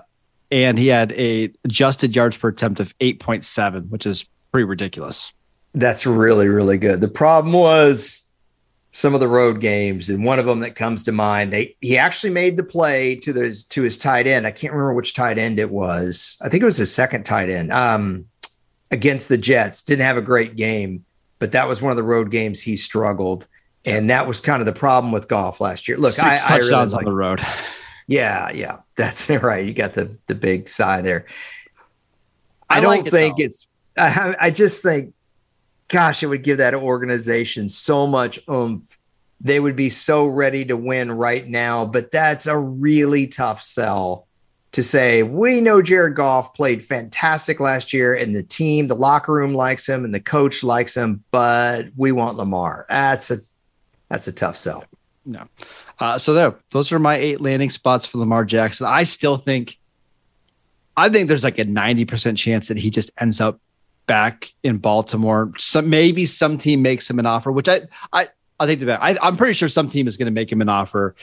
and 0.51 0.79
he 0.79 0.87
had 0.87 1.11
a 1.13 1.51
adjusted 1.63 2.15
yards 2.15 2.37
per 2.37 2.49
attempt 2.49 2.79
of 2.79 2.97
8.7 2.99 3.89
which 3.89 4.05
is 4.05 4.25
pretty 4.51 4.65
ridiculous 4.65 5.33
that's 5.73 6.05
really 6.05 6.47
really 6.47 6.77
good 6.77 7.01
the 7.01 7.07
problem 7.07 7.53
was 7.53 8.28
some 8.91 9.13
of 9.13 9.19
the 9.19 9.27
road 9.27 9.61
games, 9.61 10.09
and 10.09 10.23
one 10.23 10.39
of 10.39 10.45
them 10.45 10.61
that 10.61 10.75
comes 10.75 11.03
to 11.03 11.11
mind, 11.11 11.53
they 11.53 11.75
he 11.79 11.97
actually 11.97 12.31
made 12.31 12.57
the 12.57 12.63
play 12.63 13.15
to 13.15 13.31
the 13.31 13.65
to 13.69 13.83
his 13.83 13.97
tight 13.97 14.25
end. 14.27 14.47
I 14.47 14.51
can't 14.51 14.73
remember 14.73 14.93
which 14.93 15.13
tight 15.13 15.37
end 15.37 15.59
it 15.59 15.69
was. 15.69 16.37
I 16.41 16.49
think 16.49 16.63
it 16.63 16.65
was 16.65 16.77
his 16.77 16.93
second 16.93 17.23
tight 17.23 17.49
end 17.49 17.71
um, 17.71 18.25
against 18.91 19.29
the 19.29 19.37
Jets. 19.37 19.83
Didn't 19.83 20.05
have 20.05 20.17
a 20.17 20.21
great 20.21 20.55
game, 20.55 21.05
but 21.37 21.51
that 21.51 21.67
was 21.67 21.81
one 21.81 21.91
of 21.91 21.97
the 21.97 22.03
road 22.03 22.31
games 22.31 22.61
he 22.61 22.75
struggled, 22.75 23.47
and 23.85 24.09
that 24.09 24.27
was 24.27 24.39
kind 24.39 24.61
of 24.61 24.65
the 24.65 24.73
problem 24.73 25.11
with 25.11 25.27
Goff 25.27 25.61
last 25.61 25.87
year. 25.87 25.97
Look, 25.97 26.13
Six 26.13 26.25
I, 26.25 26.37
touchdowns 26.37 26.93
I 26.93 26.97
really 26.97 26.97
like, 26.97 27.05
on 27.05 27.11
the 27.11 27.17
road. 27.17 27.45
Yeah, 28.07 28.49
yeah, 28.49 28.77
that's 28.95 29.29
right. 29.29 29.65
You 29.65 29.73
got 29.73 29.93
the 29.93 30.17
the 30.25 30.35
big 30.35 30.67
sigh 30.67 31.01
there. 31.01 31.27
I, 32.67 32.77
I 32.77 32.81
don't 32.81 32.89
like 32.89 33.05
it 33.05 33.11
think 33.11 33.37
though. 33.37 33.43
it's. 33.45 33.67
I, 33.97 34.35
I 34.39 34.49
just 34.49 34.81
think 34.81 35.13
gosh, 35.89 36.23
it 36.23 36.27
would 36.27 36.43
give 36.43 36.59
that 36.59 36.73
organization 36.73 37.67
so 37.67 38.07
much 38.07 38.39
oomph. 38.49 38.97
They 39.41 39.59
would 39.59 39.75
be 39.75 39.89
so 39.89 40.27
ready 40.27 40.65
to 40.65 40.77
win 40.77 41.11
right 41.11 41.47
now, 41.47 41.85
but 41.85 42.11
that's 42.11 42.45
a 42.47 42.57
really 42.57 43.27
tough 43.27 43.61
sell 43.61 44.27
to 44.71 44.83
say, 44.83 45.23
we 45.23 45.61
know 45.61 45.81
Jared 45.81 46.15
Goff 46.15 46.53
played 46.53 46.83
fantastic 46.83 47.59
last 47.59 47.91
year 47.91 48.13
and 48.13 48.35
the 48.35 48.43
team, 48.43 48.87
the 48.87 48.95
locker 48.95 49.33
room 49.33 49.53
likes 49.53 49.87
him 49.89 50.05
and 50.05 50.13
the 50.13 50.19
coach 50.19 50.63
likes 50.63 50.95
him, 50.95 51.23
but 51.31 51.87
we 51.95 52.11
want 52.11 52.37
Lamar. 52.37 52.85
That's 52.87 53.31
a 53.31 53.37
that's 54.09 54.27
a 54.27 54.31
tough 54.31 54.57
sell. 54.57 54.85
No. 55.25 55.47
Uh, 55.99 56.17
so 56.17 56.33
there, 56.33 56.55
those 56.71 56.91
are 56.91 56.99
my 56.99 57.15
eight 57.15 57.41
landing 57.41 57.69
spots 57.69 58.05
for 58.05 58.19
Lamar 58.19 58.45
Jackson. 58.45 58.87
I 58.87 59.03
still 59.03 59.37
think 59.37 59.77
I 60.95 61.09
think 61.09 61.29
there's 61.29 61.43
like 61.43 61.59
a 61.59 61.65
90% 61.65 62.37
chance 62.37 62.67
that 62.67 62.77
he 62.77 62.89
just 62.89 63.09
ends 63.17 63.39
up 63.39 63.59
back 64.09 64.51
in 64.63 64.79
Baltimore. 64.79 65.53
Some 65.59 65.87
maybe 65.87 66.25
some 66.25 66.57
team 66.57 66.81
makes 66.81 67.07
him 67.07 67.19
an 67.19 67.27
offer, 67.27 67.51
which 67.51 67.69
I 67.69 67.81
I 68.11 68.65
take 68.65 68.79
the 68.79 68.87
bet. 68.87 68.99
I, 69.01 69.15
I'm 69.21 69.37
pretty 69.37 69.53
sure 69.53 69.69
some 69.69 69.87
team 69.87 70.07
is 70.07 70.17
going 70.17 70.25
to 70.25 70.31
make 70.31 70.51
him 70.51 70.61
an 70.61 70.67
offer, 70.67 71.15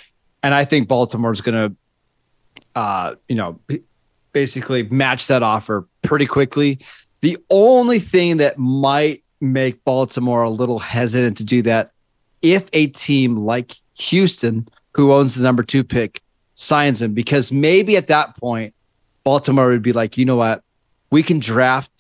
and 0.42 0.54
I 0.54 0.64
think 0.64 0.86
Baltimore 0.86 1.32
is 1.32 1.40
going 1.40 1.70
to, 1.70 2.80
uh, 2.80 3.14
you 3.28 3.34
know, 3.34 3.58
basically 4.32 4.84
match 4.84 5.26
that 5.26 5.42
offer 5.42 5.88
pretty 6.02 6.26
quickly. 6.26 6.78
The 7.22 7.38
only 7.50 7.98
thing 7.98 8.36
that 8.36 8.56
might 8.56 9.24
make 9.40 9.82
Baltimore 9.84 10.44
a 10.44 10.50
little 10.50 10.78
hesitant 10.78 11.38
to 11.38 11.44
do 11.44 11.62
that, 11.62 11.90
if 12.40 12.68
a 12.72 12.86
team 12.86 13.38
like 13.38 13.74
Houston, 13.98 14.68
who 14.92 15.12
owns 15.12 15.34
the 15.34 15.42
number 15.42 15.64
two 15.64 15.82
pick, 15.82 16.22
signs 16.54 17.02
him, 17.02 17.14
because 17.14 17.50
maybe 17.50 17.96
at 17.96 18.06
that 18.06 18.36
point, 18.36 18.74
Baltimore 19.24 19.66
would 19.68 19.82
be 19.82 19.92
like, 19.92 20.16
you 20.16 20.24
know 20.24 20.36
what, 20.36 20.62
we 21.10 21.24
can 21.24 21.40
draft 21.40 21.90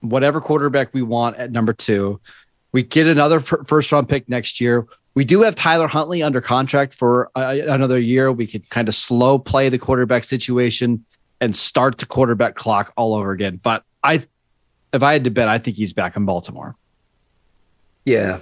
whatever 0.00 0.40
quarterback 0.40 0.92
we 0.92 1.02
want 1.02 1.36
at 1.36 1.52
number 1.52 1.72
two. 1.72 2.20
We 2.72 2.82
get 2.82 3.06
another 3.06 3.40
first 3.40 3.90
round 3.92 4.08
pick 4.08 4.28
next 4.28 4.60
year. 4.60 4.86
We 5.14 5.24
do 5.24 5.42
have 5.42 5.54
Tyler 5.54 5.88
Huntley 5.88 6.22
under 6.22 6.40
contract 6.40 6.94
for 6.94 7.30
uh, 7.34 7.56
another 7.66 7.98
year. 7.98 8.30
We 8.30 8.46
could 8.46 8.68
kind 8.70 8.88
of 8.88 8.94
slow 8.94 9.38
play 9.38 9.68
the 9.68 9.78
quarterback 9.78 10.24
situation 10.24 11.04
and 11.40 11.56
start 11.56 11.98
the 11.98 12.06
quarterback 12.06 12.54
clock 12.54 12.92
all 12.96 13.14
over 13.14 13.32
again. 13.32 13.58
But 13.62 13.84
I, 14.02 14.26
if 14.92 15.02
I 15.02 15.12
had 15.14 15.24
to 15.24 15.30
bet, 15.30 15.48
I 15.48 15.58
think 15.58 15.76
he's 15.76 15.92
back 15.92 16.16
in 16.16 16.24
Baltimore. 16.24 16.76
Yeah, 18.04 18.40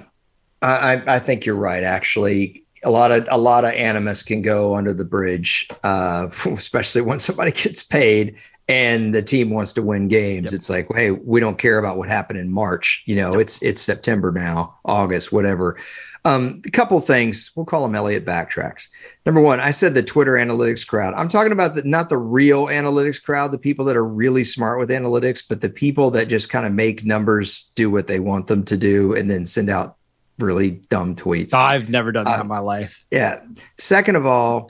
I, 0.63 1.03
I 1.07 1.19
think 1.19 1.47
you're 1.47 1.57
right. 1.57 1.83
Actually, 1.83 2.65
a 2.85 2.91
lot 2.91 3.11
of 3.11 3.27
a 3.31 3.39
lot 3.39 3.65
of 3.65 3.73
animus 3.73 4.23
can 4.23 4.43
go 4.43 4.75
under 4.75 4.93
the 4.93 5.05
bridge, 5.05 5.69
uh, 5.83 6.29
especially 6.47 7.03
when 7.03 7.19
somebody 7.19 7.53
gets 7.53 7.83
paid 7.83 8.37
and 8.69 9.15
the 9.15 9.23
team 9.23 9.51
wants 9.51 9.73
to 9.75 9.83
win 9.83 10.09
games. 10.09 10.53
Yep. 10.53 10.59
It's 10.59 10.71
like, 10.71 10.89
hey, 10.93 11.13
we 11.13 11.41
don't 11.41 11.59
care 11.59 11.79
about 11.79 11.97
what 11.97 12.09
happened 12.09 12.39
in 12.39 12.51
March. 12.51 13.03
You 13.07 13.17
know, 13.17 13.33
yep. 13.33 13.43
it's 13.43 13.63
it's 13.63 13.83
September 13.83 14.33
now, 14.33 14.79
August, 14.85 15.33
whatever. 15.33 15.79
Um, 16.25 16.61
a 16.67 16.71
couple 16.71 16.99
things. 16.99 17.53
We'll 17.55 17.67
call 17.67 17.85
them 17.85 17.95
Elliot 17.95 18.27
backtracks. 18.27 18.89
Number 19.25 19.41
one, 19.41 19.61
I 19.61 19.71
said 19.71 19.95
the 19.95 20.03
Twitter 20.03 20.33
analytics 20.33 20.85
crowd. 20.85 21.15
I'm 21.15 21.29
talking 21.29 21.53
about 21.53 21.77
the, 21.77 21.85
not 21.85 22.09
the 22.09 22.19
real 22.19 22.67
analytics 22.67 23.23
crowd, 23.23 23.53
the 23.53 23.59
people 23.59 23.85
that 23.85 23.97
are 23.97 24.05
really 24.05 24.43
smart 24.43 24.81
with 24.81 24.91
analytics, 24.91 25.45
but 25.49 25.61
the 25.61 25.69
people 25.69 26.11
that 26.11 26.27
just 26.27 26.51
kind 26.51 26.67
of 26.67 26.73
make 26.73 27.05
numbers 27.05 27.71
do 27.77 27.93
what 27.93 28.09
they 28.09 28.19
want 28.19 28.49
them 28.49 28.65
to 28.65 28.77
do 28.77 29.15
and 29.15 29.31
then 29.31 29.47
send 29.47 29.71
out 29.71 29.99
really 30.41 30.73
dumb 30.91 31.15
tweets. 31.15 31.55
I've 31.55 31.89
never 31.89 32.11
done 32.11 32.25
that 32.25 32.39
uh, 32.39 32.43
in 32.43 32.49
my 32.49 32.59
life. 32.59 33.05
Yeah. 33.13 33.41
Second 33.79 34.17
of 34.17 34.27
all, 34.27 34.69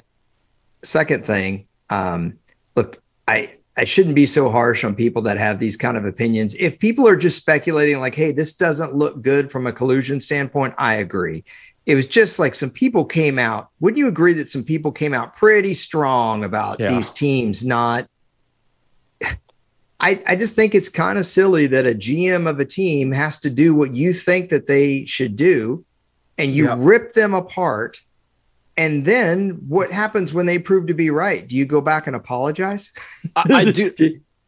second 0.82 1.24
thing, 1.24 1.66
um, 1.88 2.38
look, 2.74 3.02
I 3.26 3.54
I 3.76 3.84
shouldn't 3.84 4.14
be 4.14 4.26
so 4.26 4.50
harsh 4.50 4.84
on 4.84 4.94
people 4.94 5.22
that 5.22 5.36
have 5.36 5.58
these 5.58 5.76
kind 5.76 5.96
of 5.96 6.06
opinions. 6.06 6.54
If 6.54 6.78
people 6.78 7.06
are 7.06 7.16
just 7.16 7.36
speculating, 7.36 8.00
like, 8.00 8.14
hey, 8.14 8.32
this 8.32 8.54
doesn't 8.54 8.94
look 8.94 9.20
good 9.20 9.52
from 9.52 9.66
a 9.66 9.72
collusion 9.72 10.20
standpoint, 10.20 10.74
I 10.78 10.94
agree. 10.94 11.44
It 11.84 11.94
was 11.94 12.06
just 12.06 12.38
like 12.38 12.54
some 12.54 12.70
people 12.70 13.04
came 13.04 13.38
out. 13.38 13.68
Wouldn't 13.80 13.98
you 13.98 14.08
agree 14.08 14.32
that 14.34 14.48
some 14.48 14.64
people 14.64 14.92
came 14.92 15.12
out 15.12 15.36
pretty 15.36 15.74
strong 15.74 16.42
about 16.42 16.80
yeah. 16.80 16.88
these 16.88 17.10
teams 17.10 17.64
not? 17.66 18.08
I, 20.00 20.22
I 20.26 20.36
just 20.36 20.56
think 20.56 20.74
it's 20.74 20.88
kind 20.88 21.18
of 21.18 21.26
silly 21.26 21.66
that 21.68 21.86
a 21.86 21.94
GM 21.94 22.48
of 22.48 22.60
a 22.60 22.64
team 22.64 23.12
has 23.12 23.38
to 23.40 23.50
do 23.50 23.74
what 23.74 23.94
you 23.94 24.12
think 24.12 24.50
that 24.50 24.66
they 24.66 25.04
should 25.06 25.36
do, 25.36 25.84
and 26.38 26.52
you 26.52 26.66
yeah. 26.66 26.76
rip 26.78 27.12
them 27.12 27.34
apart 27.34 28.00
and 28.76 29.04
then 29.04 29.50
what 29.68 29.90
happens 29.90 30.34
when 30.34 30.46
they 30.46 30.58
prove 30.58 30.86
to 30.88 30.94
be 30.94 31.10
right? 31.10 31.46
Do 31.46 31.56
you 31.56 31.64
go 31.64 31.80
back 31.80 32.06
and 32.06 32.14
apologize? 32.14 32.92
I, 33.36 33.44
I, 33.50 33.70
do. 33.70 33.92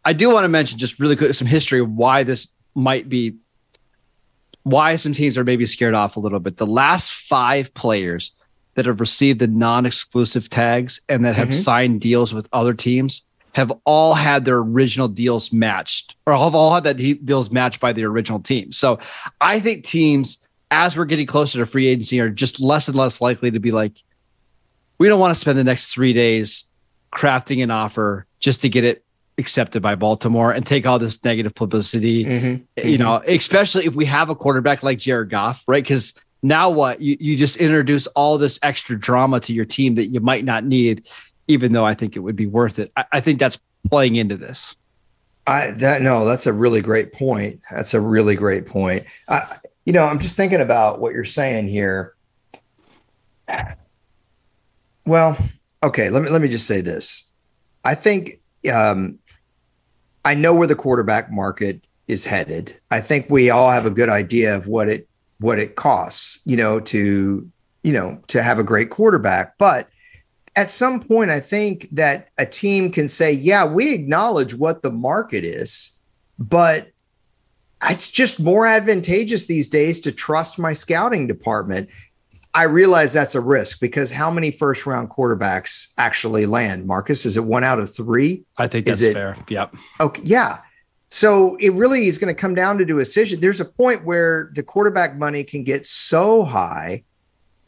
I 0.05 0.13
do 0.13 0.31
want 0.31 0.45
to 0.45 0.49
mention 0.49 0.79
just 0.79 0.99
really 0.99 1.17
quick 1.17 1.33
some 1.35 1.47
history 1.47 1.81
of 1.81 1.91
why 1.91 2.23
this 2.23 2.49
might 2.75 3.09
be, 3.09 3.37
why 4.63 4.97
some 4.97 5.13
teams 5.13 5.39
are 5.39 5.45
maybe 5.45 5.67
scared 5.67 5.95
off 5.95 6.17
a 6.17 6.21
little 6.21 6.41
bit. 6.41 6.59
The 6.59 6.67
last 6.67 7.11
five 7.11 7.73
players 7.75 8.33
that 8.75 8.87
have 8.87 9.01
received 9.01 9.41
the 9.41 9.47
non-exclusive 9.47 10.51
tags 10.51 11.01
and 11.09 11.25
that 11.25 11.35
have 11.35 11.49
mm-hmm. 11.49 11.61
signed 11.61 12.01
deals 12.01 12.33
with 12.33 12.49
other 12.53 12.75
teams 12.75 13.23
have 13.55 13.73
all 13.85 14.15
had 14.15 14.45
their 14.45 14.59
original 14.59 15.09
deals 15.09 15.53
matched, 15.53 16.15
or 16.27 16.37
have 16.37 16.55
all 16.55 16.73
had 16.73 16.85
that 16.85 16.95
deals 17.25 17.51
matched 17.51 17.81
by 17.81 17.93
the 17.93 18.05
original 18.05 18.39
team. 18.39 18.71
So 18.73 19.01
I 19.41 19.59
think 19.59 19.85
teams, 19.85 20.39
as 20.71 20.97
we're 20.97 21.07
getting 21.07 21.27
closer 21.27 21.59
to 21.59 21.67
free 21.67 21.89
agency, 21.89 22.21
are 22.21 22.29
just 22.29 22.61
less 22.61 22.87
and 22.87 22.97
less 22.97 23.21
likely 23.21 23.51
to 23.51 23.59
be 23.59 23.73
like, 23.73 23.95
we 24.99 25.09
don't 25.09 25.21
want 25.21 25.35
to 25.35 25.41
spend 25.41 25.59
the 25.59 25.65
next 25.65 25.87
three 25.87 26.13
days 26.13 26.65
crafting 27.13 27.63
an 27.63 27.71
offer 27.71 28.27
just 28.41 28.61
to 28.63 28.69
get 28.69 28.85
it 28.85 29.05
accepted 29.39 29.81
by 29.81 29.95
Baltimore 29.95 30.53
and 30.53 30.67
take 30.67 30.85
all 30.85 30.99
this 30.99 31.23
negative 31.25 31.55
publicity. 31.55 32.25
Mm-hmm. 32.25 32.89
You 32.89 32.99
know, 32.99 33.23
especially 33.27 33.87
if 33.87 33.95
we 33.95 34.05
have 34.07 34.29
a 34.29 34.35
quarterback 34.35 34.83
like 34.83 34.99
Jared 34.99 35.31
Goff, 35.31 35.63
right? 35.67 35.83
Because 35.83 36.13
now 36.43 36.71
what? 36.71 37.01
You 37.01 37.17
you 37.21 37.37
just 37.37 37.57
introduce 37.57 38.07
all 38.09 38.39
this 38.39 38.59
extra 38.63 38.99
drama 38.99 39.41
to 39.41 39.53
your 39.53 39.65
team 39.65 39.95
that 39.95 40.07
you 40.07 40.21
might 40.21 40.45
not 40.45 40.65
need, 40.65 41.07
even 41.47 41.73
though 41.73 41.87
I 41.87 41.95
think 41.95 42.17
it 42.17 42.21
would 42.21 42.37
be 42.37 42.47
worth 42.47 42.79
it. 42.79 42.93
I, 42.97 43.05
I 43.13 43.21
think 43.21 43.39
that's 43.39 43.59
playing 43.89 44.17
into 44.17 44.37
this. 44.37 44.77
I 45.47 45.71
that 45.73 46.03
no, 46.03 46.25
that's 46.27 46.47
a 46.47 46.53
really 46.53 46.81
great 46.81 47.13
point. 47.13 47.61
That's 47.71 47.95
a 47.95 48.01
really 48.01 48.35
great 48.35 48.67
point. 48.67 49.07
I, 49.29 49.59
you 49.87 49.93
know, 49.93 50.05
I'm 50.05 50.19
just 50.19 50.37
thinking 50.37 50.61
about 50.61 51.01
what 51.01 51.15
you're 51.15 51.25
saying 51.25 51.69
here. 51.69 52.15
Well, 55.09 55.39
okay. 55.83 56.11
Let 56.11 56.23
me 56.23 56.29
let 56.29 56.43
me 56.43 56.49
just 56.49 56.67
say 56.67 56.83
this. 56.83 57.33
I 57.83 57.95
think 57.95 58.41
um, 58.71 59.19
I 60.23 60.35
know 60.35 60.53
where 60.53 60.67
the 60.67 60.75
quarterback 60.75 61.33
market 61.33 61.87
is 62.09 62.27
headed. 62.27 62.79
I 62.91 63.01
think 63.01 63.31
we 63.31 63.49
all 63.49 63.71
have 63.71 63.87
a 63.87 63.91
good 63.91 64.11
idea 64.11 64.55
of 64.55 64.67
what 64.67 64.91
it 64.91 65.09
what 65.41 65.59
it 65.59 65.77
costs, 65.77 66.41
you 66.45 66.59
know, 66.59 66.79
to 66.81 67.51
you 67.83 67.93
know 67.93 68.21
to 68.27 68.43
have 68.43 68.59
a 68.59 68.63
great 68.63 68.91
quarterback. 68.91 69.57
But 69.57 69.89
at 70.57 70.69
some 70.69 71.01
point, 71.01 71.31
I 71.31 71.41
think 71.41 71.89
that 71.93 72.29
a 72.37 72.45
team 72.45 72.93
can 72.93 73.09
say, 73.09 73.33
"Yeah, 73.33 73.65
we 73.65 73.95
acknowledge 73.95 74.55
what 74.55 74.83
the 74.83 74.93
market 74.93 75.43
is, 75.43 75.93
but." 76.39 76.89
It's 77.89 78.11
just 78.11 78.41
more 78.41 78.67
advantageous 78.67 79.47
these 79.47 79.69
days 79.69 80.01
to 80.01 80.11
trust 80.11 80.59
my 80.59 80.73
scouting 80.73 81.29
department. 81.29 81.89
I 82.55 82.65
realize 82.65 83.13
that's 83.13 83.35
a 83.35 83.41
risk 83.41 83.81
because 83.81 84.11
how 84.11 84.31
many 84.31 84.51
first 84.51 84.87
round 84.87 85.11
quarterbacks 85.11 85.93
actually 85.99 86.47
land? 86.47 86.87
Marcus, 86.87 87.27
is 87.27 87.37
it 87.37 87.45
one 87.45 87.65
out 87.65 87.79
of 87.79 87.95
three? 87.95 88.45
I 88.57 88.67
think 88.67 88.87
that's 88.87 89.03
it, 89.03 89.15
fair. 89.15 89.37
Yep. 89.49 89.75
Okay. 90.01 90.23
Yeah. 90.25 90.61
So 91.11 91.57
it 91.57 91.73
really 91.73 92.07
is 92.07 92.19
going 92.19 92.35
to 92.35 92.39
come 92.39 92.55
down 92.55 92.79
to 92.79 92.85
a 92.85 92.87
decision. 92.87 93.41
There's 93.41 93.61
a 93.61 93.65
point 93.65 94.05
where 94.05 94.51
the 94.55 94.63
quarterback 94.63 95.17
money 95.17 95.45
can 95.45 95.65
get 95.65 95.87
so 95.87 96.45
high 96.45 97.05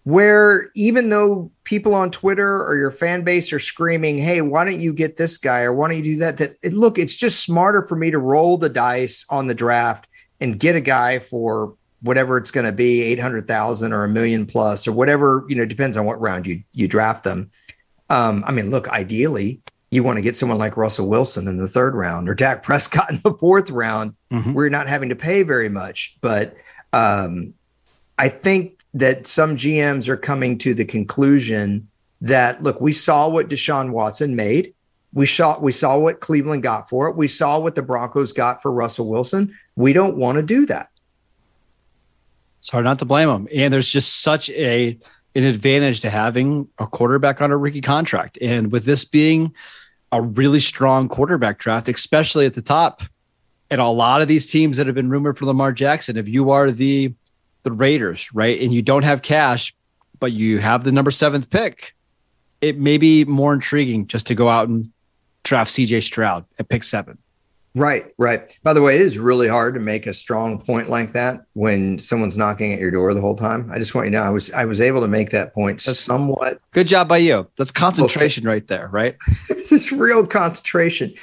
where 0.04 0.70
even 0.74 1.10
though 1.10 1.50
people 1.64 1.94
on 1.94 2.10
Twitter 2.10 2.64
or 2.64 2.76
your 2.76 2.90
fan 2.90 3.22
base 3.22 3.52
are 3.52 3.58
screaming, 3.58 4.18
Hey, 4.18 4.40
why 4.40 4.64
don't 4.64 4.80
you 4.80 4.92
get 4.92 5.16
this 5.16 5.36
guy? 5.38 5.62
Or 5.62 5.72
why 5.72 5.88
don't 5.88 5.98
you 5.98 6.14
do 6.14 6.18
that? 6.18 6.38
That 6.38 6.72
look, 6.72 6.98
it's 6.98 7.14
just 7.14 7.40
smarter 7.40 7.82
for 7.82 7.96
me 7.96 8.10
to 8.10 8.18
roll 8.18 8.56
the 8.56 8.68
dice 8.68 9.26
on 9.30 9.46
the 9.46 9.54
draft 9.54 10.06
and 10.40 10.58
get 10.58 10.74
a 10.74 10.80
guy 10.80 11.18
for 11.18 11.76
whatever 12.02 12.38
it's 12.38 12.50
going 12.50 12.66
to 12.66 12.72
be 12.72 13.02
800,000 13.02 13.92
or 13.92 14.04
a 14.04 14.08
million 14.08 14.46
plus 14.46 14.86
or 14.88 14.92
whatever, 14.92 15.44
you 15.48 15.56
know, 15.56 15.64
depends 15.64 15.96
on 15.96 16.04
what 16.04 16.20
round 16.20 16.46
you 16.46 16.62
you 16.72 16.88
draft 16.88 17.24
them. 17.24 17.50
Um, 18.08 18.42
I 18.46 18.52
mean, 18.52 18.70
look, 18.70 18.88
ideally, 18.88 19.60
you 19.90 20.02
want 20.02 20.16
to 20.16 20.22
get 20.22 20.36
someone 20.36 20.58
like 20.58 20.76
Russell 20.76 21.08
Wilson 21.08 21.48
in 21.48 21.56
the 21.56 21.68
third 21.68 21.94
round 21.94 22.28
or 22.28 22.34
Dak 22.34 22.62
Prescott 22.62 23.10
in 23.10 23.20
the 23.22 23.34
fourth 23.34 23.70
round 23.70 24.14
mm-hmm. 24.30 24.52
where 24.52 24.64
you're 24.64 24.70
not 24.70 24.88
having 24.88 25.08
to 25.08 25.16
pay 25.16 25.42
very 25.42 25.68
much. 25.68 26.16
But 26.20 26.56
um, 26.92 27.54
I 28.18 28.28
think 28.28 28.80
that 28.94 29.26
some 29.26 29.56
GMs 29.56 30.08
are 30.08 30.16
coming 30.16 30.58
to 30.58 30.74
the 30.74 30.84
conclusion 30.84 31.88
that 32.20 32.62
look, 32.62 32.80
we 32.80 32.92
saw 32.92 33.28
what 33.28 33.48
Deshaun 33.48 33.90
Watson 33.90 34.36
made. 34.36 34.74
We 35.12 35.26
saw 35.26 35.58
we 35.58 35.72
saw 35.72 35.98
what 35.98 36.20
Cleveland 36.20 36.62
got 36.62 36.88
for 36.88 37.08
it. 37.08 37.16
We 37.16 37.26
saw 37.26 37.58
what 37.58 37.74
the 37.74 37.82
Broncos 37.82 38.32
got 38.32 38.62
for 38.62 38.70
Russell 38.70 39.08
Wilson. 39.08 39.56
We 39.74 39.92
don't 39.92 40.16
want 40.16 40.36
to 40.36 40.42
do 40.42 40.66
that. 40.66 40.89
It's 42.60 42.68
hard 42.68 42.84
not 42.84 42.98
to 42.98 43.06
blame 43.06 43.28
them. 43.28 43.48
And 43.54 43.72
there's 43.72 43.88
just 43.88 44.20
such 44.20 44.50
a 44.50 44.98
an 45.34 45.44
advantage 45.44 46.00
to 46.00 46.10
having 46.10 46.68
a 46.78 46.86
quarterback 46.86 47.40
on 47.40 47.50
a 47.50 47.56
rookie 47.56 47.80
contract. 47.80 48.36
And 48.42 48.70
with 48.70 48.84
this 48.84 49.04
being 49.04 49.54
a 50.12 50.20
really 50.20 50.60
strong 50.60 51.08
quarterback 51.08 51.58
draft, 51.58 51.88
especially 51.88 52.44
at 52.46 52.54
the 52.54 52.62
top, 52.62 53.02
and 53.70 53.80
a 53.80 53.86
lot 53.86 54.20
of 54.20 54.28
these 54.28 54.46
teams 54.46 54.76
that 54.76 54.86
have 54.86 54.94
been 54.94 55.08
rumored 55.08 55.38
for 55.38 55.46
Lamar 55.46 55.72
Jackson, 55.72 56.16
if 56.16 56.28
you 56.28 56.50
are 56.50 56.70
the 56.70 57.14
the 57.62 57.72
Raiders, 57.72 58.32
right, 58.34 58.60
and 58.60 58.74
you 58.74 58.82
don't 58.82 59.02
have 59.02 59.22
cash, 59.22 59.74
but 60.18 60.32
you 60.32 60.58
have 60.58 60.84
the 60.84 60.92
number 60.92 61.10
seventh 61.10 61.50
pick, 61.50 61.94
it 62.60 62.78
may 62.78 62.98
be 62.98 63.24
more 63.24 63.54
intriguing 63.54 64.06
just 64.06 64.26
to 64.26 64.34
go 64.34 64.48
out 64.48 64.68
and 64.68 64.90
draft 65.44 65.70
CJ 65.70 66.02
Stroud 66.02 66.44
at 66.58 66.68
pick 66.68 66.82
seven. 66.82 67.18
Right, 67.74 68.06
right. 68.18 68.58
By 68.64 68.72
the 68.74 68.82
way, 68.82 68.96
it 68.96 69.00
is 69.00 69.16
really 69.16 69.46
hard 69.46 69.74
to 69.74 69.80
make 69.80 70.06
a 70.06 70.14
strong 70.14 70.60
point 70.60 70.90
like 70.90 71.12
that 71.12 71.44
when 71.52 72.00
someone's 72.00 72.36
knocking 72.36 72.72
at 72.72 72.80
your 72.80 72.90
door 72.90 73.14
the 73.14 73.20
whole 73.20 73.36
time. 73.36 73.70
I 73.72 73.78
just 73.78 73.94
want 73.94 74.06
you 74.06 74.10
to 74.12 74.18
know 74.18 74.24
I 74.24 74.30
was 74.30 74.52
I 74.52 74.64
was 74.64 74.80
able 74.80 75.00
to 75.02 75.08
make 75.08 75.30
that 75.30 75.54
point 75.54 75.80
That's 75.84 75.98
somewhat. 75.98 76.60
Good 76.72 76.88
job 76.88 77.08
by 77.08 77.18
you. 77.18 77.48
That's 77.56 77.70
concentration 77.70 78.44
okay. 78.44 78.54
right 78.54 78.66
there, 78.66 78.88
right? 78.88 79.16
this 79.48 79.70
is 79.70 79.92
real 79.92 80.26
concentration. 80.26 81.14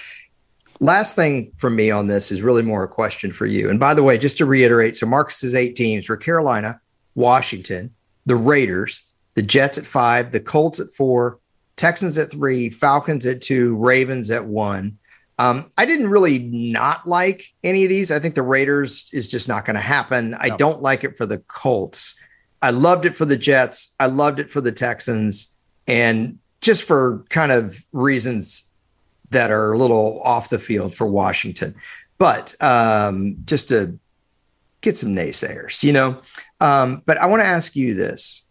Last 0.79 1.15
thing 1.15 1.51
from 1.57 1.75
me 1.75 1.91
on 1.91 2.07
this 2.07 2.31
is 2.31 2.41
really 2.41 2.61
more 2.61 2.83
a 2.83 2.87
question 2.87 3.31
for 3.31 3.45
you. 3.45 3.69
And 3.69 3.79
by 3.79 3.93
the 3.93 4.03
way, 4.03 4.17
just 4.17 4.37
to 4.37 4.45
reiterate, 4.45 4.95
so 4.95 5.05
Marcus's 5.05 5.55
eight 5.55 5.75
teams 5.75 6.07
were 6.07 6.17
Carolina, 6.17 6.79
Washington, 7.15 7.93
the 8.25 8.35
Raiders, 8.35 9.11
the 9.33 9.41
Jets 9.41 9.77
at 9.77 9.85
five, 9.85 10.31
the 10.31 10.39
Colts 10.39 10.79
at 10.79 10.93
four, 10.95 11.39
Texans 11.75 12.17
at 12.17 12.31
three, 12.31 12.69
Falcons 12.69 13.25
at 13.25 13.41
two, 13.41 13.75
Ravens 13.75 14.31
at 14.31 14.45
one. 14.45 14.97
Um, 15.39 15.69
I 15.77 15.85
didn't 15.85 16.09
really 16.09 16.39
not 16.39 17.07
like 17.07 17.53
any 17.63 17.83
of 17.83 17.89
these. 17.89 18.11
I 18.11 18.19
think 18.19 18.35
the 18.35 18.41
Raiders 18.41 19.09
is 19.13 19.27
just 19.27 19.47
not 19.47 19.65
going 19.65 19.75
to 19.75 19.81
happen. 19.81 20.31
No. 20.31 20.37
I 20.39 20.49
don't 20.49 20.81
like 20.81 21.03
it 21.03 21.17
for 21.17 21.25
the 21.25 21.37
Colts. 21.39 22.19
I 22.61 22.71
loved 22.71 23.05
it 23.05 23.15
for 23.15 23.25
the 23.25 23.37
Jets. 23.37 23.95
I 23.99 24.07
loved 24.07 24.39
it 24.39 24.49
for 24.49 24.61
the 24.61 24.71
Texans. 24.71 25.55
And 25.85 26.39
just 26.61 26.83
for 26.83 27.23
kind 27.29 27.51
of 27.51 27.83
reasons 27.91 28.71
that 29.29 29.51
are 29.51 29.73
a 29.73 29.77
little 29.77 30.21
off 30.23 30.49
the 30.49 30.59
field 30.59 30.95
for 30.95 31.05
Washington. 31.05 31.75
But 32.17 32.55
um, 32.61 33.37
just 33.45 33.69
to 33.69 33.99
get 34.81 34.97
some 34.97 35.15
naysayers, 35.15 35.83
you 35.83 35.93
know. 35.93 36.21
Um, 36.59 37.03
but 37.05 37.17
I 37.17 37.27
want 37.27 37.41
to 37.41 37.47
ask 37.47 37.75
you 37.75 37.93
this. 37.93 38.41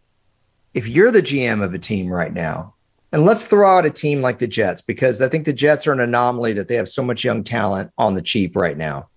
If 0.72 0.86
you're 0.86 1.10
the 1.10 1.22
GM 1.22 1.64
of 1.64 1.74
a 1.74 1.78
team 1.78 2.08
right 2.08 2.32
now, 2.32 2.74
And 3.16 3.24
let's 3.24 3.46
throw 3.46 3.66
out 3.66 3.86
a 3.86 3.90
team 3.90 4.20
like 4.20 4.40
the 4.40 4.46
Jets 4.46 4.82
because 4.82 5.22
I 5.22 5.30
think 5.30 5.46
the 5.46 5.52
Jets 5.54 5.86
are 5.86 5.92
an 5.92 6.00
anomaly 6.00 6.52
that 6.52 6.68
they 6.68 6.74
have 6.74 6.86
so 6.86 7.02
much 7.02 7.24
young 7.24 7.42
talent 7.44 7.90
on 7.96 8.12
the 8.12 8.20
cheap 8.20 8.54
right 8.54 8.76
now. 8.76 9.08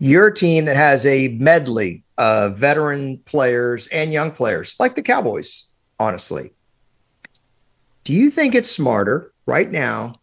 You're 0.00 0.32
team 0.32 0.64
that 0.64 0.74
has 0.74 1.06
a 1.06 1.28
medley 1.28 2.02
of 2.18 2.58
veteran 2.58 3.18
players 3.18 3.86
and 3.86 4.12
young 4.12 4.32
players, 4.32 4.74
like 4.80 4.96
the 4.96 5.02
Cowboys, 5.02 5.68
honestly. 6.00 6.52
Do 8.02 8.12
you 8.12 8.28
think 8.28 8.56
it's 8.56 8.68
smarter 8.68 9.32
right 9.46 9.70
now 9.70 10.16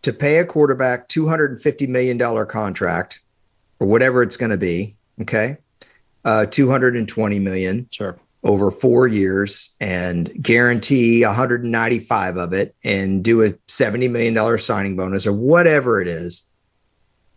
to 0.00 0.14
pay 0.14 0.38
a 0.38 0.46
quarterback 0.46 1.10
$250 1.10 1.86
million 1.86 2.46
contract 2.46 3.20
or 3.78 3.86
whatever 3.88 4.22
it's 4.22 4.38
going 4.38 4.52
to 4.52 4.56
be? 4.56 4.96
Okay. 5.20 5.58
Uh, 6.24 6.46
220 6.46 7.38
million. 7.40 7.88
Sure 7.90 8.18
over 8.44 8.70
four 8.70 9.08
years 9.08 9.74
and 9.80 10.32
guarantee 10.40 11.24
195 11.24 12.36
of 12.36 12.52
it 12.52 12.74
and 12.84 13.22
do 13.24 13.42
a 13.42 13.50
$70 13.50 14.10
million 14.10 14.58
signing 14.58 14.96
bonus 14.96 15.26
or 15.26 15.32
whatever 15.32 16.00
it 16.00 16.08
is? 16.08 16.48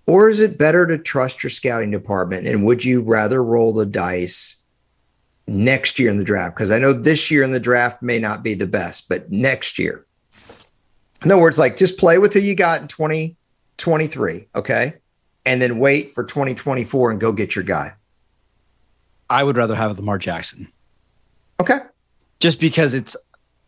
Or 0.06 0.30
is 0.30 0.40
it 0.40 0.58
better 0.58 0.86
to 0.88 0.98
trust 0.98 1.44
your 1.44 1.50
scouting 1.50 1.92
department? 1.92 2.48
And 2.48 2.66
would 2.66 2.84
you 2.84 3.02
rather 3.02 3.44
roll 3.44 3.74
the 3.74 3.86
dice 3.86 4.64
next 5.48 6.00
year 6.00 6.10
in 6.10 6.18
the 6.18 6.24
draft? 6.24 6.56
Because 6.56 6.72
I 6.72 6.80
know 6.80 6.94
this 6.94 7.32
year 7.32 7.44
in 7.44 7.52
the 7.52 7.60
draft 7.60 8.02
may 8.02 8.20
not 8.20 8.44
be 8.44 8.54
the 8.54 8.68
best, 8.68 9.10
but 9.10 9.32
next 9.32 9.80
year. 9.80 10.06
In 11.24 11.32
other 11.32 11.42
words, 11.42 11.60
like 11.60 11.78
just 11.78 11.98
play 11.98 12.18
with 12.18 12.34
who 12.34 12.40
you 12.40 12.56
got 12.56 12.82
in 12.82 12.88
2023, 12.88 14.48
okay? 14.56 14.96
And 15.46 15.62
then 15.62 15.80
wait 15.80 16.12
for 16.12 16.24
2024 16.24 17.12
and 17.12 17.20
go 17.22 17.32
get 17.32 17.56
your 17.56 17.64
guy. 17.64 17.94
I 19.30 19.44
would 19.44 19.56
rather 19.56 19.76
have 19.76 19.98
Lamar 19.98 20.18
Jackson. 20.18 20.72
Okay. 21.62 21.80
Just 22.40 22.60
because 22.60 22.94
it's 22.96 23.16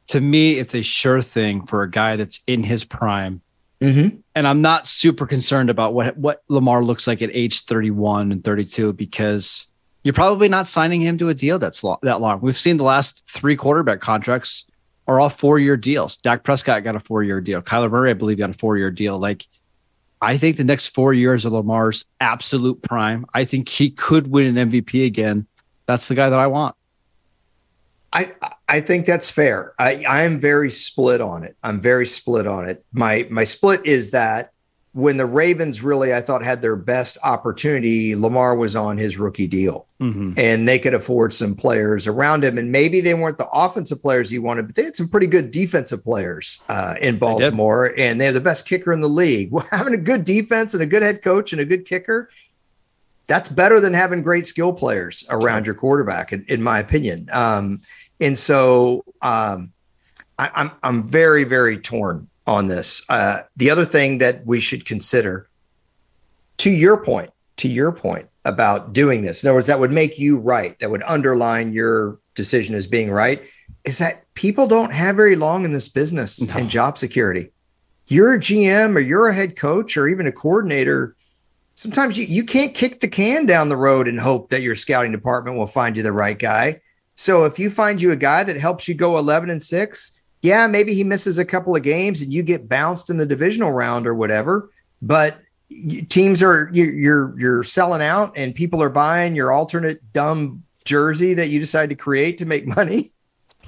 to 0.08 0.20
me, 0.20 0.58
it's 0.58 0.74
a 0.74 0.82
sure 0.82 1.22
thing 1.22 1.66
for 1.66 1.84
a 1.84 1.90
guy 1.90 2.16
that's 2.16 2.40
in 2.48 2.64
his 2.64 2.84
prime. 2.84 3.42
Mm-hmm. 3.82 4.18
And 4.34 4.48
I'm 4.48 4.62
not 4.62 4.88
super 4.88 5.28
concerned 5.28 5.70
about 5.70 5.94
what 5.94 6.18
what 6.18 6.42
Lamar 6.48 6.84
looks 6.84 7.06
like 7.06 7.22
at 7.22 7.30
age 7.34 7.66
31 7.66 8.32
and 8.32 8.44
32 8.44 8.94
because 8.94 9.68
you're 10.04 10.14
probably 10.14 10.50
not 10.50 10.68
signing 10.68 11.02
him 11.02 11.18
to 11.20 11.30
a 11.30 11.34
deal 11.34 11.60
that's 11.60 11.84
lo- 11.84 12.00
that 12.02 12.20
long. 12.20 12.42
We've 12.42 12.58
seen 12.58 12.78
the 12.78 12.84
last 12.84 13.24
three 13.30 13.56
quarterback 13.56 14.02
contracts 14.02 14.66
are 15.08 15.20
all 15.20 15.30
four 15.30 15.60
year 15.60 15.78
deals. 15.78 16.18
Dak 16.18 16.44
Prescott 16.44 16.84
got 16.84 16.96
a 16.96 17.00
four 17.00 17.24
year 17.24 17.42
deal. 17.42 17.62
Kyler 17.62 17.92
Murray, 17.92 18.10
I 18.10 18.14
believe, 18.14 18.38
got 18.40 18.50
a 18.50 18.54
four 18.54 18.78
year 18.78 18.90
deal. 18.90 19.20
Like, 19.20 19.48
I 20.22 20.38
think 20.38 20.58
the 20.58 20.64
next 20.64 20.88
four 20.88 21.14
years 21.14 21.46
of 21.46 21.54
Lamar's 21.54 22.06
absolute 22.20 22.82
prime. 22.82 23.26
I 23.34 23.46
think 23.46 23.70
he 23.70 23.92
could 23.92 24.28
win 24.28 24.58
an 24.58 24.72
MVP 24.72 25.06
again. 25.06 25.46
That's 25.86 26.08
the 26.08 26.16
guy 26.16 26.30
that 26.30 26.40
I 26.40 26.48
want. 26.48 26.76
I 28.14 28.32
I 28.70 28.80
think 28.80 29.06
that's 29.06 29.30
fair. 29.30 29.74
I 29.80 30.04
I 30.08 30.24
am 30.24 30.40
very 30.40 30.72
split 30.72 31.20
on 31.20 31.44
it. 31.44 31.58
I'm 31.64 31.82
very 31.82 32.06
split 32.06 32.48
on 32.48 32.70
it. 32.70 32.86
My 32.94 33.28
my 33.30 33.44
split 33.44 33.86
is 33.86 34.12
that 34.12 34.54
when 34.94 35.18
the 35.18 35.26
Ravens 35.26 35.82
really 35.82 36.14
I 36.14 36.22
thought 36.22 36.44
had 36.44 36.62
their 36.62 36.76
best 36.76 37.18
opportunity, 37.24 38.16
Lamar 38.16 38.56
was 38.56 38.76
on 38.76 39.00
his 39.00 39.18
rookie 39.18 39.48
deal, 39.48 39.88
mm-hmm. 40.00 40.34
and 40.38 40.70
they 40.70 40.78
could 40.78 40.94
afford 40.94 41.34
some 41.34 41.56
players 41.56 42.06
around 42.06 42.44
him. 42.44 42.60
And 42.60 42.72
maybe 42.72 43.02
they 43.02 43.16
weren't 43.16 43.40
the 43.40 43.50
offensive 43.50 44.04
players 44.04 44.32
you 44.32 44.44
wanted, 44.44 44.68
but 44.68 44.76
they 44.76 44.84
had 44.84 44.96
some 44.96 45.10
pretty 45.10 45.26
good 45.26 45.50
defensive 45.50 46.04
players 46.04 46.62
uh, 46.70 46.94
in 47.02 47.18
Baltimore, 47.18 47.96
and 47.98 48.22
they 48.22 48.26
have 48.26 48.36
the 48.36 48.42
best 48.42 48.68
kicker 48.68 48.94
in 48.94 49.02
the 49.02 49.10
league. 49.10 49.52
Well, 49.54 49.68
having 49.70 49.94
a 49.94 49.98
good 49.98 50.26
defense 50.26 50.74
and 50.74 50.82
a 50.82 50.86
good 50.88 51.04
head 51.04 51.22
coach 51.22 51.54
and 51.54 51.62
a 51.62 51.66
good 51.66 51.86
kicker. 51.86 52.30
That's 53.28 53.50
better 53.50 53.80
than 53.80 53.94
having 53.94 54.22
great 54.22 54.46
skill 54.46 54.74
players 54.74 55.26
around 55.30 55.66
your 55.66 55.76
quarterback, 55.76 56.34
in, 56.34 56.46
in 56.48 56.62
my 56.62 56.80
opinion. 56.80 57.30
Um, 57.32 57.80
and 58.20 58.38
so 58.38 59.04
um, 59.22 59.72
I, 60.38 60.48
am 60.48 60.52
I'm, 60.56 60.72
I'm 60.84 61.08
very 61.08 61.44
very 61.44 61.78
torn 61.78 62.28
on 62.46 62.68
this. 62.68 63.06
Uh, 63.10 63.44
the 63.56 63.70
other 63.70 63.86
thing 63.86 64.18
that 64.20 64.46
we 64.46 64.60
should 64.60 64.86
consider, 64.86 65.48
to 66.58 66.70
your 66.70 66.98
point, 66.98 67.32
to 67.58 67.68
your 67.68 67.92
point 67.92 68.28
about 68.46 68.94
doing 68.94 69.22
this, 69.22 69.44
in 69.44 69.50
other 69.50 69.56
words, 69.56 69.68
that 69.68 69.80
would 69.80 69.92
make 69.92 70.20
you 70.20 70.38
right, 70.38 70.78
that 70.80 70.90
would 70.90 71.04
underline 71.04 71.72
your 71.72 72.20
decision 72.36 72.76
as 72.76 72.88
being 72.88 73.10
right, 73.10 73.44
is 73.86 73.98
that 74.00 74.26
people 74.34 74.68
don't 74.68 74.92
have 74.92 75.16
very 75.16 75.36
long 75.36 75.66
in 75.66 75.74
this 75.74 75.90
business 75.90 76.48
no. 76.48 76.56
and 76.56 76.70
job 76.70 76.98
security. 76.98 77.52
You're 78.08 78.34
a 78.34 78.40
GM 78.40 78.96
or 78.96 79.00
you're 79.00 79.30
a 79.30 79.34
head 79.34 79.56
coach 79.56 79.96
or 79.96 80.08
even 80.08 80.28
a 80.28 80.32
coordinator. 80.32 81.16
Sometimes 81.76 82.18
you, 82.18 82.26
you 82.26 82.44
can't 82.44 82.74
kick 82.74 83.00
the 83.00 83.08
can 83.08 83.46
down 83.46 83.70
the 83.70 83.78
road 83.78 84.08
and 84.08 84.20
hope 84.20 84.50
that 84.50 84.62
your 84.62 84.76
scouting 84.76 85.12
department 85.12 85.58
will 85.58 85.68
find 85.68 85.98
you 85.98 86.04
the 86.04 86.12
right 86.12 86.38
guy. 86.38 86.82
So 87.16 87.46
if 87.46 87.58
you 87.60 87.70
find 87.70 88.02
you 88.02 88.12
a 88.12 88.16
guy 88.16 88.44
that 88.44 88.58
helps 88.58 88.88
you 88.88 88.96
go 88.96 89.18
11 89.18 89.50
and 89.50 89.62
6, 89.62 90.22
yeah, 90.42 90.68
maybe 90.68 90.94
he 90.94 91.04
misses 91.04 91.40
a 91.40 91.46
couple 91.46 91.76
of 91.76 91.84
games 91.84 92.22
and 92.22 92.32
you 92.32 92.44
get 92.44 92.68
bounced 92.68 93.10
in 93.10 93.18
the 93.18 93.26
divisional 93.26 93.72
round 93.72 94.06
or 94.06 94.14
whatever, 94.14 94.70
but 95.02 95.40
teams 96.10 96.44
are 96.44 96.70
you're 96.74 97.40
you're 97.40 97.64
selling 97.64 98.02
out 98.02 98.34
and 98.36 98.54
people 98.54 98.84
are 98.84 98.90
buying 98.90 99.36
your 99.36 99.52
alternate 99.52 100.00
dumb 100.14 100.64
jersey 100.86 101.34
that 101.34 101.50
you 101.50 101.60
decide 101.60 101.90
to 101.90 101.96
create 101.96 102.38
to 102.38 102.46
make 102.46 102.68
money. 102.76 103.12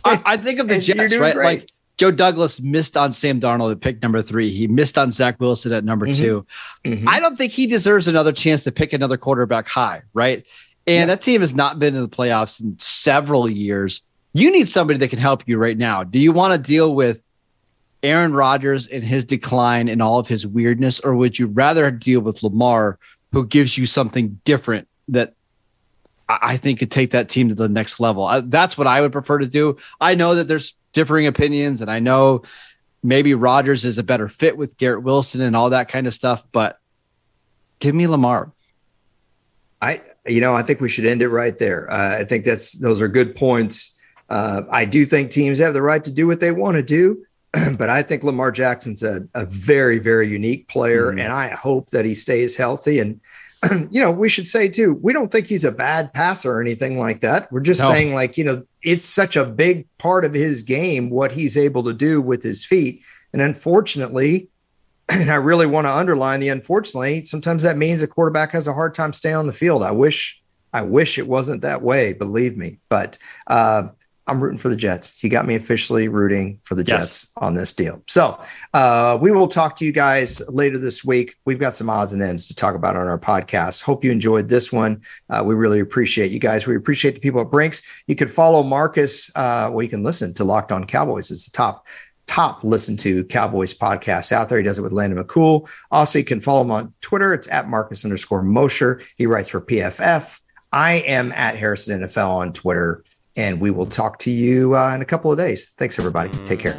I, 0.04 0.22
I 0.26 0.38
think 0.38 0.60
of 0.60 0.68
the 0.68 0.80
Jets, 0.80 1.16
right? 1.16 1.34
Great. 1.34 1.46
Like 1.46 1.70
Joe 1.98 2.12
Douglas 2.12 2.60
missed 2.60 2.98
on 2.98 3.14
Sam 3.14 3.40
Darnold 3.40 3.72
at 3.72 3.82
pick 3.82 4.02
number 4.02 4.22
three. 4.22 4.52
He 4.52 4.68
missed 4.68 4.98
on 4.98 5.12
Zach 5.12 5.40
Wilson 5.40 5.72
at 5.72 5.84
number 5.84 6.08
mm-hmm. 6.08 6.24
2 6.24 6.46
mm-hmm. 6.86 7.08
I 7.08 7.20
don't 7.20 7.38
think 7.38 7.54
he 7.54 7.68
deserves 7.68 8.08
another 8.08 8.32
chance 8.32 8.64
to 8.66 8.72
pick 8.72 8.94
another 8.94 9.18
quarterback 9.18 9.68
high, 9.68 10.04
right? 10.14 10.46
And 10.88 11.10
yeah. 11.10 11.16
that 11.16 11.22
team 11.22 11.42
has 11.42 11.56
not 11.56 11.80
been 11.80 11.96
in 11.96 12.02
the 12.02 12.10
playoffs 12.10 12.62
in 12.62 12.78
several 12.80 13.50
years. 13.50 14.02
You 14.34 14.52
need 14.52 14.70
somebody 14.70 15.00
that 15.00 15.08
can 15.08 15.20
help 15.20 15.48
you 15.48 15.58
right 15.58 15.78
now. 15.78 16.04
Do 16.04 16.20
you 16.20 16.32
want 16.32 16.54
to 16.54 16.58
deal 16.58 16.94
with 16.94 17.22
Aaron 18.06 18.34
Rodgers 18.34 18.86
and 18.88 19.04
his 19.04 19.26
decline 19.26 19.90
and 19.90 20.02
all 20.02 20.20
of 20.20 20.28
his 20.28 20.46
weirdness, 20.46 21.00
or 21.00 21.16
would 21.16 21.40
you 21.40 21.48
rather 21.48 21.90
deal 21.90 22.20
with 22.20 22.44
Lamar, 22.44 23.00
who 23.32 23.46
gives 23.46 23.78
you 23.78 23.88
something 23.88 24.40
different 24.46 24.88
that 25.08 25.34
I 26.30 26.58
think 26.58 26.80
could 26.80 26.92
take 26.92 27.12
that 27.12 27.30
team 27.30 27.50
to 27.50 27.56
the 27.56 27.68
next 27.68 28.00
level? 28.00 28.24
I, 28.26 28.42
that's 28.42 28.78
what 28.78 28.86
I 28.86 29.02
would 29.02 29.12
prefer 29.12 29.40
to 29.40 29.48
do. 29.48 29.78
I 30.00 30.14
know 30.14 30.36
that 30.36 30.48
there's 30.48 30.76
differing 30.96 31.28
opinions, 31.28 31.82
and 31.82 31.92
I 31.92 32.00
know 32.00 32.44
maybe 33.04 33.34
Rodgers 33.36 33.86
is 33.86 33.98
a 33.98 34.04
better 34.04 34.30
fit 34.30 34.58
with 34.58 34.78
Garrett 34.78 35.04
Wilson 35.04 35.42
and 35.42 35.56
all 35.56 35.70
that 35.70 35.90
kind 35.90 36.08
of 36.08 36.14
stuff, 36.14 36.44
but 36.52 36.80
give 37.80 37.94
me 37.94 38.08
Lamar. 38.08 38.52
I 39.82 40.02
you 40.26 40.42
know, 40.42 40.56
I 40.56 40.64
think 40.64 40.80
we 40.80 40.90
should 40.90 41.06
end 41.06 41.22
it 41.22 41.30
right 41.30 41.56
there. 41.58 41.92
Uh, 41.92 42.20
I 42.20 42.24
think 42.24 42.46
that's 42.46 42.72
those 42.74 43.02
are 43.02 43.08
good 43.08 43.36
points. 43.36 43.96
Uh, 44.30 44.64
I 44.72 44.86
do 44.86 45.06
think 45.06 45.30
teams 45.30 45.60
have 45.60 45.76
the 45.76 45.84
right 45.84 46.04
to 46.04 46.12
do 46.12 46.26
what 46.26 46.40
they 46.40 46.52
want 46.52 46.78
to 46.78 46.82
do, 46.82 47.24
but 47.78 47.90
I 47.90 48.02
think 48.02 48.24
Lamar 48.24 48.52
Jackson's 48.52 49.04
a, 49.04 49.28
a 49.36 49.46
very, 49.46 50.00
very 50.00 50.28
unique 50.28 50.68
player, 50.68 51.10
mm-hmm. 51.10 51.20
and 51.20 51.32
I 51.32 51.50
hope 51.50 51.92
that 51.92 52.06
he 52.06 52.16
stays 52.16 52.56
healthy. 52.56 53.00
And 53.00 53.20
you 53.92 54.02
know, 54.02 54.12
we 54.12 54.30
should 54.30 54.48
say 54.48 54.68
too, 54.68 54.94
we 55.02 55.14
don't 55.14 55.32
think 55.32 55.48
he's 55.48 55.66
a 55.66 55.72
bad 55.72 56.14
passer 56.14 56.54
or 56.54 56.62
anything 56.62 56.98
like 56.98 57.22
that. 57.22 57.52
We're 57.52 57.62
just 57.62 57.82
no. 57.82 57.90
saying, 57.90 58.14
like, 58.14 58.38
you 58.38 58.44
know, 58.44 58.64
it's 58.84 59.06
such 59.06 59.36
a 59.36 59.46
big 59.46 59.88
part 59.98 60.26
of 60.26 60.34
his 60.34 60.64
game 60.64 61.10
what 61.10 61.32
he's 61.32 61.58
able 61.58 61.84
to 61.84 61.94
do 61.94 62.22
with 62.22 62.44
his 62.44 62.66
feet, 62.66 63.02
and 63.34 63.42
unfortunately, 63.42 64.50
and 65.10 65.32
I 65.32 65.36
really 65.36 65.68
want 65.68 65.86
to 65.86 65.92
underline 65.94 66.40
the 66.40 66.50
unfortunately, 66.50 67.24
sometimes 67.24 67.64
that 67.64 67.78
means 67.78 68.02
a 68.02 68.08
quarterback 68.08 68.52
has 68.52 68.68
a 68.68 68.74
hard 68.74 68.94
time 68.94 69.14
staying 69.14 69.36
on 69.36 69.48
the 69.48 69.54
field. 69.54 69.84
I 69.84 69.92
wish 69.92 70.42
I 70.74 70.82
wish 70.82 71.18
it 71.18 71.28
wasn't 71.28 71.62
that 71.62 71.82
way, 71.82 72.12
believe 72.12 72.58
me. 72.58 72.80
But 72.90 73.18
uh, 73.48 73.90
I'm 74.28 74.42
rooting 74.42 74.58
for 74.58 74.70
the 74.70 74.76
Jets. 74.76 75.24
You 75.24 75.30
got 75.30 75.46
me 75.46 75.56
officially 75.56 76.08
rooting 76.08 76.60
for 76.64 76.74
the 76.74 76.84
yes. 76.84 77.00
Jets 77.00 77.32
on 77.38 77.54
this 77.54 77.74
deal. 77.74 78.02
So 78.08 78.42
uh, 78.74 79.20
we 79.22 79.32
will 79.32 79.48
talk 79.48 79.76
to 79.78 79.86
you 79.86 79.92
guys 79.92 80.42
later 80.50 80.80
this 80.80 81.06
week. 81.06 81.36
We've 81.46 81.60
got 81.60 81.76
some 81.76 81.90
odds 81.90 82.12
and 82.12 82.24
ends 82.24 82.48
to 82.48 82.56
talk 82.56 82.76
about 82.76 82.96
on 82.96 83.08
our 83.08 83.20
podcast. 83.20 83.84
Hope 83.84 84.04
you 84.04 84.12
enjoyed 84.12 84.50
this 84.50 84.72
one. 84.72 85.02
Uh, 85.30 85.44
we 85.46 85.54
really 85.54 85.80
appreciate 85.80 86.32
you 86.32 86.40
guys. 86.40 86.66
We 86.66 86.76
appreciate 86.76 87.14
the 87.14 87.22
people 87.22 87.42
at 87.42 87.52
Brinks. 87.52 87.84
You 88.08 88.16
can 88.16 88.28
follow 88.28 88.64
Marcus. 88.64 89.32
Uh, 89.36 89.70
well, 89.72 89.84
you 89.84 89.90
can 89.90 90.04
listen 90.04 90.34
to 90.36 90.44
Locked 90.44 90.72
On 90.72 90.86
Cowboys. 90.86 91.30
It's 91.30 91.46
the 91.50 91.56
top 91.56 91.86
top 92.28 92.64
listen 92.64 92.98
to 92.98 93.24
Cowboys 93.26 93.74
podcasts 93.74 94.32
out 94.32 94.50
there. 94.50 94.58
He 94.58 94.64
does 94.64 94.80
it 94.80 94.82
with 94.82 94.92
Landon 94.92 95.24
McCool. 95.24 95.68
Also, 95.92 96.18
you 96.18 96.26
can 96.26 96.42
follow 96.42 96.62
him 96.62 96.72
on 96.72 96.94
Twitter. 97.02 97.34
It's 97.36 97.48
at 97.50 97.70
Marcus 97.70 98.04
underscore 98.04 98.42
Mosher. 98.42 99.02
He 99.18 99.28
writes 99.28 99.48
for 99.48 99.62
PFF. 99.62 100.40
I 100.72 100.94
am 100.94 101.32
at 101.32 101.56
Harrison 101.56 102.02
NFL 102.02 102.30
on 102.30 102.54
Twitter, 102.54 103.04
and 103.36 103.60
we 103.60 103.72
will 103.72 103.86
talk 103.86 104.20
to 104.20 104.32
you 104.32 104.76
uh, 104.76 104.94
in 104.94 105.02
a 105.02 105.06
couple 105.06 105.32
of 105.32 105.38
days. 105.38 105.66
Thanks, 105.66 106.00
everybody. 106.00 106.32
Take 106.46 106.60
care. 106.60 106.78